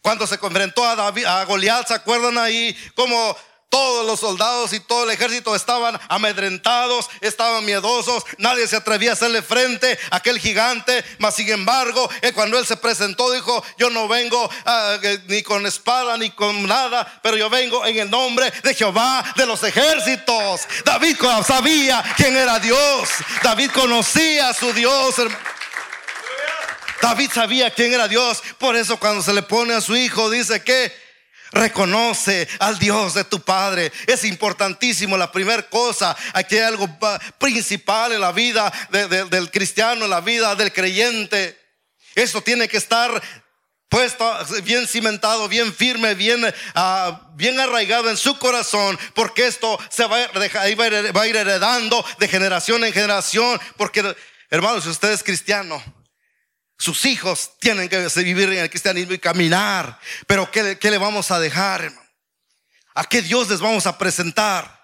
Cuando 0.01 0.27
se 0.27 0.35
enfrentó 0.35 0.85
a, 0.85 0.95
David, 0.95 1.25
a 1.25 1.43
Goliat, 1.45 1.87
¿se 1.87 1.93
acuerdan 1.93 2.37
ahí? 2.37 2.77
Como 2.93 3.35
todos 3.73 4.05
los 4.05 4.19
soldados 4.19 4.71
y 4.73 4.79
todo 4.79 5.05
el 5.05 5.09
ejército 5.09 5.55
estaban 5.55 5.99
amedrentados, 6.07 7.09
estaban 7.21 7.65
miedosos, 7.65 8.23
nadie 8.37 8.67
se 8.67 8.75
atrevía 8.75 9.09
a 9.09 9.13
hacerle 9.13 9.41
frente 9.41 9.97
a 10.11 10.17
aquel 10.17 10.37
gigante, 10.37 11.03
mas 11.17 11.33
sin 11.33 11.49
embargo, 11.49 12.07
eh, 12.21 12.33
cuando 12.33 12.59
él 12.59 12.67
se 12.67 12.77
presentó 12.77 13.31
dijo, 13.31 13.65
yo 13.79 13.89
no 13.89 14.07
vengo 14.07 14.47
ah, 14.67 14.97
ni 15.25 15.41
con 15.41 15.65
espada 15.65 16.15
ni 16.19 16.29
con 16.29 16.67
nada, 16.67 17.19
pero 17.23 17.35
yo 17.35 17.49
vengo 17.49 17.83
en 17.83 17.97
el 17.97 18.11
nombre 18.11 18.53
de 18.61 18.75
Jehová 18.75 19.23
de 19.35 19.47
los 19.47 19.63
ejércitos. 19.63 20.61
David 20.85 21.17
sabía 21.43 22.03
quién 22.15 22.37
era 22.37 22.59
Dios, 22.59 23.09
David 23.41 23.71
conocía 23.71 24.49
a 24.49 24.53
su 24.53 24.71
Dios. 24.71 25.15
David 27.01 27.31
sabía 27.33 27.71
quién 27.71 27.91
era 27.91 28.07
Dios, 28.07 28.43
por 28.59 28.75
eso 28.75 28.97
cuando 28.97 29.23
se 29.23 29.33
le 29.33 29.41
pone 29.41 29.73
a 29.73 29.81
su 29.81 29.95
hijo 29.95 30.29
dice 30.29 30.63
que 30.63 31.02
Reconoce 31.53 32.47
al 32.59 32.79
Dios 32.79 33.13
de 33.13 33.23
tu 33.23 33.39
Padre. 33.39 33.91
Es 34.07 34.23
importantísimo. 34.23 35.15
La 35.15 35.31
primera 35.31 35.61
cosa, 35.69 36.15
aquí 36.33 36.55
hay 36.55 36.63
algo 36.63 36.89
principal 37.37 38.11
en 38.11 38.21
la 38.21 38.31
vida 38.31 38.71
del 39.29 39.51
cristiano, 39.51 40.05
en 40.05 40.09
la 40.09 40.21
vida 40.21 40.55
del 40.55 40.73
creyente. 40.73 41.59
Eso 42.15 42.41
tiene 42.41 42.67
que 42.67 42.77
estar 42.77 43.21
puesto, 43.87 44.27
bien 44.63 44.87
cimentado, 44.87 45.47
bien 45.47 45.71
firme, 45.71 46.15
bien, 46.15 46.43
ah, 46.73 47.29
bien 47.35 47.59
arraigado 47.59 48.09
en 48.09 48.17
su 48.17 48.39
corazón, 48.39 48.97
porque 49.13 49.45
esto 49.45 49.79
se 49.89 50.05
va, 50.05 50.17
va 50.33 51.21
a 51.21 51.27
ir 51.27 51.35
heredando 51.35 52.03
de 52.17 52.27
generación 52.27 52.83
en 52.83 52.91
generación. 52.91 53.61
Porque, 53.77 54.15
hermanos, 54.49 54.85
si 54.85 54.89
usted 54.89 55.11
es 55.11 55.21
cristiano, 55.21 55.83
sus 56.83 57.05
hijos 57.05 57.51
tienen 57.59 57.87
que 57.87 58.05
vivir 58.23 58.49
en 58.49 58.59
el 58.59 58.69
cristianismo 58.69 59.13
y 59.13 59.17
caminar. 59.17 59.97
Pero 60.27 60.51
¿qué, 60.51 60.77
le 60.81 60.97
vamos 60.97 61.31
a 61.31 61.39
dejar, 61.39 61.85
hermano? 61.85 62.09
¿A 62.93 63.05
qué 63.05 63.21
Dios 63.21 63.49
les 63.49 63.61
vamos 63.61 63.87
a 63.87 63.97
presentar? 63.97 64.83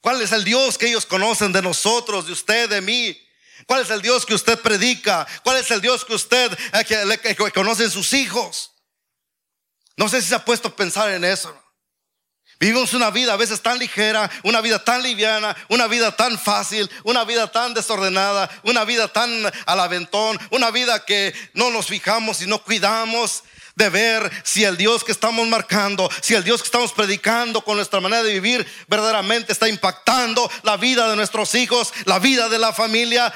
¿Cuál 0.00 0.22
es 0.22 0.30
el 0.30 0.44
Dios 0.44 0.78
que 0.78 0.86
ellos 0.86 1.06
conocen 1.06 1.52
de 1.52 1.60
nosotros, 1.60 2.26
de 2.26 2.32
usted, 2.32 2.70
de 2.70 2.80
mí? 2.80 3.20
¿Cuál 3.66 3.82
es 3.82 3.90
el 3.90 4.00
Dios 4.00 4.24
que 4.24 4.34
usted 4.34 4.60
predica? 4.60 5.26
¿Cuál 5.42 5.56
es 5.56 5.68
el 5.72 5.80
Dios 5.80 6.04
que 6.04 6.14
usted 6.14 6.56
eh, 6.72 6.84
que, 6.84 7.34
que 7.34 7.50
conocen 7.50 7.90
sus 7.90 8.12
hijos? 8.12 8.70
No 9.96 10.08
sé 10.08 10.22
si 10.22 10.28
se 10.28 10.36
ha 10.36 10.44
puesto 10.44 10.68
a 10.68 10.76
pensar 10.76 11.10
en 11.10 11.24
eso. 11.24 11.59
Vivimos 12.60 12.92
una 12.92 13.10
vida 13.10 13.32
a 13.32 13.36
veces 13.36 13.62
tan 13.62 13.78
ligera, 13.78 14.30
una 14.42 14.60
vida 14.60 14.84
tan 14.84 15.02
liviana, 15.02 15.56
una 15.68 15.86
vida 15.86 16.14
tan 16.14 16.38
fácil, 16.38 16.90
una 17.04 17.24
vida 17.24 17.50
tan 17.50 17.72
desordenada, 17.72 18.50
una 18.64 18.84
vida 18.84 19.08
tan 19.08 19.30
al 19.64 19.80
aventón, 19.80 20.38
una 20.50 20.70
vida 20.70 21.06
que 21.06 21.34
no 21.54 21.70
nos 21.70 21.86
fijamos 21.86 22.42
y 22.42 22.46
no 22.46 22.62
cuidamos 22.62 23.44
de 23.76 23.88
ver 23.88 24.30
si 24.44 24.64
el 24.64 24.76
Dios 24.76 25.04
que 25.04 25.12
estamos 25.12 25.48
marcando, 25.48 26.10
si 26.20 26.34
el 26.34 26.44
Dios 26.44 26.60
que 26.60 26.66
estamos 26.66 26.92
predicando 26.92 27.64
con 27.64 27.76
nuestra 27.76 27.98
manera 27.98 28.22
de 28.22 28.34
vivir 28.34 28.70
verdaderamente 28.88 29.52
está 29.54 29.66
impactando 29.66 30.50
la 30.62 30.76
vida 30.76 31.08
de 31.08 31.16
nuestros 31.16 31.54
hijos, 31.54 31.94
la 32.04 32.18
vida 32.18 32.50
de 32.50 32.58
la 32.58 32.74
familia, 32.74 33.32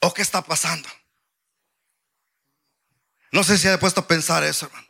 o 0.00 0.12
qué 0.12 0.22
está 0.22 0.42
pasando. 0.42 0.88
No 3.30 3.44
sé 3.44 3.58
si 3.58 3.68
ha 3.68 3.78
puesto 3.78 4.00
a 4.00 4.08
pensar 4.08 4.42
eso, 4.42 4.66
hermano. 4.66 4.87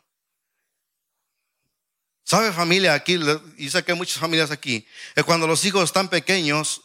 ¿Sabe 2.29 2.53
familia 2.53 2.93
aquí? 2.93 3.19
Y 3.57 3.71
sé 3.71 3.83
que 3.83 3.93
hay 3.93 3.97
muchas 3.97 4.19
familias 4.19 4.51
aquí. 4.51 4.87
Que 5.15 5.23
cuando 5.23 5.47
los 5.47 5.65
hijos 5.65 5.85
están 5.85 6.09
pequeños, 6.09 6.83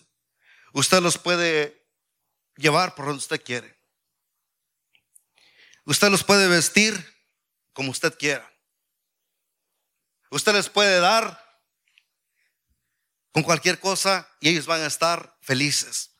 usted 0.72 1.02
los 1.02 1.18
puede 1.18 1.86
llevar 2.56 2.94
por 2.94 3.04
donde 3.04 3.18
usted 3.18 3.44
quiere. 3.44 3.78
Usted 5.84 6.08
los 6.08 6.24
puede 6.24 6.48
vestir 6.48 6.94
como 7.74 7.90
usted 7.90 8.16
quiera. 8.16 8.50
Usted 10.30 10.54
les 10.54 10.70
puede 10.70 10.98
dar 10.98 11.38
con 13.30 13.42
cualquier 13.42 13.78
cosa 13.78 14.26
y 14.40 14.48
ellos 14.48 14.64
van 14.64 14.80
a 14.80 14.86
estar 14.86 15.36
felices. 15.42 16.12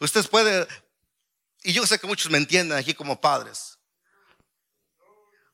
Usted 0.00 0.28
puede, 0.28 0.66
y 1.62 1.72
yo 1.72 1.86
sé 1.86 2.00
que 2.00 2.08
muchos 2.08 2.32
me 2.32 2.38
entienden 2.38 2.76
aquí 2.76 2.94
como 2.94 3.20
padres. 3.20 3.78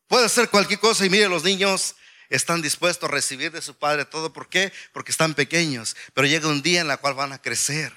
Puede 0.09 0.25
hacer 0.25 0.49
cualquier 0.49 0.81
cosa 0.81 1.05
y 1.05 1.11
mire 1.11 1.29
los 1.29 1.45
niños 1.45 1.95
están 2.31 2.63
dispuestos 2.63 3.09
a 3.09 3.13
recibir 3.13 3.53
de 3.53 3.61
su 3.61 3.75
padre 3.75 4.05
todo. 4.05 4.33
¿Por 4.33 4.49
qué? 4.49 4.73
Porque 4.93 5.11
están 5.11 5.35
pequeños. 5.35 5.97
Pero 6.15 6.27
llega 6.27 6.49
un 6.49 6.63
día 6.63 6.81
en 6.81 6.91
el 6.91 6.99
cual 6.99 7.15
van 7.15 7.33
a 7.33 7.43
crecer. 7.43 7.93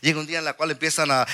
Llega 0.00 0.20
un 0.20 0.26
día 0.26 0.38
en 0.38 0.44
la 0.44 0.54
cual 0.54 0.70
empiezan 0.70 1.10
a, 1.10 1.26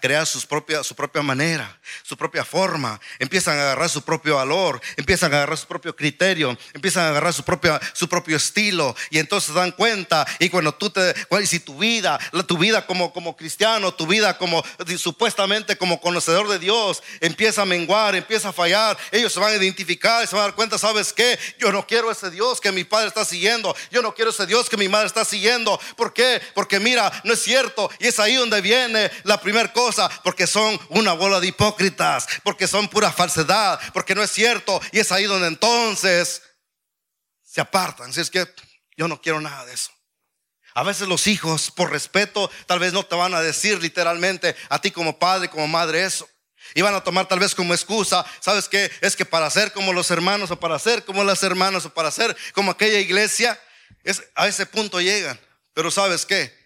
crear 0.00 0.26
sus 0.26 0.46
propias, 0.46 0.86
su 0.86 0.94
propia 0.94 1.22
manera, 1.22 1.78
su 2.02 2.16
propia 2.16 2.44
forma, 2.44 3.00
empiezan 3.18 3.58
a 3.58 3.62
agarrar 3.62 3.88
su 3.88 4.02
propio 4.02 4.36
valor, 4.36 4.80
empiezan 4.96 5.32
a 5.32 5.38
agarrar 5.38 5.58
su 5.58 5.66
propio 5.66 5.94
criterio, 5.94 6.56
empiezan 6.72 7.04
a 7.04 7.08
agarrar 7.10 7.32
su, 7.32 7.42
propia, 7.42 7.80
su 7.92 8.08
propio 8.08 8.36
estilo. 8.36 8.94
Y 9.10 9.18
entonces 9.18 9.54
dan 9.54 9.72
cuenta 9.72 10.26
y 10.38 10.48
cuando 10.48 10.74
tú 10.74 10.90
te, 10.90 11.14
si 11.46 11.60
tu 11.60 11.78
vida, 11.78 12.18
tu 12.46 12.58
vida 12.58 12.86
como, 12.86 13.12
como 13.12 13.36
cristiano, 13.36 13.92
tu 13.94 14.06
vida 14.06 14.38
como 14.38 14.64
supuestamente 14.98 15.76
como 15.76 16.00
conocedor 16.00 16.48
de 16.48 16.58
Dios 16.58 17.02
empieza 17.20 17.62
a 17.62 17.64
menguar, 17.64 18.14
empieza 18.14 18.50
a 18.50 18.52
fallar, 18.52 18.96
ellos 19.12 19.32
se 19.32 19.40
van 19.40 19.52
a 19.52 19.56
identificar 19.56 20.26
se 20.26 20.34
van 20.34 20.42
a 20.42 20.46
dar 20.46 20.54
cuenta, 20.54 20.78
¿sabes 20.78 21.12
qué? 21.12 21.38
Yo 21.58 21.72
no 21.72 21.86
quiero 21.86 22.10
ese 22.10 22.30
Dios 22.30 22.60
que 22.60 22.72
mi 22.72 22.84
padre 22.84 23.08
está 23.08 23.24
siguiendo, 23.24 23.74
yo 23.90 24.02
no 24.02 24.14
quiero 24.14 24.30
ese 24.30 24.46
Dios 24.46 24.68
que 24.68 24.76
mi 24.76 24.88
madre 24.88 25.06
está 25.06 25.24
siguiendo, 25.24 25.78
¿por 25.96 26.12
qué? 26.12 26.40
Porque 26.54 26.80
mira, 26.80 27.10
no 27.24 27.34
es 27.34 27.42
cierto 27.42 27.87
y 27.98 28.06
es 28.06 28.18
ahí 28.18 28.34
donde 28.34 28.60
viene 28.60 29.10
la 29.24 29.40
primera 29.40 29.72
cosa, 29.72 30.08
porque 30.22 30.46
son 30.46 30.78
una 30.90 31.12
bola 31.12 31.40
de 31.40 31.48
hipócritas, 31.48 32.26
porque 32.42 32.66
son 32.66 32.88
pura 32.88 33.12
falsedad, 33.12 33.80
porque 33.92 34.14
no 34.14 34.22
es 34.22 34.30
cierto. 34.30 34.80
Y 34.92 34.98
es 34.98 35.12
ahí 35.12 35.24
donde 35.24 35.48
entonces 35.48 36.42
se 37.42 37.60
apartan. 37.60 38.12
Si 38.12 38.20
es 38.20 38.30
que 38.30 38.46
yo 38.96 39.08
no 39.08 39.20
quiero 39.20 39.40
nada 39.40 39.64
de 39.64 39.74
eso. 39.74 39.90
A 40.74 40.82
veces 40.82 41.08
los 41.08 41.26
hijos, 41.26 41.70
por 41.70 41.90
respeto, 41.90 42.50
tal 42.66 42.78
vez 42.78 42.92
no 42.92 43.04
te 43.04 43.16
van 43.16 43.34
a 43.34 43.40
decir 43.40 43.80
literalmente 43.82 44.54
a 44.68 44.80
ti 44.80 44.90
como 44.90 45.18
padre, 45.18 45.48
como 45.48 45.66
madre 45.66 46.04
eso. 46.04 46.28
Y 46.74 46.82
van 46.82 46.94
a 46.94 47.02
tomar 47.02 47.26
tal 47.26 47.38
vez 47.38 47.54
como 47.54 47.72
excusa, 47.72 48.24
¿sabes 48.40 48.68
qué? 48.68 48.90
Es 49.00 49.16
que 49.16 49.24
para 49.24 49.48
ser 49.50 49.72
como 49.72 49.92
los 49.92 50.10
hermanos 50.10 50.50
o 50.50 50.60
para 50.60 50.78
ser 50.78 51.04
como 51.04 51.24
las 51.24 51.42
hermanas 51.42 51.86
o 51.86 51.94
para 51.94 52.10
ser 52.10 52.36
como 52.52 52.70
aquella 52.70 52.98
iglesia, 52.98 53.58
es, 54.04 54.22
a 54.34 54.46
ese 54.46 54.66
punto 54.66 55.00
llegan. 55.00 55.40
Pero 55.72 55.90
¿sabes 55.90 56.26
qué? 56.26 56.57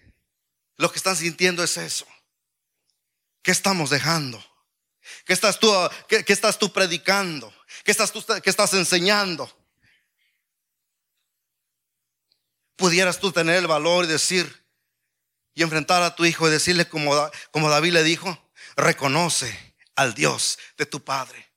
Lo 0.77 0.91
que 0.91 0.99
están 0.99 1.17
sintiendo 1.17 1.63
es 1.63 1.77
eso. 1.77 2.07
¿Qué 3.43 3.51
estamos 3.51 3.91
dejando? 3.91 4.43
¿Qué 5.25 5.33
estás 5.33 5.59
tú, 5.59 5.73
qué, 6.09 6.25
estás 6.29 6.59
tú 6.59 6.73
predicando? 6.73 7.53
¿Qué 7.85 7.91
estás, 7.91 8.13
tú, 8.13 8.25
qué 8.43 8.51
estás 8.51 8.73
enseñando? 8.75 9.51
Pudieras 12.77 13.19
tú 13.19 13.33
tener 13.33 13.57
el 13.57 13.67
valor 13.67 14.05
y 14.05 14.09
decir 14.09 14.63
y 15.55 15.63
enfrentar 15.63 16.03
a 16.03 16.15
tu 16.15 16.25
hijo 16.25 16.49
y 16.49 16.51
decirle 16.51 16.89
como, 16.89 17.31
como 17.51 17.69
David 17.69 17.93
le 17.93 18.03
dijo, 18.03 18.51
reconoce 18.77 19.75
al 19.95 20.15
Dios 20.15 20.59
de 20.77 20.87
tu 20.87 21.05
Padre. 21.05 21.52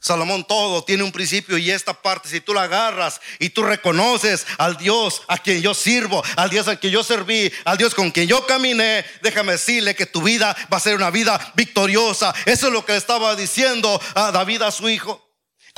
Salomón 0.00 0.44
todo 0.44 0.84
tiene 0.84 1.02
un 1.02 1.10
principio 1.10 1.58
y 1.58 1.70
esta 1.70 1.92
parte, 1.92 2.28
si 2.28 2.40
tú 2.40 2.54
la 2.54 2.62
agarras 2.62 3.20
y 3.40 3.50
tú 3.50 3.64
reconoces 3.64 4.46
al 4.56 4.76
Dios 4.76 5.22
a 5.26 5.38
quien 5.38 5.60
yo 5.60 5.74
sirvo, 5.74 6.22
al 6.36 6.50
Dios 6.50 6.68
a 6.68 6.76
quien 6.76 6.92
yo 6.92 7.02
serví, 7.02 7.52
al 7.64 7.78
Dios 7.78 7.94
con 7.94 8.10
quien 8.10 8.28
yo 8.28 8.46
caminé, 8.46 9.04
déjame 9.22 9.52
decirle 9.52 9.96
que 9.96 10.06
tu 10.06 10.22
vida 10.22 10.56
va 10.72 10.76
a 10.76 10.80
ser 10.80 10.94
una 10.94 11.10
vida 11.10 11.52
victoriosa. 11.56 12.34
Eso 12.46 12.68
es 12.68 12.72
lo 12.72 12.84
que 12.84 12.92
le 12.92 12.98
estaba 12.98 13.34
diciendo 13.34 14.00
a 14.14 14.30
David 14.30 14.62
a 14.62 14.70
su 14.70 14.88
hijo. 14.88 15.27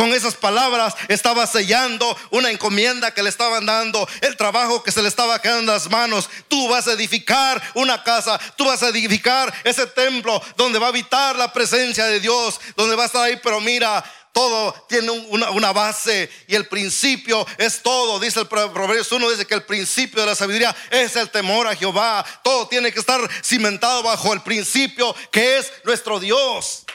Con 0.01 0.15
esas 0.15 0.35
palabras 0.35 0.95
estaba 1.09 1.47
sellando 1.47 2.17
una 2.31 2.51
encomienda 2.51 3.13
que 3.13 3.23
le 3.23 3.29
estaban 3.29 3.67
dando, 3.67 4.09
el 4.23 4.35
trabajo 4.35 4.83
que 4.83 4.93
se 4.93 5.03
le 5.03 5.09
estaba 5.09 5.43
quedando 5.43 5.61
en 5.61 5.79
las 5.79 5.91
manos. 5.91 6.31
Tú 6.49 6.69
vas 6.69 6.89
a 6.89 6.93
edificar 6.93 7.63
una 7.75 8.03
casa, 8.03 8.41
tú 8.57 8.65
vas 8.65 8.83
a 8.83 8.89
edificar 8.89 9.53
ese 9.63 9.87
templo 9.89 10.43
donde 10.57 10.79
va 10.79 10.87
a 10.87 10.89
habitar 10.89 11.37
la 11.37 11.53
presencia 11.53 12.07
de 12.07 12.19
Dios, 12.19 12.59
donde 12.77 12.97
va 12.97 13.03
a 13.03 13.07
estar 13.09 13.25
ahí. 13.25 13.39
Pero 13.43 13.61
mira, 13.61 14.03
todo 14.33 14.73
tiene 14.89 15.11
una, 15.11 15.71
base 15.73 16.31
y 16.49 16.55
el 16.55 16.67
principio 16.67 17.47
es 17.59 17.83
todo. 17.83 18.19
Dice 18.19 18.41
el 18.41 18.47
Proverbios 18.47 19.13
1, 19.13 19.29
dice 19.29 19.47
que 19.47 19.55
el 19.55 19.65
principio 19.65 20.23
de 20.23 20.29
la 20.29 20.35
sabiduría 20.35 20.75
es 20.91 21.15
el 21.17 21.29
temor 21.29 21.67
a 21.67 21.77
Jehová. 21.77 22.25
Todo 22.43 22.67
tiene 22.69 22.91
que 22.91 23.01
estar 23.01 23.21
cimentado 23.45 24.03
bajo 24.03 24.33
el 24.33 24.41
principio 24.41 25.15
que 25.31 25.59
es 25.59 25.71
nuestro 25.85 26.19
Dios. 26.19 26.87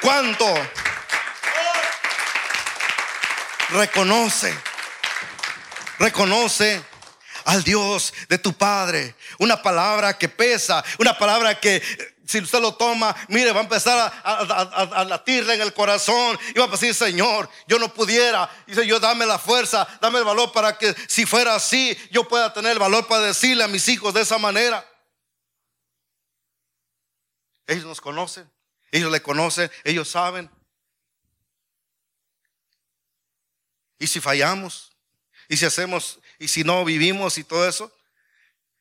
¿Cuánto? 0.00 0.46
Reconoce, 3.70 4.54
reconoce 5.98 6.82
al 7.44 7.62
Dios 7.64 8.12
de 8.28 8.38
tu 8.38 8.52
Padre. 8.52 9.14
Una 9.38 9.60
palabra 9.60 10.16
que 10.16 10.28
pesa, 10.28 10.84
una 10.98 11.16
palabra 11.16 11.58
que 11.58 11.82
si 12.28 12.38
usted 12.40 12.60
lo 12.60 12.74
toma, 12.74 13.16
mire, 13.28 13.52
va 13.52 13.60
a 13.60 13.62
empezar 13.62 14.12
a, 14.22 15.04
latirle 15.04 15.54
en 15.54 15.62
el 15.62 15.72
corazón 15.72 16.38
y 16.54 16.58
va 16.58 16.66
a 16.66 16.68
decir, 16.68 16.94
Señor, 16.94 17.48
yo 17.66 17.78
no 17.78 17.92
pudiera. 17.94 18.50
Dice, 18.66 18.86
yo 18.86 19.00
dame 19.00 19.24
la 19.24 19.38
fuerza, 19.38 19.88
dame 20.02 20.18
el 20.18 20.24
valor 20.26 20.52
para 20.52 20.76
que 20.76 20.94
si 21.08 21.24
fuera 21.24 21.54
así, 21.54 21.96
yo 22.10 22.28
pueda 22.28 22.52
tener 22.52 22.72
el 22.72 22.78
valor 22.78 23.06
para 23.06 23.22
decirle 23.22 23.64
a 23.64 23.68
mis 23.68 23.88
hijos 23.88 24.12
de 24.12 24.20
esa 24.20 24.36
manera. 24.36 24.86
Ellos 27.66 27.86
nos 27.86 28.00
conocen, 28.00 28.50
ellos 28.92 29.10
le 29.10 29.22
conocen, 29.22 29.70
ellos 29.84 30.08
saben. 30.08 30.50
Y 33.98 34.06
si 34.06 34.20
fallamos, 34.20 34.92
y 35.48 35.56
si 35.56 35.64
hacemos, 35.64 36.20
y 36.38 36.48
si 36.48 36.64
no 36.64 36.84
vivimos 36.84 37.38
y 37.38 37.44
todo 37.44 37.68
eso, 37.68 37.92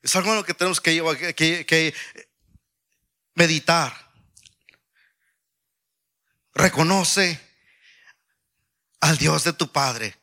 es 0.02 0.16
algo 0.16 0.44
que 0.44 0.54
tenemos 0.54 0.80
que, 0.80 1.34
que, 1.36 1.66
que 1.66 1.94
meditar. 3.34 4.12
Reconoce 6.54 7.40
al 9.00 9.18
Dios 9.18 9.44
de 9.44 9.54
tu 9.54 9.72
Padre 9.72 10.16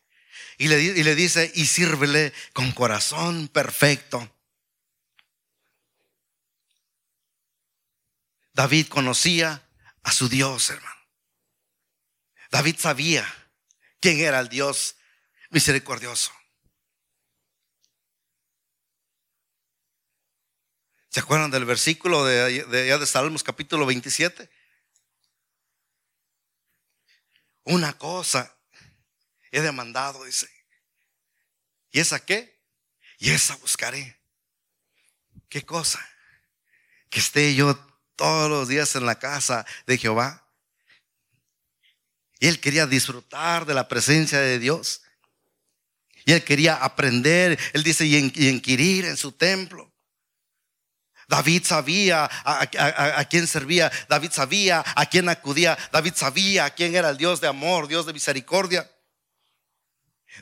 y 0.59 0.69
le, 0.69 0.81
y 0.81 1.03
le 1.03 1.15
dice, 1.15 1.51
y 1.55 1.67
sírvele 1.67 2.33
con 2.53 2.73
corazón 2.73 3.49
perfecto. 3.49 4.31
David 8.53 8.87
conocía 8.89 9.67
a 10.03 10.13
su 10.13 10.29
Dios, 10.29 10.71
hermano. 10.71 10.95
David 12.51 12.77
sabía 12.79 13.44
quién 14.05 14.21
era 14.21 14.39
el 14.39 14.51
Dios 14.51 14.97
misericordioso. 15.49 16.31
¿Se 21.09 21.21
acuerdan 21.21 21.51
del 21.51 21.65
versículo 21.65 22.23
de, 22.27 22.67
de, 22.67 22.99
de 22.99 23.07
Salmos 23.07 23.43
capítulo 23.43 23.87
27? 23.87 24.51
Una 27.63 27.97
cosa 27.97 28.55
he 29.51 29.63
demandado, 29.63 30.25
dice. 30.25 30.51
¿Y 31.91 32.01
esa 32.01 32.23
qué? 32.23 32.61
Y 33.17 33.31
esa 33.31 33.57
buscaré. 33.57 34.21
¿Qué 35.49 35.65
cosa? 35.65 36.07
Que 37.09 37.21
esté 37.21 37.55
yo 37.55 37.75
todos 38.17 38.51
los 38.51 38.69
días 38.69 38.95
en 38.97 39.07
la 39.07 39.19
casa 39.19 39.65
de 39.87 39.97
Jehová. 39.97 40.44
Él 42.49 42.61
quería 42.61 42.87
disfrutar 42.87 43.65
de 43.67 43.75
la 43.75 43.89
presencia 43.89 44.41
de 44.41 44.59
Dios. 44.59 45.03
Y 46.25 46.33
él 46.33 46.43
quería 46.43 46.77
aprender, 46.77 47.59
él 47.73 47.83
dice, 47.83 48.07
y, 48.07 48.17
inquirir 48.17 49.05
en 49.05 49.17
su 49.17 49.33
templo. 49.33 49.93
David 51.29 51.65
sabía 51.65 52.29
a, 52.45 53.25
quién 53.31 53.47
servía, 53.47 53.91
David 54.09 54.31
sabía 54.31 54.85
a 54.95 55.07
quién 55.07 55.29
acudía, 55.29 55.79
David 55.91 56.13
sabía 56.15 56.67
a 56.67 56.71
quién 56.71 56.95
era 56.95 57.11
el 57.11 57.17
Dios 57.17 57.41
de 57.41 57.49
amor, 57.49 57.89
Dios 57.89 58.07
de 58.07 58.13
misericordia. 58.13 58.91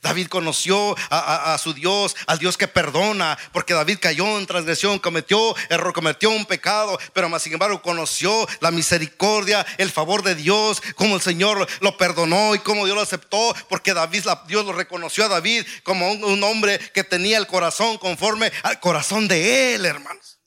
David 0.00 0.28
conoció 0.28 0.96
a, 1.10 1.56
su 1.58 1.74
Dios, 1.74 2.16
al 2.26 2.38
Dios 2.38 2.56
que 2.56 2.66
perdona, 2.66 3.38
porque 3.52 3.74
David 3.74 3.98
cayó 4.00 4.38
en 4.38 4.46
transgresión, 4.46 4.98
cometió 4.98 5.54
error, 5.68 5.92
cometió 5.92 6.30
un 6.30 6.46
pecado, 6.46 6.98
pero 7.12 7.28
más 7.28 7.42
sin 7.42 7.52
embargo 7.52 7.82
conoció 7.82 8.48
la 8.60 8.70
misericordia, 8.70 9.64
el 9.78 9.90
favor 9.90 10.22
de 10.22 10.34
Dios, 10.34 10.82
como 10.96 11.16
el 11.16 11.22
Señor 11.22 11.68
lo 11.80 11.96
perdonó 11.96 12.54
y 12.54 12.60
cómo 12.60 12.84
Dios 12.84 12.96
lo 12.96 13.02
aceptó, 13.02 13.54
porque 13.68 13.94
David, 13.94 14.24
Dios 14.46 14.64
lo 14.64 14.72
reconoció 14.72 15.26
a 15.26 15.28
David 15.28 15.64
como 15.82 16.10
un 16.10 16.42
hombre 16.42 16.78
que 16.92 17.04
tenía 17.04 17.38
el 17.38 17.46
corazón 17.46 17.98
conforme 17.98 18.50
al 18.62 18.80
corazón 18.80 19.28
de 19.28 19.74
él, 19.74 19.84
hermanos. 19.84 20.38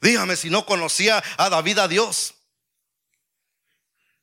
Dígame 0.00 0.36
si 0.36 0.48
no 0.50 0.64
conocía 0.64 1.22
a 1.36 1.48
David 1.48 1.78
a 1.78 1.88
Dios. 1.88 2.34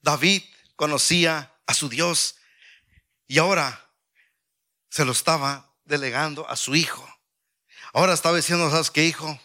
David 0.01 0.43
conocía 0.75 1.51
a 1.65 1.73
su 1.73 1.89
Dios 1.89 2.35
y 3.27 3.37
ahora 3.39 3.89
se 4.89 5.05
lo 5.05 5.11
estaba 5.11 5.73
delegando 5.83 6.47
a 6.49 6.55
su 6.55 6.75
hijo. 6.75 7.07
Ahora 7.93 8.13
estaba 8.13 8.35
diciendo, 8.35 8.69
¿sabes 8.69 8.91
qué, 8.91 9.05
hijo? 9.05 9.39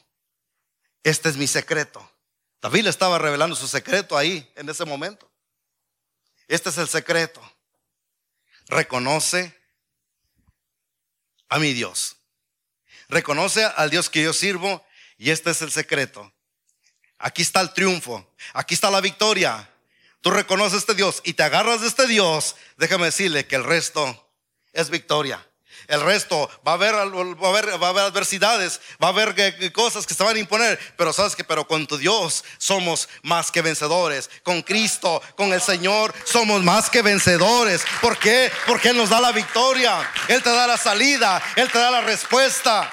Este 1.02 1.28
es 1.28 1.36
mi 1.36 1.46
secreto. 1.46 2.08
David 2.60 2.84
le 2.84 2.90
estaba 2.90 3.18
revelando 3.18 3.56
su 3.56 3.68
secreto 3.68 4.18
ahí, 4.18 4.50
en 4.56 4.68
ese 4.68 4.84
momento. 4.84 5.30
Este 6.48 6.68
es 6.70 6.78
el 6.78 6.88
secreto. 6.88 7.40
Reconoce 8.66 9.56
a 11.48 11.58
mi 11.58 11.72
Dios. 11.72 12.16
Reconoce 13.08 13.64
al 13.64 13.90
Dios 13.90 14.10
que 14.10 14.22
yo 14.22 14.32
sirvo 14.32 14.84
y 15.16 15.30
este 15.30 15.50
es 15.50 15.62
el 15.62 15.70
secreto. 15.70 16.32
Aquí 17.18 17.42
está 17.42 17.60
el 17.60 17.72
triunfo. 17.72 18.34
Aquí 18.52 18.74
está 18.74 18.90
la 18.90 19.00
victoria. 19.00 19.69
Tú 20.20 20.30
reconoces 20.30 20.78
este 20.78 20.94
Dios 20.94 21.22
y 21.24 21.32
te 21.32 21.42
agarras 21.42 21.80
de 21.80 21.88
este 21.88 22.06
Dios. 22.06 22.56
Déjame 22.76 23.06
decirle 23.06 23.46
que 23.46 23.56
el 23.56 23.64
resto 23.64 24.30
es 24.72 24.90
victoria. 24.90 25.44
El 25.88 26.02
resto 26.02 26.48
va 26.66 26.72
a 26.72 26.74
haber, 26.74 26.94
va 26.94 27.46
a 27.46 27.50
haber, 27.50 27.82
va 27.82 27.86
a 27.88 27.90
haber 27.90 28.04
adversidades, 28.04 28.80
va 29.02 29.08
a 29.08 29.10
haber 29.10 29.72
cosas 29.72 30.06
que 30.06 30.14
se 30.14 30.22
van 30.22 30.36
a 30.36 30.38
imponer, 30.38 30.78
pero 30.96 31.12
sabes 31.12 31.34
que, 31.34 31.42
pero 31.42 31.66
con 31.66 31.86
tu 31.86 31.96
Dios 31.96 32.44
somos 32.58 33.08
más 33.22 33.50
que 33.50 33.62
vencedores. 33.62 34.30
Con 34.44 34.62
Cristo, 34.62 35.22
con 35.36 35.52
el 35.52 35.60
Señor, 35.60 36.14
somos 36.24 36.62
más 36.62 36.90
que 36.90 37.02
vencedores. 37.02 37.82
¿Por 38.00 38.18
qué? 38.18 38.52
Porque 38.66 38.90
Él 38.90 38.98
nos 38.98 39.08
da 39.08 39.20
la 39.20 39.32
victoria, 39.32 40.08
Él 40.28 40.42
te 40.42 40.50
da 40.50 40.66
la 40.66 40.76
salida, 40.76 41.42
Él 41.56 41.70
te 41.70 41.78
da 41.78 41.90
la 41.90 42.02
respuesta. 42.02 42.92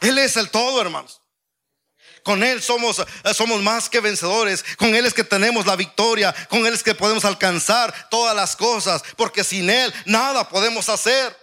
Él 0.00 0.18
es 0.18 0.36
el 0.36 0.50
todo, 0.50 0.80
hermanos. 0.80 1.17
Con 2.28 2.42
Él 2.42 2.60
somos, 2.60 2.98
eh, 2.98 3.32
somos 3.32 3.62
más 3.62 3.88
que 3.88 4.00
vencedores. 4.00 4.62
Con 4.76 4.94
Él 4.94 5.06
es 5.06 5.14
que 5.14 5.24
tenemos 5.24 5.64
la 5.64 5.76
victoria. 5.76 6.34
Con 6.50 6.66
Él 6.66 6.74
es 6.74 6.82
que 6.82 6.94
podemos 6.94 7.24
alcanzar 7.24 8.10
todas 8.10 8.36
las 8.36 8.54
cosas. 8.54 9.02
Porque 9.16 9.42
sin 9.42 9.70
Él 9.70 9.94
nada 10.04 10.46
podemos 10.46 10.90
hacer. 10.90 11.34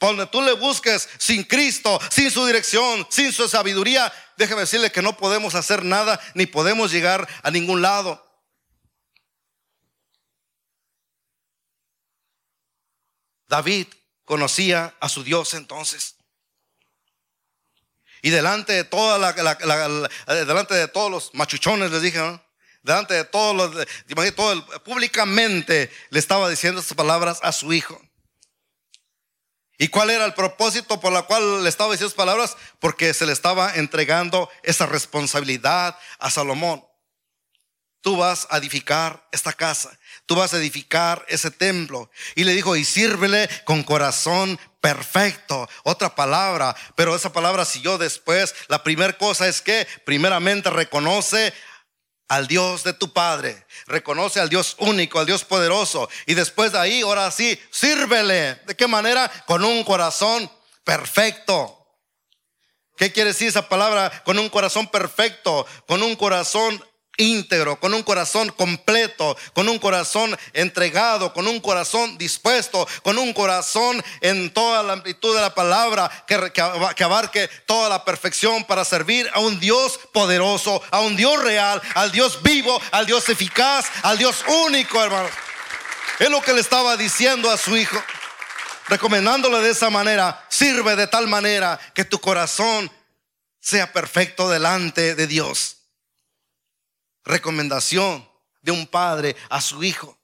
Donde 0.00 0.26
tú 0.26 0.42
le 0.42 0.54
busques 0.54 1.08
sin 1.18 1.44
Cristo, 1.44 2.00
sin 2.10 2.32
su 2.32 2.44
dirección, 2.46 3.06
sin 3.10 3.32
su 3.32 3.48
sabiduría, 3.48 4.12
déjeme 4.36 4.62
decirle 4.62 4.90
que 4.90 5.02
no 5.02 5.16
podemos 5.16 5.54
hacer 5.54 5.84
nada 5.84 6.18
ni 6.34 6.46
podemos 6.46 6.90
llegar 6.90 7.28
a 7.44 7.52
ningún 7.52 7.80
lado. 7.80 8.28
David 13.46 13.86
conocía 14.24 14.96
a 14.98 15.08
su 15.08 15.22
Dios 15.22 15.54
entonces. 15.54 16.16
Y 18.24 18.30
delante 18.30 18.72
de 18.72 18.84
delante 18.86 20.74
de 20.74 20.88
todos 20.88 21.10
los 21.10 21.34
machuchones 21.34 21.90
les 21.90 22.00
dije, 22.00 22.40
delante 22.82 23.12
de 23.12 23.24
todos 23.24 23.54
los, 23.54 23.86
todo 24.34 24.66
públicamente 24.82 25.92
le 26.08 26.18
estaba 26.18 26.48
diciendo 26.48 26.80
estas 26.80 26.96
palabras 26.96 27.38
a 27.42 27.52
su 27.52 27.74
hijo. 27.74 28.00
¿Y 29.76 29.88
cuál 29.88 30.08
era 30.08 30.24
el 30.24 30.32
propósito 30.32 30.98
por 31.00 31.12
la 31.12 31.24
cual 31.24 31.64
le 31.64 31.68
estaba 31.68 31.92
diciendo 31.92 32.08
estas 32.08 32.16
palabras? 32.16 32.56
Porque 32.78 33.12
se 33.12 33.26
le 33.26 33.32
estaba 33.34 33.74
entregando 33.74 34.48
esa 34.62 34.86
responsabilidad 34.86 35.98
a 36.18 36.30
Salomón. 36.30 36.82
Tú 38.00 38.16
vas 38.16 38.46
a 38.48 38.56
edificar 38.56 39.28
esta 39.32 39.52
casa, 39.52 39.98
tú 40.24 40.34
vas 40.34 40.54
a 40.54 40.56
edificar 40.56 41.26
ese 41.28 41.50
templo. 41.50 42.10
Y 42.36 42.44
le 42.44 42.54
dijo, 42.54 42.74
y 42.74 42.86
sírvele 42.86 43.50
con 43.66 43.82
corazón 43.82 44.58
perfecto. 44.84 45.66
Otra 45.84 46.14
palabra, 46.14 46.76
pero 46.94 47.16
esa 47.16 47.32
palabra 47.32 47.64
siguió 47.64 47.96
después. 47.96 48.54
La 48.68 48.82
primera 48.84 49.16
cosa 49.16 49.48
es 49.48 49.62
que 49.62 49.88
primeramente 50.04 50.68
reconoce 50.68 51.54
al 52.28 52.48
Dios 52.48 52.84
de 52.84 52.92
tu 52.92 53.10
Padre, 53.10 53.66
reconoce 53.86 54.40
al 54.40 54.50
Dios 54.50 54.76
único, 54.80 55.18
al 55.18 55.24
Dios 55.24 55.42
poderoso. 55.42 56.10
Y 56.26 56.34
después 56.34 56.72
de 56.72 56.80
ahí, 56.80 57.00
ahora 57.00 57.30
sí, 57.30 57.58
sírvele. 57.70 58.56
¿De 58.66 58.76
qué 58.76 58.86
manera? 58.86 59.30
Con 59.46 59.64
un 59.64 59.84
corazón 59.84 60.52
perfecto. 60.84 61.88
¿Qué 62.98 63.10
quiere 63.10 63.30
decir 63.30 63.48
esa 63.48 63.70
palabra? 63.70 64.22
Con 64.22 64.38
un 64.38 64.50
corazón 64.50 64.88
perfecto, 64.88 65.66
con 65.88 66.02
un 66.02 66.14
corazón 66.14 66.84
íntegro, 67.16 67.78
con 67.78 67.94
un 67.94 68.02
corazón 68.02 68.50
completo, 68.50 69.36
con 69.52 69.68
un 69.68 69.78
corazón 69.78 70.36
entregado, 70.52 71.32
con 71.32 71.46
un 71.46 71.60
corazón 71.60 72.18
dispuesto, 72.18 72.86
con 73.02 73.18
un 73.18 73.32
corazón 73.32 74.02
en 74.20 74.52
toda 74.52 74.82
la 74.82 74.94
amplitud 74.94 75.34
de 75.34 75.42
la 75.42 75.54
palabra 75.54 76.10
que, 76.26 76.52
que, 76.52 77.04
abarque 77.04 77.48
toda 77.66 77.88
la 77.88 78.04
perfección 78.04 78.64
para 78.64 78.84
servir 78.84 79.30
a 79.32 79.40
un 79.40 79.60
Dios 79.60 79.98
poderoso, 80.12 80.82
a 80.90 81.00
un 81.00 81.16
Dios 81.16 81.42
real, 81.42 81.80
al 81.94 82.10
Dios 82.10 82.42
vivo, 82.42 82.80
al 82.90 83.06
Dios 83.06 83.28
eficaz, 83.28 83.86
al 84.02 84.18
Dios 84.18 84.44
único, 84.66 85.02
hermano. 85.02 85.28
Es 86.18 86.30
lo 86.30 86.40
que 86.42 86.52
le 86.52 86.60
estaba 86.60 86.96
diciendo 86.96 87.50
a 87.50 87.56
su 87.56 87.76
hijo, 87.76 88.00
recomendándole 88.88 89.58
de 89.58 89.70
esa 89.70 89.90
manera, 89.90 90.44
sirve 90.48 90.96
de 90.96 91.06
tal 91.06 91.26
manera 91.26 91.78
que 91.94 92.04
tu 92.04 92.20
corazón 92.20 92.90
sea 93.60 93.92
perfecto 93.92 94.48
delante 94.48 95.14
de 95.14 95.26
Dios 95.26 95.83
recomendación 97.24 98.28
de 98.62 98.72
un 98.72 98.86
padre 98.86 99.36
a 99.50 99.60
su 99.60 99.82
hijo. 99.82 100.18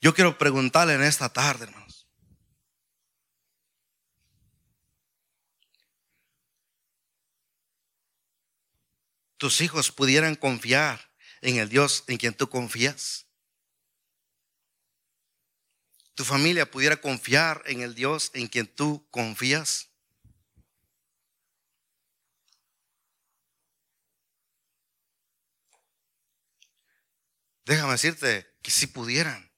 Yo 0.00 0.12
quiero 0.12 0.36
preguntarle 0.36 0.94
en 0.94 1.02
esta 1.04 1.28
tarde, 1.28 1.64
hermanos. 1.64 2.08
Tus 9.36 9.60
hijos 9.60 9.92
pudieran 9.92 10.34
confiar 10.34 11.12
en 11.40 11.56
el 11.56 11.68
Dios 11.68 12.04
en 12.08 12.16
quien 12.16 12.34
tú 12.34 12.48
confías. 12.48 13.26
Tu 16.14 16.24
familia 16.24 16.70
pudiera 16.70 16.96
confiar 17.00 17.62
en 17.66 17.82
el 17.82 17.94
Dios 17.94 18.30
en 18.34 18.48
quien 18.48 18.66
tú 18.66 19.06
confías. 19.10 19.91
Déjame 27.64 27.92
decirte 27.92 28.56
que 28.62 28.70
si 28.70 28.86
pudieran. 28.86 29.50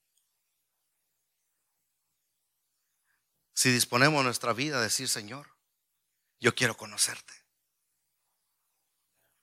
Si 3.54 3.70
disponemos 3.70 4.24
nuestra 4.24 4.52
vida 4.52 4.78
a 4.78 4.82
decir, 4.82 5.08
Señor, 5.08 5.56
yo 6.40 6.54
quiero 6.54 6.76
conocerte. 6.76 7.32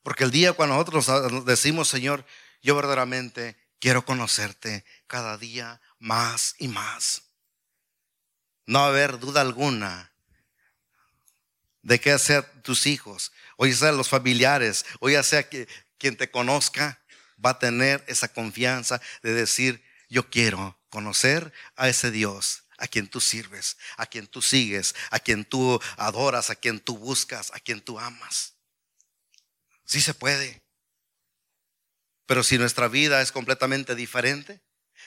Porque 0.03 0.23
el 0.23 0.31
día 0.31 0.53
cuando 0.53 0.75
nosotros 0.75 1.45
decimos, 1.45 1.87
Señor, 1.87 2.25
yo 2.61 2.75
verdaderamente 2.75 3.57
quiero 3.79 4.05
conocerte 4.05 4.85
cada 5.07 5.37
día 5.37 5.81
más 5.99 6.55
y 6.59 6.67
más. 6.67 7.23
No 8.65 8.79
haber 8.79 9.19
duda 9.19 9.41
alguna 9.41 10.11
de 11.81 11.99
que 11.99 12.17
sea 12.19 12.61
tus 12.61 12.85
hijos, 12.85 13.31
o 13.57 13.65
ya 13.65 13.75
sea 13.75 13.91
los 13.91 14.09
familiares, 14.09 14.85
o 14.99 15.09
ya 15.09 15.23
sea 15.23 15.47
quien 15.49 16.17
te 16.17 16.29
conozca, 16.29 17.00
va 17.43 17.51
a 17.51 17.59
tener 17.59 18.03
esa 18.07 18.27
confianza 18.27 19.01
de 19.23 19.33
decir, 19.33 19.83
yo 20.09 20.29
quiero 20.29 20.79
conocer 20.89 21.53
a 21.75 21.89
ese 21.89 22.11
Dios 22.11 22.63
a 22.77 22.87
quien 22.87 23.07
tú 23.07 23.21
sirves, 23.21 23.77
a 23.95 24.07
quien 24.07 24.25
tú 24.25 24.41
sigues, 24.41 24.95
a 25.11 25.19
quien 25.19 25.45
tú 25.45 25.79
adoras, 25.97 26.49
a 26.49 26.55
quien 26.55 26.79
tú 26.79 26.97
buscas, 26.97 27.51
a 27.53 27.59
quien 27.59 27.79
tú 27.79 27.99
amas. 27.99 28.55
Sí 29.85 30.01
se 30.01 30.15
puede. 30.15 30.63
Pero 32.25 32.43
si 32.43 32.57
nuestra 32.57 32.87
vida 32.87 33.21
es 33.21 33.31
completamente 33.31 33.93
diferente, 33.93 34.61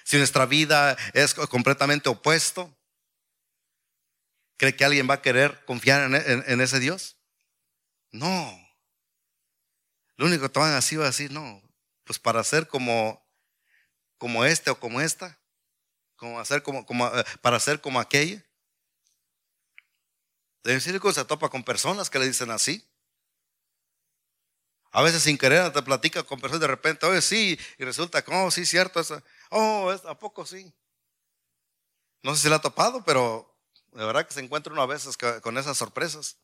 si 0.04 0.18
nuestra 0.18 0.46
vida 0.46 0.96
es 1.14 1.34
completamente 1.34 2.08
opuesto, 2.08 2.76
¿cree 4.56 4.76
que 4.76 4.84
alguien 4.84 5.08
va 5.08 5.14
a 5.14 5.22
querer 5.22 5.64
confiar 5.64 6.14
en, 6.14 6.60
ese 6.60 6.78
Dios? 6.78 7.16
No. 8.12 8.60
Lo 10.16 10.26
único 10.26 10.50
que 10.52 10.60
van 10.60 10.72
a 10.72 10.76
decir 10.76 11.00
va 11.00 11.04
a 11.04 11.06
decir, 11.06 11.32
no, 11.32 11.63
pues 12.04 12.18
para 12.18 12.44
ser 12.44 12.68
como, 12.68 13.22
como 14.18 14.44
este 14.44 14.70
o 14.70 14.78
como 14.78 15.00
esta, 15.00 15.38
como 16.16 16.38
hacer 16.38 16.62
como, 16.62 16.86
como 16.86 17.06
eh, 17.08 17.24
para 17.40 17.58
ser 17.58 17.80
como 17.80 17.98
aquella. 17.98 18.44
Decir 20.62 20.98
que 21.00 21.12
se 21.12 21.24
topa 21.24 21.50
con 21.50 21.62
personas 21.62 22.08
que 22.08 22.18
le 22.18 22.26
dicen 22.26 22.50
así. 22.50 22.88
A 24.92 25.02
veces 25.02 25.22
sin 25.22 25.36
querer 25.36 25.72
te 25.72 25.82
platica 25.82 26.22
con 26.22 26.40
personas 26.40 26.60
de 26.60 26.68
repente, 26.68 27.04
oye, 27.04 27.20
sí, 27.20 27.58
y 27.78 27.84
resulta 27.84 28.22
que, 28.22 28.32
oh, 28.32 28.50
sí, 28.50 28.64
cierto, 28.64 29.00
eso. 29.00 29.20
oh, 29.50 29.90
¿a 29.90 30.18
poco 30.18 30.46
sí? 30.46 30.72
No 32.22 32.34
sé 32.34 32.42
si 32.42 32.48
le 32.48 32.54
ha 32.54 32.60
topado, 32.60 33.04
pero 33.04 33.54
de 33.92 34.04
verdad 34.04 34.26
que 34.26 34.32
se 34.32 34.40
encuentra 34.40 34.72
uno 34.72 34.82
a 34.82 34.86
veces 34.86 35.16
con 35.42 35.58
esas 35.58 35.76
sorpresas. 35.76 36.38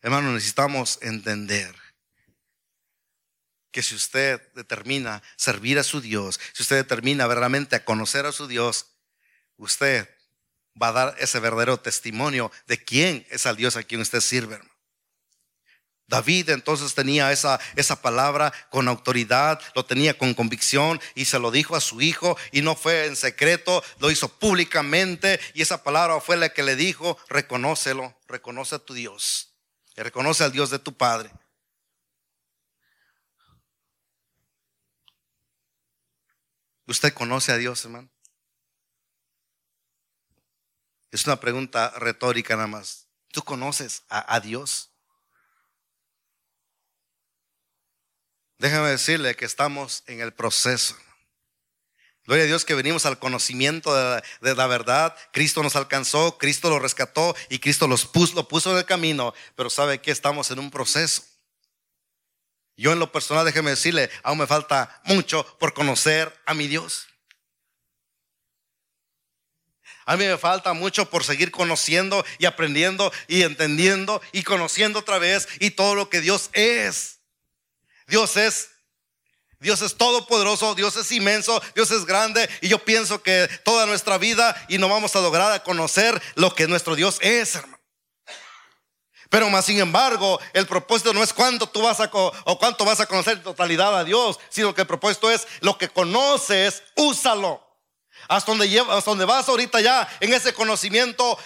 Hermano, 0.00 0.32
necesitamos 0.32 0.98
entender 1.02 1.81
que 3.72 3.82
si 3.82 3.94
usted 3.94 4.40
determina 4.52 5.22
servir 5.36 5.78
a 5.78 5.82
su 5.82 6.00
Dios, 6.00 6.38
si 6.52 6.62
usted 6.62 6.76
determina 6.76 7.26
verdaderamente 7.26 7.74
a 7.74 7.84
conocer 7.84 8.26
a 8.26 8.32
su 8.32 8.46
Dios, 8.46 8.86
usted 9.56 10.08
va 10.80 10.88
a 10.88 10.92
dar 10.92 11.16
ese 11.18 11.40
verdadero 11.40 11.80
testimonio 11.80 12.52
de 12.66 12.82
quién 12.82 13.26
es 13.30 13.46
el 13.46 13.56
Dios 13.56 13.76
a 13.76 13.82
quien 13.82 14.00
usted 14.00 14.20
sirve. 14.20 14.60
David 16.06 16.50
entonces 16.50 16.94
tenía 16.94 17.32
esa, 17.32 17.58
esa 17.74 18.02
palabra 18.02 18.52
con 18.68 18.86
autoridad, 18.88 19.58
lo 19.74 19.86
tenía 19.86 20.18
con 20.18 20.34
convicción 20.34 21.00
y 21.14 21.24
se 21.24 21.38
lo 21.38 21.50
dijo 21.50 21.74
a 21.74 21.80
su 21.80 22.02
hijo 22.02 22.36
y 22.50 22.60
no 22.60 22.76
fue 22.76 23.06
en 23.06 23.16
secreto, 23.16 23.82
lo 23.98 24.10
hizo 24.10 24.28
públicamente 24.28 25.40
y 25.54 25.62
esa 25.62 25.82
palabra 25.82 26.20
fue 26.20 26.36
la 26.36 26.50
que 26.50 26.62
le 26.62 26.76
dijo, 26.76 27.16
reconócelo, 27.30 28.14
reconoce 28.28 28.74
a 28.74 28.78
tu 28.78 28.92
Dios, 28.92 29.54
reconoce 29.96 30.44
al 30.44 30.52
Dios 30.52 30.68
de 30.68 30.78
tu 30.78 30.94
Padre. 30.94 31.30
¿Usted 36.92 37.14
conoce 37.14 37.50
a 37.52 37.56
Dios, 37.56 37.82
hermano? 37.86 38.10
Es 41.10 41.24
una 41.24 41.40
pregunta 41.40 41.88
retórica 41.96 42.54
nada 42.54 42.66
más. 42.66 43.06
¿Tú 43.28 43.42
conoces 43.42 44.02
a, 44.10 44.38
Dios? 44.40 44.90
Déjame 48.58 48.90
decirle 48.90 49.34
que 49.34 49.46
estamos 49.46 50.02
en 50.06 50.20
el 50.20 50.34
proceso. 50.34 50.94
Gloria 52.26 52.44
a 52.44 52.48
Dios 52.48 52.66
que 52.66 52.74
venimos 52.74 53.06
al 53.06 53.18
conocimiento 53.18 53.94
de 53.94 54.54
la, 54.54 54.66
verdad. 54.66 55.16
Cristo 55.32 55.62
nos 55.62 55.76
alcanzó, 55.76 56.36
Cristo 56.36 56.68
lo 56.68 56.78
rescató 56.78 57.34
y 57.48 57.58
Cristo 57.58 57.88
los 57.88 58.10
lo 58.34 58.48
puso 58.48 58.70
en 58.70 58.76
el 58.76 58.84
camino. 58.84 59.32
Pero 59.56 59.70
sabe 59.70 60.02
que 60.02 60.10
estamos 60.10 60.50
en 60.50 60.58
un 60.58 60.70
proceso. 60.70 61.22
Yo 62.76 62.92
en 62.92 62.98
lo 62.98 63.12
personal, 63.12 63.44
déjeme 63.44 63.70
decirle, 63.70 64.10
aún 64.22 64.38
me 64.38 64.46
falta 64.46 65.00
mucho 65.04 65.46
por 65.58 65.74
conocer 65.74 66.32
a 66.46 66.54
mi 66.54 66.66
Dios. 66.66 67.06
A 70.04 70.16
mí 70.16 70.24
me 70.24 70.38
falta 70.38 70.72
mucho 70.72 71.08
por 71.08 71.22
seguir 71.22 71.50
conociendo 71.50 72.24
y 72.38 72.46
aprendiendo 72.46 73.12
y 73.28 73.42
entendiendo 73.42 74.20
y 74.32 74.42
conociendo 74.42 74.98
otra 74.98 75.18
vez 75.18 75.48
y 75.60 75.70
todo 75.70 75.94
lo 75.94 76.10
que 76.10 76.20
Dios 76.20 76.50
es. 76.54 77.20
Dios 78.08 78.36
es 78.36 78.72
Dios 79.62 79.80
es 79.80 79.96
todopoderoso, 79.96 80.74
Dios 80.74 80.96
es 80.96 81.12
inmenso, 81.12 81.62
Dios 81.76 81.92
es 81.92 82.04
grande 82.04 82.50
y 82.60 82.68
yo 82.68 82.84
pienso 82.84 83.22
que 83.22 83.48
toda 83.64 83.86
nuestra 83.86 84.18
vida 84.18 84.56
y 84.68 84.76
no 84.76 84.88
vamos 84.88 85.14
a 85.14 85.20
lograr 85.20 85.52
a 85.52 85.62
conocer 85.62 86.20
lo 86.34 86.52
que 86.52 86.66
nuestro 86.66 86.96
Dios 86.96 87.18
es, 87.20 87.54
hermano. 87.54 87.71
Pero 89.32 89.48
más 89.48 89.64
sin 89.64 89.80
embargo, 89.80 90.38
el 90.52 90.66
propósito 90.66 91.14
no 91.14 91.22
es 91.22 91.32
cuánto 91.32 91.66
tú 91.66 91.80
vas 91.80 92.00
a 92.00 92.10
o 92.12 92.58
cuánto 92.58 92.84
vas 92.84 93.00
a 93.00 93.06
conocer 93.06 93.42
totalidad 93.42 93.98
a 93.98 94.04
Dios, 94.04 94.38
sino 94.50 94.74
que 94.74 94.82
el 94.82 94.86
propósito 94.86 95.30
es 95.30 95.48
lo 95.62 95.78
que 95.78 95.88
conoces, 95.88 96.82
úsalo. 96.96 97.66
Hasta 98.28 98.52
donde, 98.52 98.68
lleva, 98.68 98.94
hasta 98.94 99.10
donde 99.10 99.24
vas 99.24 99.48
ahorita 99.48 99.80
ya 99.80 100.06
en 100.20 100.34
ese 100.34 100.52
conocimiento, 100.52 101.38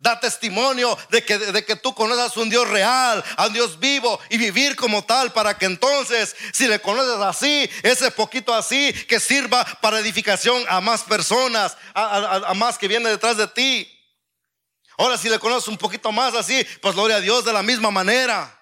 da 0.00 0.18
testimonio 0.18 0.98
de 1.10 1.24
que, 1.24 1.38
de 1.38 1.64
que 1.64 1.76
tú 1.76 1.94
conoces 1.94 2.36
a 2.36 2.40
un 2.40 2.50
Dios 2.50 2.68
real, 2.68 3.22
a 3.36 3.46
un 3.46 3.52
Dios 3.52 3.78
vivo 3.78 4.18
y 4.30 4.36
vivir 4.36 4.74
como 4.74 5.04
tal 5.04 5.32
para 5.32 5.56
que 5.56 5.66
entonces, 5.66 6.34
si 6.52 6.66
le 6.66 6.80
conoces 6.80 7.20
así, 7.20 7.70
ese 7.84 8.10
poquito 8.10 8.52
así, 8.52 8.92
que 9.06 9.20
sirva 9.20 9.64
para 9.80 10.00
edificación 10.00 10.64
a 10.68 10.80
más 10.80 11.04
personas, 11.04 11.76
a 11.94 12.52
más 12.56 12.78
que 12.78 12.88
viene 12.88 13.08
detrás 13.10 13.36
de 13.36 13.46
ti. 13.46 13.97
Ahora 14.98 15.16
si 15.16 15.28
le 15.28 15.38
conoces 15.38 15.68
un 15.68 15.78
poquito 15.78 16.10
más 16.10 16.34
así, 16.34 16.66
pues 16.82 16.94
gloria 16.94 17.16
a 17.16 17.20
Dios 17.20 17.44
de 17.44 17.52
la 17.52 17.62
misma 17.62 17.92
manera. 17.92 18.54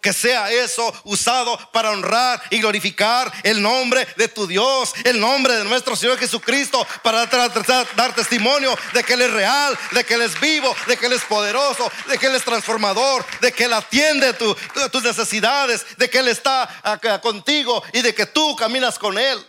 Que 0.00 0.14
sea 0.14 0.50
eso 0.50 0.90
usado 1.04 1.58
para 1.72 1.90
honrar 1.90 2.42
y 2.48 2.58
glorificar 2.58 3.30
el 3.42 3.60
nombre 3.60 4.08
de 4.16 4.28
tu 4.28 4.46
Dios, 4.46 4.94
el 5.04 5.20
nombre 5.20 5.54
de 5.56 5.64
nuestro 5.64 5.94
Señor 5.94 6.16
Jesucristo, 6.16 6.86
para 7.02 7.26
dar 7.26 8.14
testimonio 8.14 8.74
de 8.94 9.04
que 9.04 9.12
Él 9.12 9.20
es 9.20 9.30
real, 9.30 9.78
de 9.92 10.02
que 10.02 10.14
Él 10.14 10.22
es 10.22 10.40
vivo, 10.40 10.74
de 10.86 10.96
que 10.96 11.04
Él 11.04 11.12
es 11.12 11.22
poderoso, 11.24 11.92
de 12.08 12.16
que 12.16 12.28
Él 12.28 12.34
es 12.34 12.44
transformador, 12.44 13.26
de 13.42 13.52
que 13.52 13.64
Él 13.64 13.74
atiende 13.74 14.32
tus 14.32 15.02
necesidades, 15.02 15.84
de 15.98 16.08
que 16.08 16.20
Él 16.20 16.28
está 16.28 17.20
contigo 17.22 17.82
y 17.92 18.00
de 18.00 18.14
que 18.14 18.24
tú 18.24 18.56
caminas 18.56 18.98
con 18.98 19.18
Él. 19.18 19.46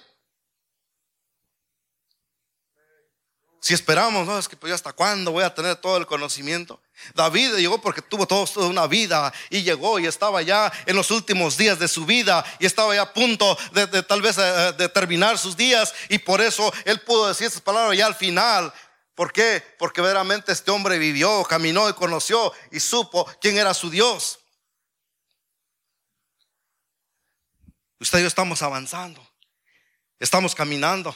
Si 3.64 3.76
esperamos, 3.76 4.26
no, 4.26 4.40
es 4.40 4.50
que 4.50 4.58
pues 4.58 4.74
hasta 4.74 4.92
cuándo 4.92 5.32
voy 5.32 5.44
a 5.44 5.54
tener 5.54 5.76
todo 5.76 5.98
el 5.98 6.08
conocimiento. 6.08 6.82
David 7.14 7.58
llegó 7.58 7.80
porque 7.80 8.02
tuvo 8.02 8.26
toda 8.26 8.66
una 8.66 8.88
vida 8.88 9.32
y 9.52 9.62
llegó 9.62 10.00
y 10.00 10.08
estaba 10.08 10.42
ya 10.42 10.72
en 10.88 10.96
los 10.96 11.12
últimos 11.12 11.58
días 11.58 11.78
de 11.78 11.88
su 11.88 12.04
vida 12.08 12.44
y 12.58 12.66
estaba 12.66 12.96
ya 12.96 13.04
a 13.04 13.14
punto 13.14 13.56
de, 13.72 14.02
tal 14.02 14.24
vez 14.24 14.40
eh, 14.40 14.74
de 14.76 14.90
terminar 14.90 15.38
sus 15.38 15.56
días 15.56 15.94
y 16.10 16.18
por 16.18 16.42
eso 16.42 16.74
él 16.86 17.02
pudo 17.02 17.28
decir 17.28 17.48
esas 17.48 17.62
palabras 17.62 17.96
ya 17.96 18.08
al 18.08 18.16
final. 18.16 18.74
¿Por 19.14 19.32
qué? 19.32 19.64
Porque 19.78 20.02
verdaderamente 20.02 20.52
este 20.52 20.72
hombre 20.72 20.98
vivió, 20.98 21.44
caminó 21.44 21.88
y 21.88 21.94
conoció 21.94 22.52
y 22.72 22.80
supo 22.80 23.30
quién 23.40 23.60
era 23.60 23.76
su 23.76 23.92
Dios. 23.92 24.40
Usted 28.00 28.18
y 28.18 28.22
yo 28.22 28.28
estamos 28.28 28.64
avanzando, 28.64 29.24
estamos 30.18 30.56
caminando. 30.56 31.16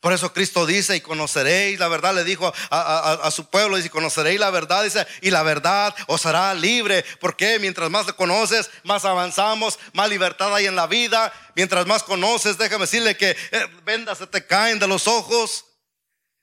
Por 0.00 0.14
eso 0.14 0.32
Cristo 0.32 0.64
dice, 0.64 0.96
y 0.96 1.00
conoceréis 1.02 1.78
la 1.78 1.88
verdad, 1.88 2.14
le 2.14 2.24
dijo 2.24 2.50
a, 2.70 3.30
su 3.30 3.44
pueblo, 3.46 3.78
y 3.78 3.86
conoceréis 3.90 4.40
la 4.40 4.50
verdad, 4.50 4.82
dice, 4.82 5.06
y 5.20 5.30
la 5.30 5.42
verdad 5.42 5.94
os 6.06 6.24
hará 6.24 6.54
libre. 6.54 7.04
Porque 7.20 7.58
mientras 7.58 7.90
más 7.90 8.10
conoces, 8.14 8.70
más 8.82 9.04
avanzamos, 9.04 9.78
más 9.92 10.08
libertad 10.08 10.54
hay 10.54 10.66
en 10.66 10.76
la 10.76 10.86
vida. 10.86 11.32
Mientras 11.54 11.86
más 11.86 12.02
conoces, 12.02 12.56
déjame 12.56 12.84
decirle 12.84 13.14
que 13.16 13.30
eh, 13.30 13.66
vendas 13.84 14.18
se 14.18 14.26
te 14.26 14.46
caen 14.46 14.78
de 14.78 14.86
los 14.86 15.06
ojos. 15.06 15.66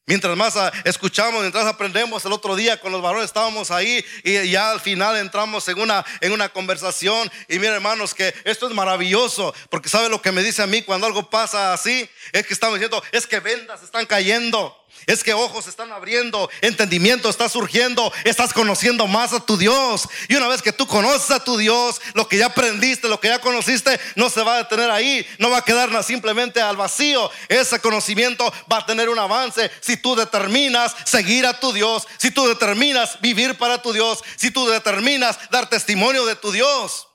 Mientras 0.07 0.37
más 0.37 0.55
ah, 0.55 0.71
escuchamos, 0.85 1.41
mientras 1.41 1.65
aprendemos, 1.65 2.23
el 2.23 2.31
otro 2.31 2.55
día 2.55 2.79
con 2.79 2.93
los 2.93 3.01
varones 3.01 3.25
estábamos 3.25 3.71
ahí 3.71 4.05
y 4.23 4.49
ya 4.49 4.71
al 4.71 4.79
final 4.79 5.17
entramos 5.17 5.67
en 5.67 5.81
una, 5.81 6.05
en 6.21 6.31
una 6.31 6.47
conversación. 6.47 7.29
Y 7.49 7.59
miren 7.59 7.73
hermanos 7.73 8.15
que 8.15 8.33
esto 8.45 8.69
es 8.69 8.73
maravilloso, 8.73 9.53
porque 9.69 9.89
sabe 9.89 10.07
lo 10.07 10.21
que 10.21 10.31
me 10.31 10.41
dice 10.41 10.61
a 10.61 10.67
mí 10.67 10.81
cuando 10.81 11.07
algo 11.07 11.29
pasa 11.29 11.73
así, 11.73 12.09
es 12.31 12.47
que 12.47 12.53
estamos 12.53 12.79
diciendo, 12.79 13.03
es 13.11 13.27
que 13.27 13.41
vendas 13.41 13.83
están 13.83 14.05
cayendo. 14.05 14.76
Es 15.07 15.23
que 15.23 15.33
ojos 15.33 15.67
están 15.67 15.93
abriendo, 15.93 16.49
entendimiento 16.59 17.29
está 17.29 17.47
surgiendo, 17.47 18.11
estás 18.25 18.51
conociendo 18.51 19.07
más 19.07 19.31
a 19.31 19.39
tu 19.39 19.55
Dios. 19.57 20.07
Y 20.27 20.35
una 20.35 20.49
vez 20.49 20.61
que 20.61 20.73
tú 20.73 20.85
conoces 20.85 21.31
a 21.31 21.41
tu 21.41 21.57
Dios, 21.57 22.01
lo 22.13 22.27
que 22.27 22.37
ya 22.37 22.47
aprendiste, 22.47 23.07
lo 23.07 23.21
que 23.21 23.29
ya 23.29 23.39
conociste, 23.39 23.97
no 24.15 24.29
se 24.29 24.43
va 24.43 24.55
a 24.55 24.57
detener 24.57 24.91
ahí, 24.91 25.25
no 25.39 25.49
va 25.49 25.59
a 25.59 25.63
quedar 25.63 26.03
simplemente 26.03 26.61
al 26.61 26.75
vacío. 26.75 27.31
Ese 27.47 27.79
conocimiento 27.79 28.53
va 28.69 28.79
a 28.79 28.85
tener 28.85 29.07
un 29.07 29.17
avance 29.17 29.71
si 29.79 29.95
tú 29.95 30.13
determinas 30.13 30.93
seguir 31.05 31.45
a 31.45 31.57
tu 31.57 31.71
Dios, 31.71 32.05
si 32.17 32.29
tú 32.29 32.45
determinas 32.45 33.21
vivir 33.21 33.57
para 33.57 33.81
tu 33.81 33.93
Dios, 33.93 34.19
si 34.35 34.51
tú 34.51 34.67
determinas 34.67 35.39
dar 35.49 35.69
testimonio 35.69 36.25
de 36.25 36.35
tu 36.35 36.51
Dios. 36.51 37.06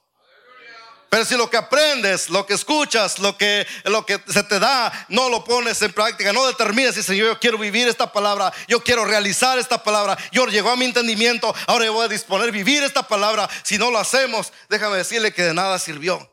Pero 1.12 1.26
si 1.26 1.36
lo 1.36 1.50
que 1.50 1.58
aprendes, 1.58 2.30
lo 2.30 2.46
que 2.46 2.54
escuchas, 2.54 3.18
lo 3.18 3.36
que, 3.36 3.66
lo 3.84 4.06
que 4.06 4.18
se 4.28 4.42
te 4.44 4.58
da, 4.58 4.90
no 5.10 5.28
lo 5.28 5.44
pones 5.44 5.82
en 5.82 5.92
práctica, 5.92 6.32
no 6.32 6.46
determinas 6.46 6.96
y 6.96 7.02
Señor, 7.02 7.26
yo 7.26 7.38
quiero 7.38 7.58
vivir 7.58 7.86
esta 7.86 8.10
palabra, 8.10 8.50
yo 8.66 8.82
quiero 8.82 9.04
realizar 9.04 9.58
esta 9.58 9.84
palabra, 9.84 10.16
yo 10.32 10.46
llegó 10.46 10.70
a 10.70 10.76
mi 10.76 10.86
entendimiento, 10.86 11.54
ahora 11.66 11.84
yo 11.84 11.92
voy 11.92 12.06
a 12.06 12.08
disponer 12.08 12.50
vivir 12.50 12.82
esta 12.82 13.06
palabra. 13.06 13.46
Si 13.62 13.76
no 13.76 13.90
lo 13.90 13.98
hacemos, 13.98 14.54
déjame 14.70 14.96
decirle 14.96 15.34
que 15.34 15.42
de 15.42 15.52
nada 15.52 15.78
sirvió. 15.78 16.30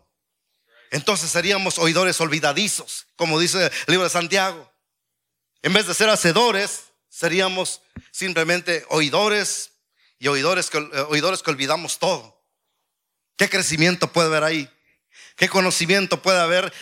Entonces 0.91 1.30
seríamos 1.30 1.77
oidores 1.77 2.21
olvidadizos, 2.21 3.05
como 3.17 3.38
dice 3.38 3.65
el 3.65 3.71
libro 3.88 4.05
de 4.05 4.09
Santiago. 4.09 4.71
En 5.61 5.73
vez 5.73 5.88
de 5.88 5.93
ser 5.93 6.07
hacedores, 6.07 6.84
seríamos 7.09 7.82
simplemente 8.11 8.86
oidores 8.88 9.71
y 10.19 10.30
oidores 10.30 10.69
eh, 10.73 11.05
oidores 11.09 11.43
que 11.43 11.51
olvidamos 11.51 11.99
todo. 11.99 12.39
¿Qué 13.40 13.50
crecimiento 13.50 14.12
puede 14.12 14.28
haber 14.28 14.44
ahí? 14.44 14.70
¿Qué 15.38 15.48
conocimiento 15.48 16.22
puede 16.22 16.42
haber 16.42 16.74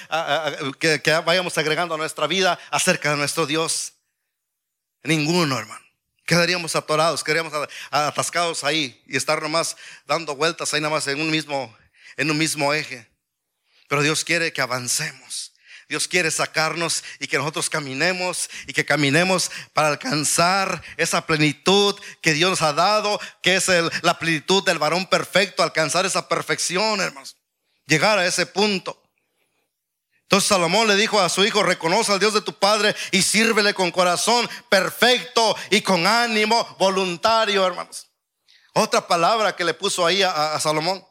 que, 0.80 1.22
vayamos 1.24 1.56
agregando 1.56 1.94
a 1.94 2.00
nuestra 2.00 2.26
vida 2.26 2.58
acerca 2.72 3.12
de 3.12 3.18
nuestro 3.18 3.46
Dios? 3.46 3.94
Ninguno, 5.04 5.60
hermano. 5.60 5.86
Quedaríamos 6.26 6.76
atorados, 6.76 7.24
quedaríamos 7.24 7.54
atascados 7.92 8.64
ahí 8.64 9.00
y 9.06 9.16
estar 9.16 9.40
nomás 9.40 9.78
dando 10.08 10.36
vueltas 10.36 10.74
ahí 10.74 10.82
nomás 10.82 11.06
en 11.06 11.22
un 11.22 11.30
mismo, 11.30 11.78
en 12.16 12.32
un 12.32 12.40
mismo 12.40 12.74
eje. 12.74 13.08
Pero 13.88 14.02
Dios 14.02 14.24
quiere 14.26 14.52
que 14.52 14.62
avancemos. 14.62 15.54
Dios 15.90 16.08
quiere 16.08 16.32
sacarnos 16.32 17.04
y 17.20 17.28
que 17.28 17.38
nosotros 17.38 17.70
caminemos 17.70 18.50
y 18.68 18.74
que 18.74 18.84
caminemos 18.84 19.50
para 19.74 19.88
alcanzar 19.88 20.84
esa 20.98 21.26
plenitud 21.26 21.96
que 22.22 22.34
Dios 22.34 22.50
nos 22.50 22.62
ha 22.62 22.74
dado, 22.74 23.20
que 23.42 23.56
es 23.56 23.68
la 24.02 24.20
plenitud 24.20 24.64
del 24.66 24.80
varón 24.80 25.06
perfecto, 25.06 25.64
alcanzar 25.64 26.06
esa 26.06 26.28
perfección, 26.28 27.00
hermanos. 27.00 27.38
Llegar 27.86 28.20
a 28.20 28.26
ese 28.26 28.46
punto. 28.46 29.02
Entonces 30.24 30.50
Salomón 30.50 30.90
le 30.90 30.96
dijo 30.98 31.22
a 31.22 31.30
su 31.30 31.46
hijo, 31.46 31.64
reconoce 31.64 32.12
al 32.12 32.20
Dios 32.20 32.34
de 32.34 32.42
tu 32.42 32.52
Padre 32.60 32.94
y 33.12 33.22
sírvele 33.22 33.74
con 33.74 33.92
corazón 33.92 34.50
perfecto 34.68 35.56
y 35.70 35.80
con 35.80 36.06
ánimo 36.06 36.76
voluntario, 36.78 37.66
hermanos. 37.66 38.08
Otra 38.74 39.08
palabra 39.08 39.56
que 39.56 39.64
le 39.64 39.74
puso 39.74 40.06
ahí 40.06 40.22
a 40.22 40.60
Salomón 40.60 41.07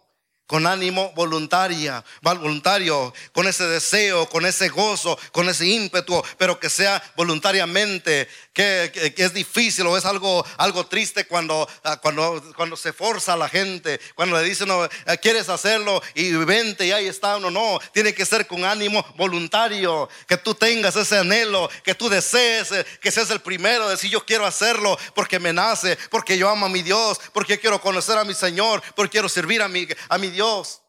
con 0.47 0.67
ánimo 0.67 1.13
voluntaria, 1.15 2.05
voluntario, 2.23 3.13
con 3.33 3.49
ese 3.49 3.67
deseo, 3.67 4.29
con 4.29 4.47
ese 4.47 4.69
gozo, 4.69 5.19
con 5.33 5.49
ese 5.49 5.67
ímpetu, 5.67 6.23
pero 6.39 6.61
que 6.61 6.71
sea 6.71 7.03
voluntariamente, 7.17 8.29
que, 8.53 9.13
es 9.17 9.35
difícil 9.35 9.87
o 9.87 9.97
es 9.97 10.05
algo, 10.05 10.45
algo 10.57 10.87
triste 10.87 11.27
cuando, 11.27 11.69
ah, 11.85 11.99
cuando, 12.01 12.43
cuando 12.57 12.77
se 12.77 12.93
forza 12.93 13.33
a 13.33 13.37
la 13.37 13.49
gente, 13.49 14.01
cuando 14.15 14.41
le 14.41 14.45
dicen, 14.45 14.69
eh, 14.71 15.19
quieres 15.21 15.49
hacerlo 15.49 16.03
y 16.15 16.33
vente 16.33 16.87
y 16.87 16.93
ahí 16.93 17.07
está, 17.07 17.39
no, 17.39 17.51
no, 17.51 17.79
tiene 17.93 18.15
que 18.15 18.25
ser 18.25 18.47
con 18.47 18.65
ánimo 18.65 19.05
voluntario, 19.17 20.09
que 20.27 20.37
tú 20.37 20.55
tengas 20.55 20.95
ese 20.97 21.19
anhelo, 21.19 21.69
que 21.83 21.95
tú 21.95 22.09
desees, 22.09 22.73
eh, 22.73 22.87
que 23.01 23.11
seas 23.11 23.31
el 23.31 23.41
primero, 23.41 23.87
de 23.87 23.93
decir 23.93 24.11
yo 24.11 24.25
quiero 24.25 24.47
hacerlo 24.47 24.97
porque 25.15 25.39
me 25.39 25.53
nace, 25.53 25.99
porque 26.11 26.39
yo 26.39 26.49
amo 26.49 26.67
a 26.67 26.69
mi 26.69 26.83
Dios, 26.83 27.21
porque 27.33 27.59
quiero 27.59 27.81
conocer 27.81 28.17
a 28.17 28.25
mi 28.25 28.35
Señor, 28.35 28.83
porque 28.95 29.13
quiero 29.13 29.29
servir 29.29 29.61
a 29.61 29.69
mi, 29.69 29.87
a 30.09 30.19
mi 30.19 30.31
Dios. 30.37 30.83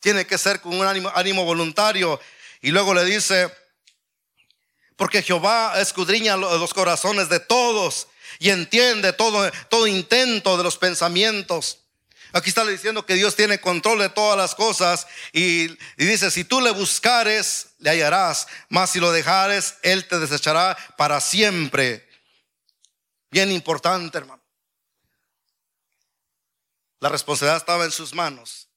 Tiene 0.00 0.26
que 0.26 0.38
ser 0.38 0.60
con 0.60 0.74
un 0.74 0.86
ánimo, 0.86 1.44
voluntario. 1.44 2.20
Y 2.62 2.70
luego 2.70 2.94
le 2.94 3.04
dice, 3.04 3.52
porque 4.96 5.22
Jehová 5.22 5.80
escudriña 5.80 6.36
los 6.36 6.72
corazones 6.72 7.28
de 7.28 7.40
todos 7.40 8.08
y 8.38 8.50
entiende 8.50 9.12
todo, 9.12 9.50
todo 9.68 9.86
intento 9.86 10.56
de 10.56 10.64
los 10.64 10.78
pensamientos. 10.78 11.80
Aquí 12.32 12.48
está 12.48 12.64
diciendo 12.64 13.06
que 13.06 13.14
Dios 13.14 13.36
tiene 13.36 13.60
control 13.60 14.00
de 14.00 14.08
todas 14.08 14.36
las 14.36 14.56
cosas 14.56 15.06
y, 15.32 15.68
dice, 15.96 16.32
si 16.32 16.44
tú 16.44 16.60
le 16.60 16.72
buscares, 16.72 17.68
le 17.78 17.90
hallarás, 17.90 18.48
mas 18.68 18.90
si 18.90 18.98
lo 18.98 19.12
dejares, 19.12 19.76
Él 19.82 20.06
te 20.08 20.18
desechará 20.18 20.76
para 20.96 21.20
siempre. 21.20 22.08
Bien 23.30 23.52
importante, 23.52 24.18
hermano. 24.18 24.42
La 26.98 27.08
responsabilidad 27.08 27.58
estaba 27.58 27.84
en 27.84 27.92
sus 27.92 28.14
manos. 28.14 28.68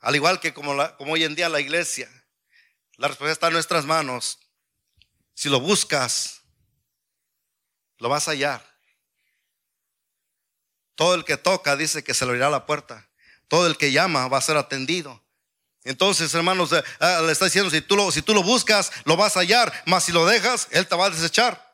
Al 0.00 0.14
igual 0.14 0.40
que 0.40 0.54
como, 0.54 0.72
hoy 0.72 1.24
en 1.24 1.34
día 1.34 1.48
la 1.48 1.60
iglesia, 1.60 2.08
la 2.96 3.08
responsabilidad 3.08 3.32
está 3.32 3.46
en 3.48 3.52
nuestras 3.54 3.84
manos. 3.84 4.38
Si 5.34 5.48
lo 5.48 5.60
buscas, 5.60 6.42
lo 7.98 8.08
vas 8.08 8.28
a 8.28 8.32
hallar. 8.32 8.64
Todo 10.94 11.14
el 11.14 11.24
que 11.24 11.36
toca 11.36 11.76
dice 11.76 12.02
que 12.02 12.14
se 12.14 12.24
le 12.24 12.30
abrirá 12.30 12.50
la 12.50 12.66
puerta. 12.66 13.08
Todo 13.48 13.66
el 13.66 13.76
que 13.76 13.92
llama 13.92 14.28
va 14.28 14.38
a 14.38 14.42
ser 14.42 14.56
atendido. 14.56 15.22
Entonces, 15.84 16.34
hermanos, 16.34 16.72
eh, 16.72 16.82
ah, 16.98 17.22
le 17.24 17.30
está 17.30 17.44
diciendo, 17.44 17.70
si 17.70 17.80
tú, 17.80 17.94
lo, 17.94 18.42
buscas, 18.42 18.90
lo 19.04 19.16
vas 19.16 19.36
a 19.36 19.40
hallar, 19.40 19.72
mas 19.86 20.04
si 20.04 20.12
lo 20.12 20.26
dejas, 20.26 20.66
Él 20.72 20.86
te 20.88 20.96
va 20.96 21.06
a 21.06 21.10
desechar. 21.10 21.64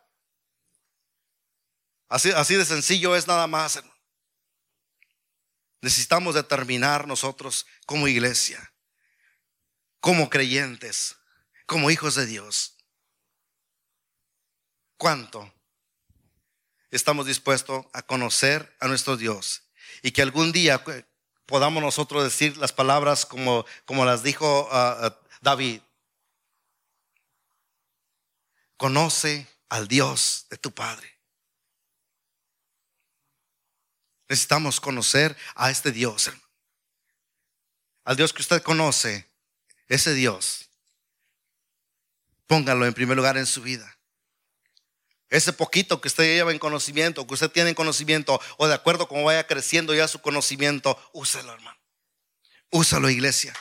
Así, 2.09 2.31
así 2.31 2.55
de 2.57 2.67
sencillo 2.67 3.17
es 3.17 3.27
nada 3.27 3.47
más. 3.47 3.83
Necesitamos 5.83 6.35
determinar 6.35 7.07
nosotros 7.07 7.67
como 7.85 8.09
iglesia, 8.09 8.73
como 10.01 10.31
creyentes, 10.31 11.17
como 11.67 11.91
hijos 11.91 12.15
de 12.15 12.25
Dios 12.25 12.73
cuánto 15.03 15.53
estamos 16.93 17.27
dispuestos 17.27 17.85
a 17.93 18.03
conocer 18.03 18.73
a 18.79 18.87
nuestro 18.87 19.17
Dios 19.17 19.65
y 20.01 20.13
que 20.13 20.23
algún 20.23 20.53
día 20.53 20.85
podamos 21.45 21.83
nosotros 21.83 22.23
decir 22.23 22.57
las 22.57 22.73
palabras 22.73 23.27
como, 23.27 23.67
como 23.85 24.05
las 24.05 24.23
dijo 24.23 24.69
ah, 24.71 24.97
ah, 25.03 25.19
David. 25.41 25.81
Conoce 28.77 29.49
al 29.71 29.89
Dios 29.89 30.47
de 30.51 30.59
tu 30.59 30.71
Padre. 30.71 31.12
Necesitamos 34.29 34.81
conocer 34.81 35.37
a 35.55 35.71
este 35.71 35.93
Dios. 35.93 36.31
Al 38.05 38.17
Dios 38.17 38.33
que 38.33 38.43
usted 38.43 38.63
conoce, 38.63 39.31
ese 39.89 40.15
Dios. 40.15 40.71
Póngalo 42.47 42.87
en 42.87 42.95
primer 42.95 43.17
lugar 43.17 43.37
en 43.37 43.47
su 43.47 43.63
vida. 43.63 43.99
Ese 45.29 45.53
poquito 45.53 46.01
que 46.01 46.09
usted 46.09 46.25
lleva 46.25 46.53
en 46.53 46.59
conocimiento, 46.59 47.27
que 47.27 47.35
usted 47.35 47.51
tiene 47.51 47.71
en 47.71 47.75
conocimiento, 47.75 48.39
o 48.59 48.69
de 48.69 48.75
acuerdo 48.75 49.09
como 49.09 49.25
vaya 49.25 49.47
creciendo 49.47 49.95
ya 49.95 50.07
su 50.07 50.21
conocimiento, 50.21 50.99
úselo, 51.13 51.53
hermano. 51.53 51.79
Úsalo, 52.71 53.09
iglesia. 53.09 53.55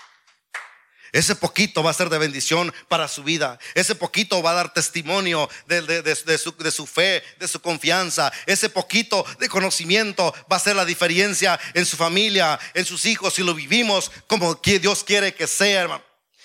Ese 1.12 1.36
poquito 1.36 1.84
va 1.84 1.92
a 1.92 1.96
ser 1.96 2.10
de 2.10 2.18
bendición 2.18 2.74
para 2.88 3.08
su 3.08 3.24
vida. 3.24 3.60
Ese 3.76 3.96
poquito 3.96 4.42
va 4.42 4.52
a 4.52 4.56
dar 4.56 4.74
testimonio 4.74 5.50
de, 5.68 6.16
su, 6.16 6.56
de, 6.58 6.72
su, 6.72 6.88
fe, 6.88 7.24
de 7.40 7.48
su 7.48 7.60
confianza. 7.60 8.32
Ese 8.46 8.70
poquito 8.70 9.26
de 9.40 9.50
conocimiento 9.50 10.34
va 10.52 10.56
a 10.56 10.60
ser 10.60 10.76
la 10.76 10.86
diferencia 10.86 11.60
en 11.74 11.86
su 11.86 11.98
familia, 11.98 12.60
en 12.74 12.86
sus 12.86 13.06
hijos, 13.06 13.34
si 13.34 13.44
lo 13.44 13.54
vivimos 13.54 14.12
como 14.28 14.56
Dios 14.56 15.04
quiere 15.04 15.34
que 15.34 15.48
sea, 15.48 15.82
hermano. 15.82 16.04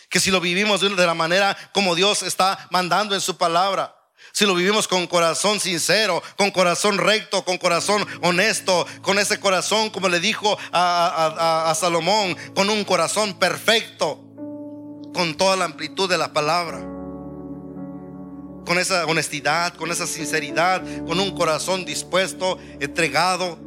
Que 0.09 0.21
si 0.21 0.31
lo 0.31 0.41
vivimos 0.41 0.81
de 0.81 1.07
la 1.07 1.15
manera 1.15 1.57
como 1.73 1.95
Dios 1.95 2.23
está 2.23 2.69
mandando 2.71 3.15
en 3.15 3.21
su 3.21 3.37
palabra 3.37 3.97
si 4.37 4.45
lo 4.45 4.55
vivimos 4.55 4.87
con 4.87 5.07
corazón 5.07 5.61
sincero, 5.61 6.23
con 6.37 6.51
corazón 6.51 6.99
recto, 6.99 7.43
con 7.43 7.57
corazón 7.57 8.07
honesto, 8.21 8.87
con 9.01 9.19
ese 9.19 9.41
corazón, 9.41 9.89
como 9.89 10.11
le 10.11 10.21
dijo 10.21 10.59
a, 10.73 11.75
Salomón, 11.75 12.37
con 12.55 12.69
un 12.69 12.85
corazón 12.85 13.39
perfecto, 13.39 14.23
con 15.17 15.35
toda 15.35 15.57
la 15.57 15.65
amplitud 15.65 16.11
de 16.11 16.19
la 16.19 16.33
palabra. 16.35 16.93
con 18.67 18.81
esa 18.81 19.07
honestidad, 19.07 19.75
con 19.75 19.93
esa 19.93 20.09
sinceridad, 20.09 20.83
con 21.07 21.21
un 21.21 21.37
corazón 21.37 21.85
dispuesto, 21.85 22.59
entregado. 22.81 23.59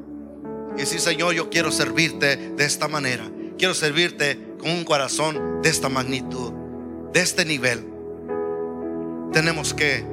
Y 0.75 0.81
decir, 0.81 0.99
Señor, 0.99 1.33
yo 1.33 1.49
quiero 1.49 1.71
servirte 1.71 2.35
de 2.35 2.65
esta 2.65 2.89
manera. 2.89 3.31
Quiero 3.57 3.73
servirte 3.73 4.37
con 4.59 4.71
un 4.71 4.83
corazón 4.83 5.61
de 5.61 5.69
esta 5.69 5.87
magnitud, 5.87 6.51
de 7.13 7.21
este 7.21 7.45
nivel. 7.45 7.87
Tenemos 9.31 9.73
que 9.73 10.05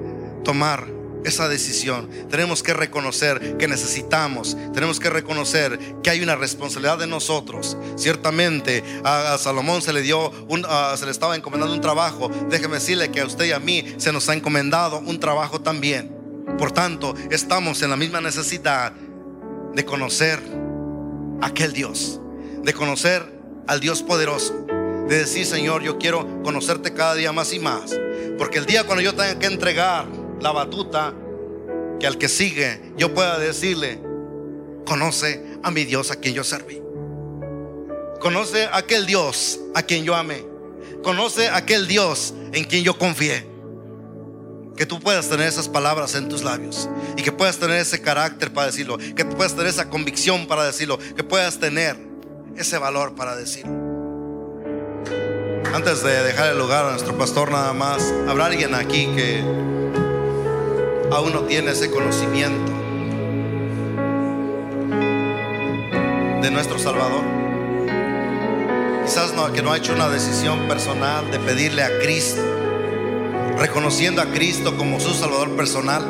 tomar 0.44 0.86
esa 1.26 1.48
decisión. 1.48 2.08
Tenemos 2.30 2.62
que 2.62 2.72
reconocer 2.72 3.56
que 3.58 3.68
necesitamos, 3.68 4.56
tenemos 4.72 5.00
que 5.00 5.10
reconocer 5.10 5.78
que 6.02 6.10
hay 6.10 6.22
una 6.22 6.36
responsabilidad 6.36 6.98
de 6.98 7.06
nosotros. 7.06 7.76
Ciertamente 7.96 8.82
a, 9.04 9.36
Salomón 9.38 9.82
se 9.82 9.92
le 9.92 10.02
dio 10.02 10.30
un, 10.48 10.64
se 10.96 11.04
le 11.04 11.10
estaba 11.10 11.36
encomendando 11.36 11.74
un 11.74 11.80
trabajo. 11.80 12.30
Déjeme 12.48 12.74
decirle 12.74 13.10
que 13.10 13.20
a 13.20 13.26
usted 13.26 13.46
y 13.46 13.52
a 13.52 13.58
mí 13.58 13.94
se 13.96 14.12
nos 14.12 14.28
ha 14.28 14.34
encomendado 14.34 15.00
un 15.00 15.18
trabajo 15.18 15.60
también. 15.60 16.14
Por 16.58 16.70
tanto, 16.70 17.14
estamos 17.30 17.82
en 17.82 17.90
la 17.90 17.96
misma 17.96 18.20
necesidad 18.20 18.92
de 19.74 19.84
conocer 19.84 20.40
a 21.42 21.46
aquel 21.46 21.72
Dios, 21.72 22.20
de 22.62 22.72
conocer 22.72 23.36
al 23.66 23.80
Dios 23.80 24.02
poderoso, 24.02 24.64
de 25.08 25.18
decir, 25.18 25.44
Señor, 25.44 25.82
yo 25.82 25.98
quiero 25.98 26.42
conocerte 26.44 26.94
cada 26.94 27.14
día 27.14 27.32
más 27.32 27.52
y 27.52 27.58
más. 27.58 27.98
Porque 28.38 28.58
el 28.58 28.66
día 28.66 28.84
cuando 28.84 29.02
yo 29.02 29.14
tenga 29.14 29.38
que 29.38 29.46
entregar 29.46 30.06
la 30.40 30.52
batuta, 30.52 31.14
que 31.98 32.06
al 32.06 32.18
que 32.18 32.28
sigue 32.28 32.92
yo 32.96 33.14
pueda 33.14 33.38
decirle, 33.38 34.00
conoce 34.86 35.42
a 35.62 35.70
mi 35.70 35.84
Dios 35.84 36.10
a 36.10 36.16
quien 36.16 36.34
yo 36.34 36.44
serví. 36.44 36.80
Conoce 38.20 38.64
a 38.66 38.78
aquel 38.78 39.06
Dios 39.06 39.60
a 39.74 39.82
quien 39.82 40.04
yo 40.04 40.14
amé. 40.14 40.44
Conoce 41.02 41.48
a 41.48 41.56
aquel 41.56 41.86
Dios 41.86 42.34
en 42.52 42.64
quien 42.64 42.82
yo 42.82 42.98
confié. 42.98 43.46
Que 44.76 44.86
tú 44.86 45.00
puedas 45.00 45.28
tener 45.28 45.48
esas 45.48 45.68
palabras 45.68 46.14
en 46.14 46.28
tus 46.28 46.42
labios 46.42 46.88
y 47.16 47.22
que 47.22 47.32
puedas 47.32 47.56
tener 47.58 47.78
ese 47.78 48.00
carácter 48.00 48.52
para 48.52 48.66
decirlo, 48.66 48.98
que 48.98 49.24
puedas 49.24 49.52
tener 49.52 49.68
esa 49.68 49.88
convicción 49.88 50.46
para 50.46 50.64
decirlo, 50.64 50.98
que 50.98 51.24
puedas 51.24 51.58
tener 51.58 51.96
ese 52.56 52.76
valor 52.78 53.14
para 53.14 53.36
decirlo. 53.36 53.72
Antes 55.72 56.02
de 56.02 56.22
dejar 56.22 56.52
el 56.52 56.58
lugar 56.58 56.86
a 56.86 56.90
nuestro 56.90 57.16
pastor 57.16 57.50
nada 57.50 57.72
más, 57.72 58.02
habrá 58.28 58.46
alguien 58.46 58.74
aquí 58.74 59.06
que 59.14 59.42
aún 61.10 61.32
no 61.32 61.40
tiene 61.42 61.72
ese 61.72 61.90
conocimiento 61.90 62.72
de 66.42 66.50
nuestro 66.50 66.78
Salvador. 66.78 67.22
Quizás 69.04 69.32
no, 69.34 69.52
que 69.52 69.62
no 69.62 69.72
ha 69.72 69.76
hecho 69.76 69.92
una 69.92 70.08
decisión 70.08 70.66
personal 70.68 71.30
de 71.30 71.38
pedirle 71.38 71.82
a 71.82 71.98
Cristo, 72.00 72.42
reconociendo 73.58 74.20
a 74.20 74.26
Cristo 74.26 74.76
como 74.76 75.00
su 75.00 75.14
Salvador 75.14 75.56
personal. 75.56 76.04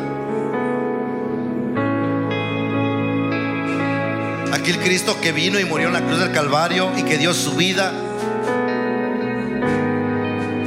Aquel 4.52 4.78
Cristo 4.78 5.16
que 5.20 5.32
vino 5.32 5.60
y 5.60 5.64
murió 5.64 5.88
en 5.88 5.92
la 5.92 6.02
cruz 6.02 6.18
del 6.18 6.32
Calvario 6.32 6.90
y 6.96 7.02
que 7.02 7.18
dio 7.18 7.34
su 7.34 7.54
vida 7.54 7.92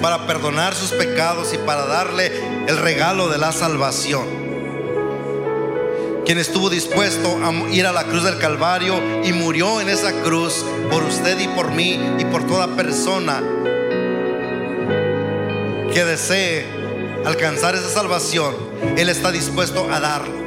para 0.01 0.25
perdonar 0.25 0.75
sus 0.75 0.91
pecados 0.91 1.53
y 1.53 1.57
para 1.57 1.85
darle 1.85 2.31
el 2.67 2.77
regalo 2.77 3.29
de 3.29 3.37
la 3.37 3.51
salvación. 3.51 4.39
Quien 6.25 6.37
estuvo 6.37 6.69
dispuesto 6.69 7.39
a 7.43 7.51
ir 7.71 7.87
a 7.87 7.91
la 7.91 8.03
cruz 8.03 8.23
del 8.23 8.37
Calvario 8.37 9.01
y 9.23 9.33
murió 9.33 9.81
en 9.81 9.89
esa 9.89 10.11
cruz 10.21 10.63
por 10.91 11.03
usted 11.03 11.39
y 11.39 11.47
por 11.47 11.71
mí 11.71 11.99
y 12.19 12.25
por 12.25 12.45
toda 12.45 12.75
persona 12.75 13.41
que 15.91 16.05
desee 16.05 16.65
alcanzar 17.25 17.75
esa 17.75 17.89
salvación, 17.89 18.55
Él 18.95 19.09
está 19.09 19.31
dispuesto 19.31 19.91
a 19.91 19.99
darlo. 19.99 20.39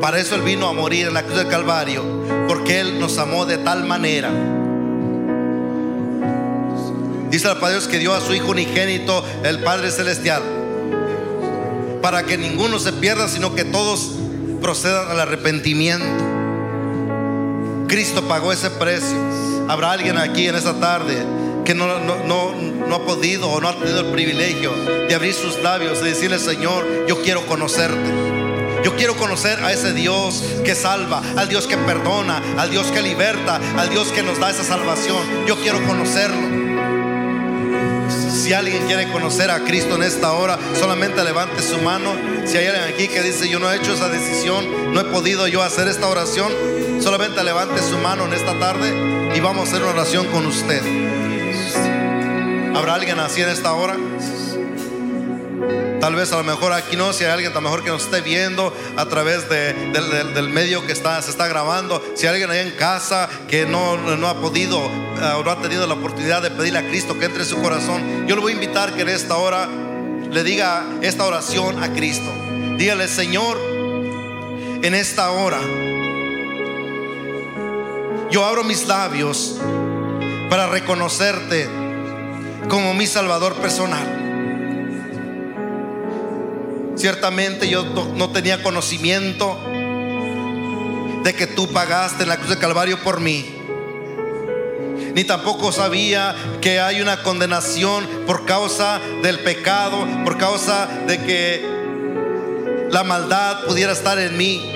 Para 0.00 0.18
eso 0.18 0.34
Él 0.34 0.42
vino 0.42 0.66
a 0.66 0.72
morir 0.72 1.08
en 1.08 1.14
la 1.14 1.22
cruz 1.22 1.36
del 1.36 1.48
Calvario, 1.48 2.02
porque 2.48 2.80
Él 2.80 2.98
nos 2.98 3.18
amó 3.18 3.44
de 3.44 3.58
tal 3.58 3.84
manera 3.84 4.30
Dice 7.30 7.48
el 7.48 7.58
Padre 7.58 7.76
Dios 7.76 7.86
que 7.86 7.98
dio 7.98 8.12
a 8.12 8.20
su 8.20 8.34
Hijo 8.34 8.48
unigénito, 8.48 9.24
el 9.44 9.60
Padre 9.62 9.92
Celestial, 9.92 10.42
para 12.02 12.24
que 12.24 12.36
ninguno 12.36 12.80
se 12.80 12.92
pierda, 12.92 13.28
sino 13.28 13.54
que 13.54 13.64
todos 13.64 14.10
procedan 14.60 15.10
al 15.10 15.20
arrepentimiento. 15.20 16.06
Cristo 17.86 18.26
pagó 18.26 18.52
ese 18.52 18.70
precio. 18.70 19.16
Habrá 19.68 19.92
alguien 19.92 20.18
aquí 20.18 20.48
en 20.48 20.56
esta 20.56 20.78
tarde 20.80 21.24
que 21.64 21.74
no, 21.74 21.86
no, 22.00 22.94
ha 22.94 23.06
podido 23.06 23.48
o 23.48 23.60
no 23.60 23.68
ha 23.68 23.78
tenido 23.78 24.00
el 24.00 24.06
privilegio 24.06 24.72
de 25.08 25.14
abrir 25.14 25.32
sus 25.32 25.62
labios 25.62 26.00
y 26.00 26.06
decirle, 26.06 26.40
Señor, 26.40 26.84
yo 27.06 27.22
quiero 27.22 27.46
conocerte. 27.46 28.10
Yo 28.82 28.96
quiero 28.96 29.14
conocer 29.16 29.62
a 29.62 29.72
ese 29.72 29.92
Dios 29.92 30.42
que 30.64 30.74
salva, 30.74 31.22
al 31.36 31.48
Dios 31.48 31.66
que 31.66 31.76
perdona, 31.76 32.42
al 32.56 32.70
Dios 32.70 32.90
que 32.90 33.02
liberta, 33.02 33.60
al 33.76 33.90
Dios 33.90 34.08
que 34.08 34.22
nos 34.22 34.40
da 34.40 34.50
esa 34.50 34.64
salvación. 34.64 35.46
Yo 35.46 35.56
quiero 35.60 35.84
conocerlo. 35.86 36.59
Si 38.50 38.54
alguien 38.54 38.84
quiere 38.88 39.06
conocer 39.12 39.48
a 39.48 39.60
Cristo 39.60 39.94
en 39.94 40.02
esta 40.02 40.32
hora, 40.32 40.58
solamente 40.74 41.22
levante 41.22 41.62
su 41.62 41.78
mano. 41.78 42.16
Si 42.46 42.56
hay 42.56 42.66
alguien 42.66 42.92
aquí 42.92 43.06
que 43.06 43.22
dice, 43.22 43.48
yo 43.48 43.60
no 43.60 43.70
he 43.70 43.76
hecho 43.76 43.92
esa 43.94 44.08
decisión, 44.08 44.92
no 44.92 45.00
he 45.00 45.04
podido 45.04 45.46
yo 45.46 45.62
hacer 45.62 45.86
esta 45.86 46.08
oración, 46.08 46.50
solamente 47.00 47.44
levante 47.44 47.80
su 47.80 47.96
mano 47.98 48.24
en 48.24 48.32
esta 48.32 48.58
tarde 48.58 49.30
y 49.36 49.38
vamos 49.38 49.68
a 49.68 49.70
hacer 49.70 49.82
una 49.84 49.92
oración 49.92 50.26
con 50.32 50.46
usted. 50.46 50.82
¿Habrá 52.74 52.96
alguien 52.96 53.20
así 53.20 53.40
en 53.40 53.50
esta 53.50 53.72
hora? 53.72 53.96
Tal 56.00 56.14
vez 56.14 56.32
a 56.32 56.38
lo 56.38 56.44
mejor 56.44 56.72
aquí 56.72 56.96
no, 56.96 57.12
si 57.12 57.24
hay 57.24 57.30
alguien 57.30 57.52
a 57.52 57.56
lo 57.56 57.60
mejor 57.60 57.84
que 57.84 57.90
nos 57.90 58.04
esté 58.04 58.22
viendo 58.22 58.74
a 58.96 59.04
través 59.04 59.46
del, 59.50 60.48
medio 60.48 60.86
que 60.86 60.92
está, 60.92 61.20
se 61.20 61.30
está 61.30 61.46
grabando, 61.46 62.02
si 62.14 62.26
hay 62.26 62.32
alguien 62.32 62.50
ahí 62.50 62.60
en 62.60 62.70
casa 62.70 63.28
que 63.48 63.66
no, 63.66 63.98
no 63.98 64.26
ha 64.26 64.40
podido 64.40 64.78
eh, 64.78 65.34
o 65.36 65.44
no 65.44 65.50
ha 65.50 65.60
tenido 65.60 65.86
la 65.86 65.92
oportunidad 65.92 66.40
de 66.40 66.50
pedirle 66.50 66.78
a 66.78 66.88
Cristo 66.88 67.18
que 67.18 67.26
entre 67.26 67.42
en 67.42 67.48
su 67.48 67.60
corazón, 67.60 68.26
yo 68.26 68.34
le 68.34 68.40
voy 68.40 68.52
a 68.52 68.54
invitar 68.54 68.94
que 68.94 69.02
en 69.02 69.10
esta 69.10 69.36
hora 69.36 69.68
le 69.68 70.42
diga 70.42 70.86
esta 71.02 71.26
oración 71.26 71.82
a 71.82 71.92
Cristo. 71.92 72.30
Dígale, 72.78 73.06
Señor, 73.06 73.58
en 74.82 74.94
esta 74.94 75.30
hora 75.32 75.60
yo 78.30 78.46
abro 78.46 78.64
mis 78.64 78.86
labios 78.86 79.56
para 80.48 80.66
reconocerte 80.66 81.68
como 82.70 82.94
mi 82.94 83.06
Salvador 83.06 83.54
personal. 83.56 84.29
Ciertamente 86.96 87.68
yo 87.68 87.84
no 88.14 88.30
tenía 88.30 88.62
conocimiento 88.62 89.58
de 91.24 91.34
que 91.34 91.46
tú 91.46 91.68
pagaste 91.68 92.24
en 92.24 92.28
la 92.28 92.36
cruz 92.36 92.50
de 92.50 92.58
Calvario 92.58 92.98
por 93.02 93.20
mí. 93.20 93.56
Ni 95.14 95.24
tampoco 95.24 95.72
sabía 95.72 96.34
que 96.60 96.80
hay 96.80 97.00
una 97.00 97.22
condenación 97.22 98.06
por 98.26 98.44
causa 98.44 99.00
del 99.22 99.40
pecado, 99.40 100.06
por 100.24 100.38
causa 100.38 100.86
de 101.06 101.18
que 101.18 102.88
la 102.90 103.02
maldad 103.02 103.64
pudiera 103.64 103.92
estar 103.92 104.18
en 104.18 104.36
mí. 104.36 104.72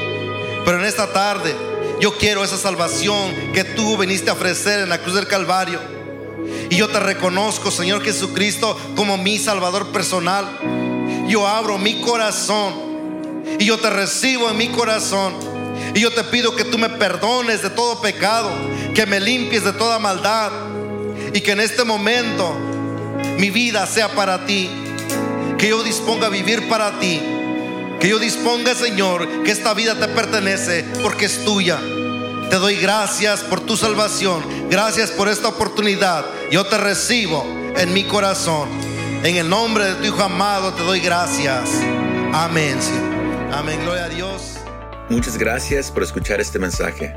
Pero 0.64 0.78
en 0.80 0.86
esta 0.86 1.12
tarde 1.12 1.54
yo 2.00 2.16
quiero 2.16 2.42
esa 2.42 2.56
salvación 2.56 3.52
que 3.52 3.64
tú 3.64 3.96
viniste 3.96 4.30
a 4.30 4.34
ofrecer 4.34 4.80
en 4.80 4.88
la 4.88 4.98
cruz 4.98 5.14
del 5.14 5.26
Calvario. 5.26 5.78
Y 6.70 6.76
yo 6.76 6.88
te 6.88 7.00
reconozco, 7.00 7.70
Señor 7.70 8.02
Jesucristo, 8.02 8.76
como 8.96 9.16
mi 9.16 9.38
Salvador 9.38 9.92
personal 9.92 10.46
yo 11.28 11.46
abro 11.46 11.78
mi 11.78 12.00
corazón 12.00 12.74
y 13.58 13.64
yo 13.64 13.78
te 13.78 13.90
recibo 13.90 14.50
en 14.50 14.56
mi 14.56 14.68
corazón. 14.68 15.34
Y 15.94 16.00
yo 16.00 16.10
te 16.12 16.24
pido 16.24 16.56
que 16.56 16.64
tú 16.64 16.78
me 16.78 16.88
perdones 16.88 17.62
de 17.62 17.70
todo 17.70 18.00
pecado, 18.00 18.50
que 18.94 19.06
me 19.06 19.20
limpies 19.20 19.64
de 19.64 19.72
toda 19.72 19.98
maldad 19.98 20.50
y 21.32 21.40
que 21.40 21.52
en 21.52 21.60
este 21.60 21.84
momento 21.84 22.54
mi 23.38 23.50
vida 23.50 23.86
sea 23.86 24.08
para 24.08 24.46
ti, 24.46 24.70
que 25.58 25.68
yo 25.68 25.82
disponga 25.82 26.26
a 26.26 26.30
vivir 26.30 26.68
para 26.68 26.98
ti, 26.98 27.20
que 28.00 28.08
yo 28.08 28.18
disponga, 28.18 28.74
Señor, 28.74 29.42
que 29.42 29.50
esta 29.50 29.74
vida 29.74 29.98
te 29.98 30.08
pertenece 30.08 30.84
porque 31.02 31.26
es 31.26 31.44
tuya. 31.44 31.78
Te 32.50 32.56
doy 32.56 32.76
gracias 32.76 33.40
por 33.40 33.60
tu 33.60 33.76
salvación, 33.76 34.44
gracias 34.68 35.10
por 35.10 35.28
esta 35.28 35.48
oportunidad. 35.48 36.24
Yo 36.50 36.64
te 36.66 36.78
recibo 36.78 37.44
en 37.76 37.92
mi 37.92 38.04
corazón. 38.04 38.83
En 39.24 39.36
el 39.36 39.48
nombre 39.48 39.86
de 39.86 39.94
tu 39.94 40.04
Hijo 40.04 40.22
amado 40.22 40.74
te 40.74 40.82
doy 40.82 41.00
gracias. 41.00 41.80
Amén. 42.34 42.78
Amén. 43.50 43.80
Gloria 43.82 44.04
a 44.04 44.08
Dios. 44.10 44.58
Muchas 45.08 45.38
gracias 45.38 45.90
por 45.90 46.02
escuchar 46.02 46.42
este 46.42 46.58
mensaje. 46.58 47.16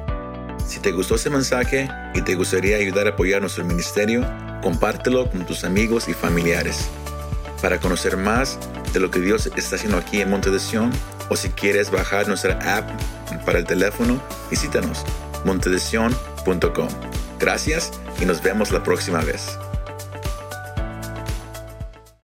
Si 0.66 0.80
te 0.80 0.94
gustó 0.94 1.16
este 1.16 1.30
mensaje 1.30 1.90
y 2.14 2.22
te 2.22 2.36
gustaría 2.36 2.78
ayudar 2.78 3.08
a 3.08 3.10
apoyar 3.10 3.42
nuestro 3.42 3.66
ministerio, 3.66 4.26
compártelo 4.64 5.30
con 5.30 5.46
tus 5.46 5.66
amigos 5.66 6.08
y 6.08 6.14
familiares. 6.14 6.88
Para 7.62 7.78
conocer 7.78 8.16
más 8.16 8.58
de 8.94 9.02
lo 9.02 9.12
que 9.12 9.20
Dios 9.20 9.52
está 9.58 9.76
haciendo 9.76 9.98
aquí 9.98 10.22
en 10.22 10.30
Monte 10.30 10.50
de 10.50 10.62
Sion, 10.62 10.90
o 11.28 11.36
si 11.36 11.50
quieres 11.50 11.92
bajar 11.92 12.30
nuestra 12.30 12.78
app 12.78 12.90
para 13.46 13.60
el 13.60 13.66
teléfono, 13.66 14.22
visítanos 14.50 15.04
montedesion.com. 15.44 16.88
Gracias 17.38 17.92
y 18.22 18.26
nos 18.26 18.42
vemos 18.42 18.72
la 18.72 18.82
próxima 18.82 19.20
vez. 19.20 19.58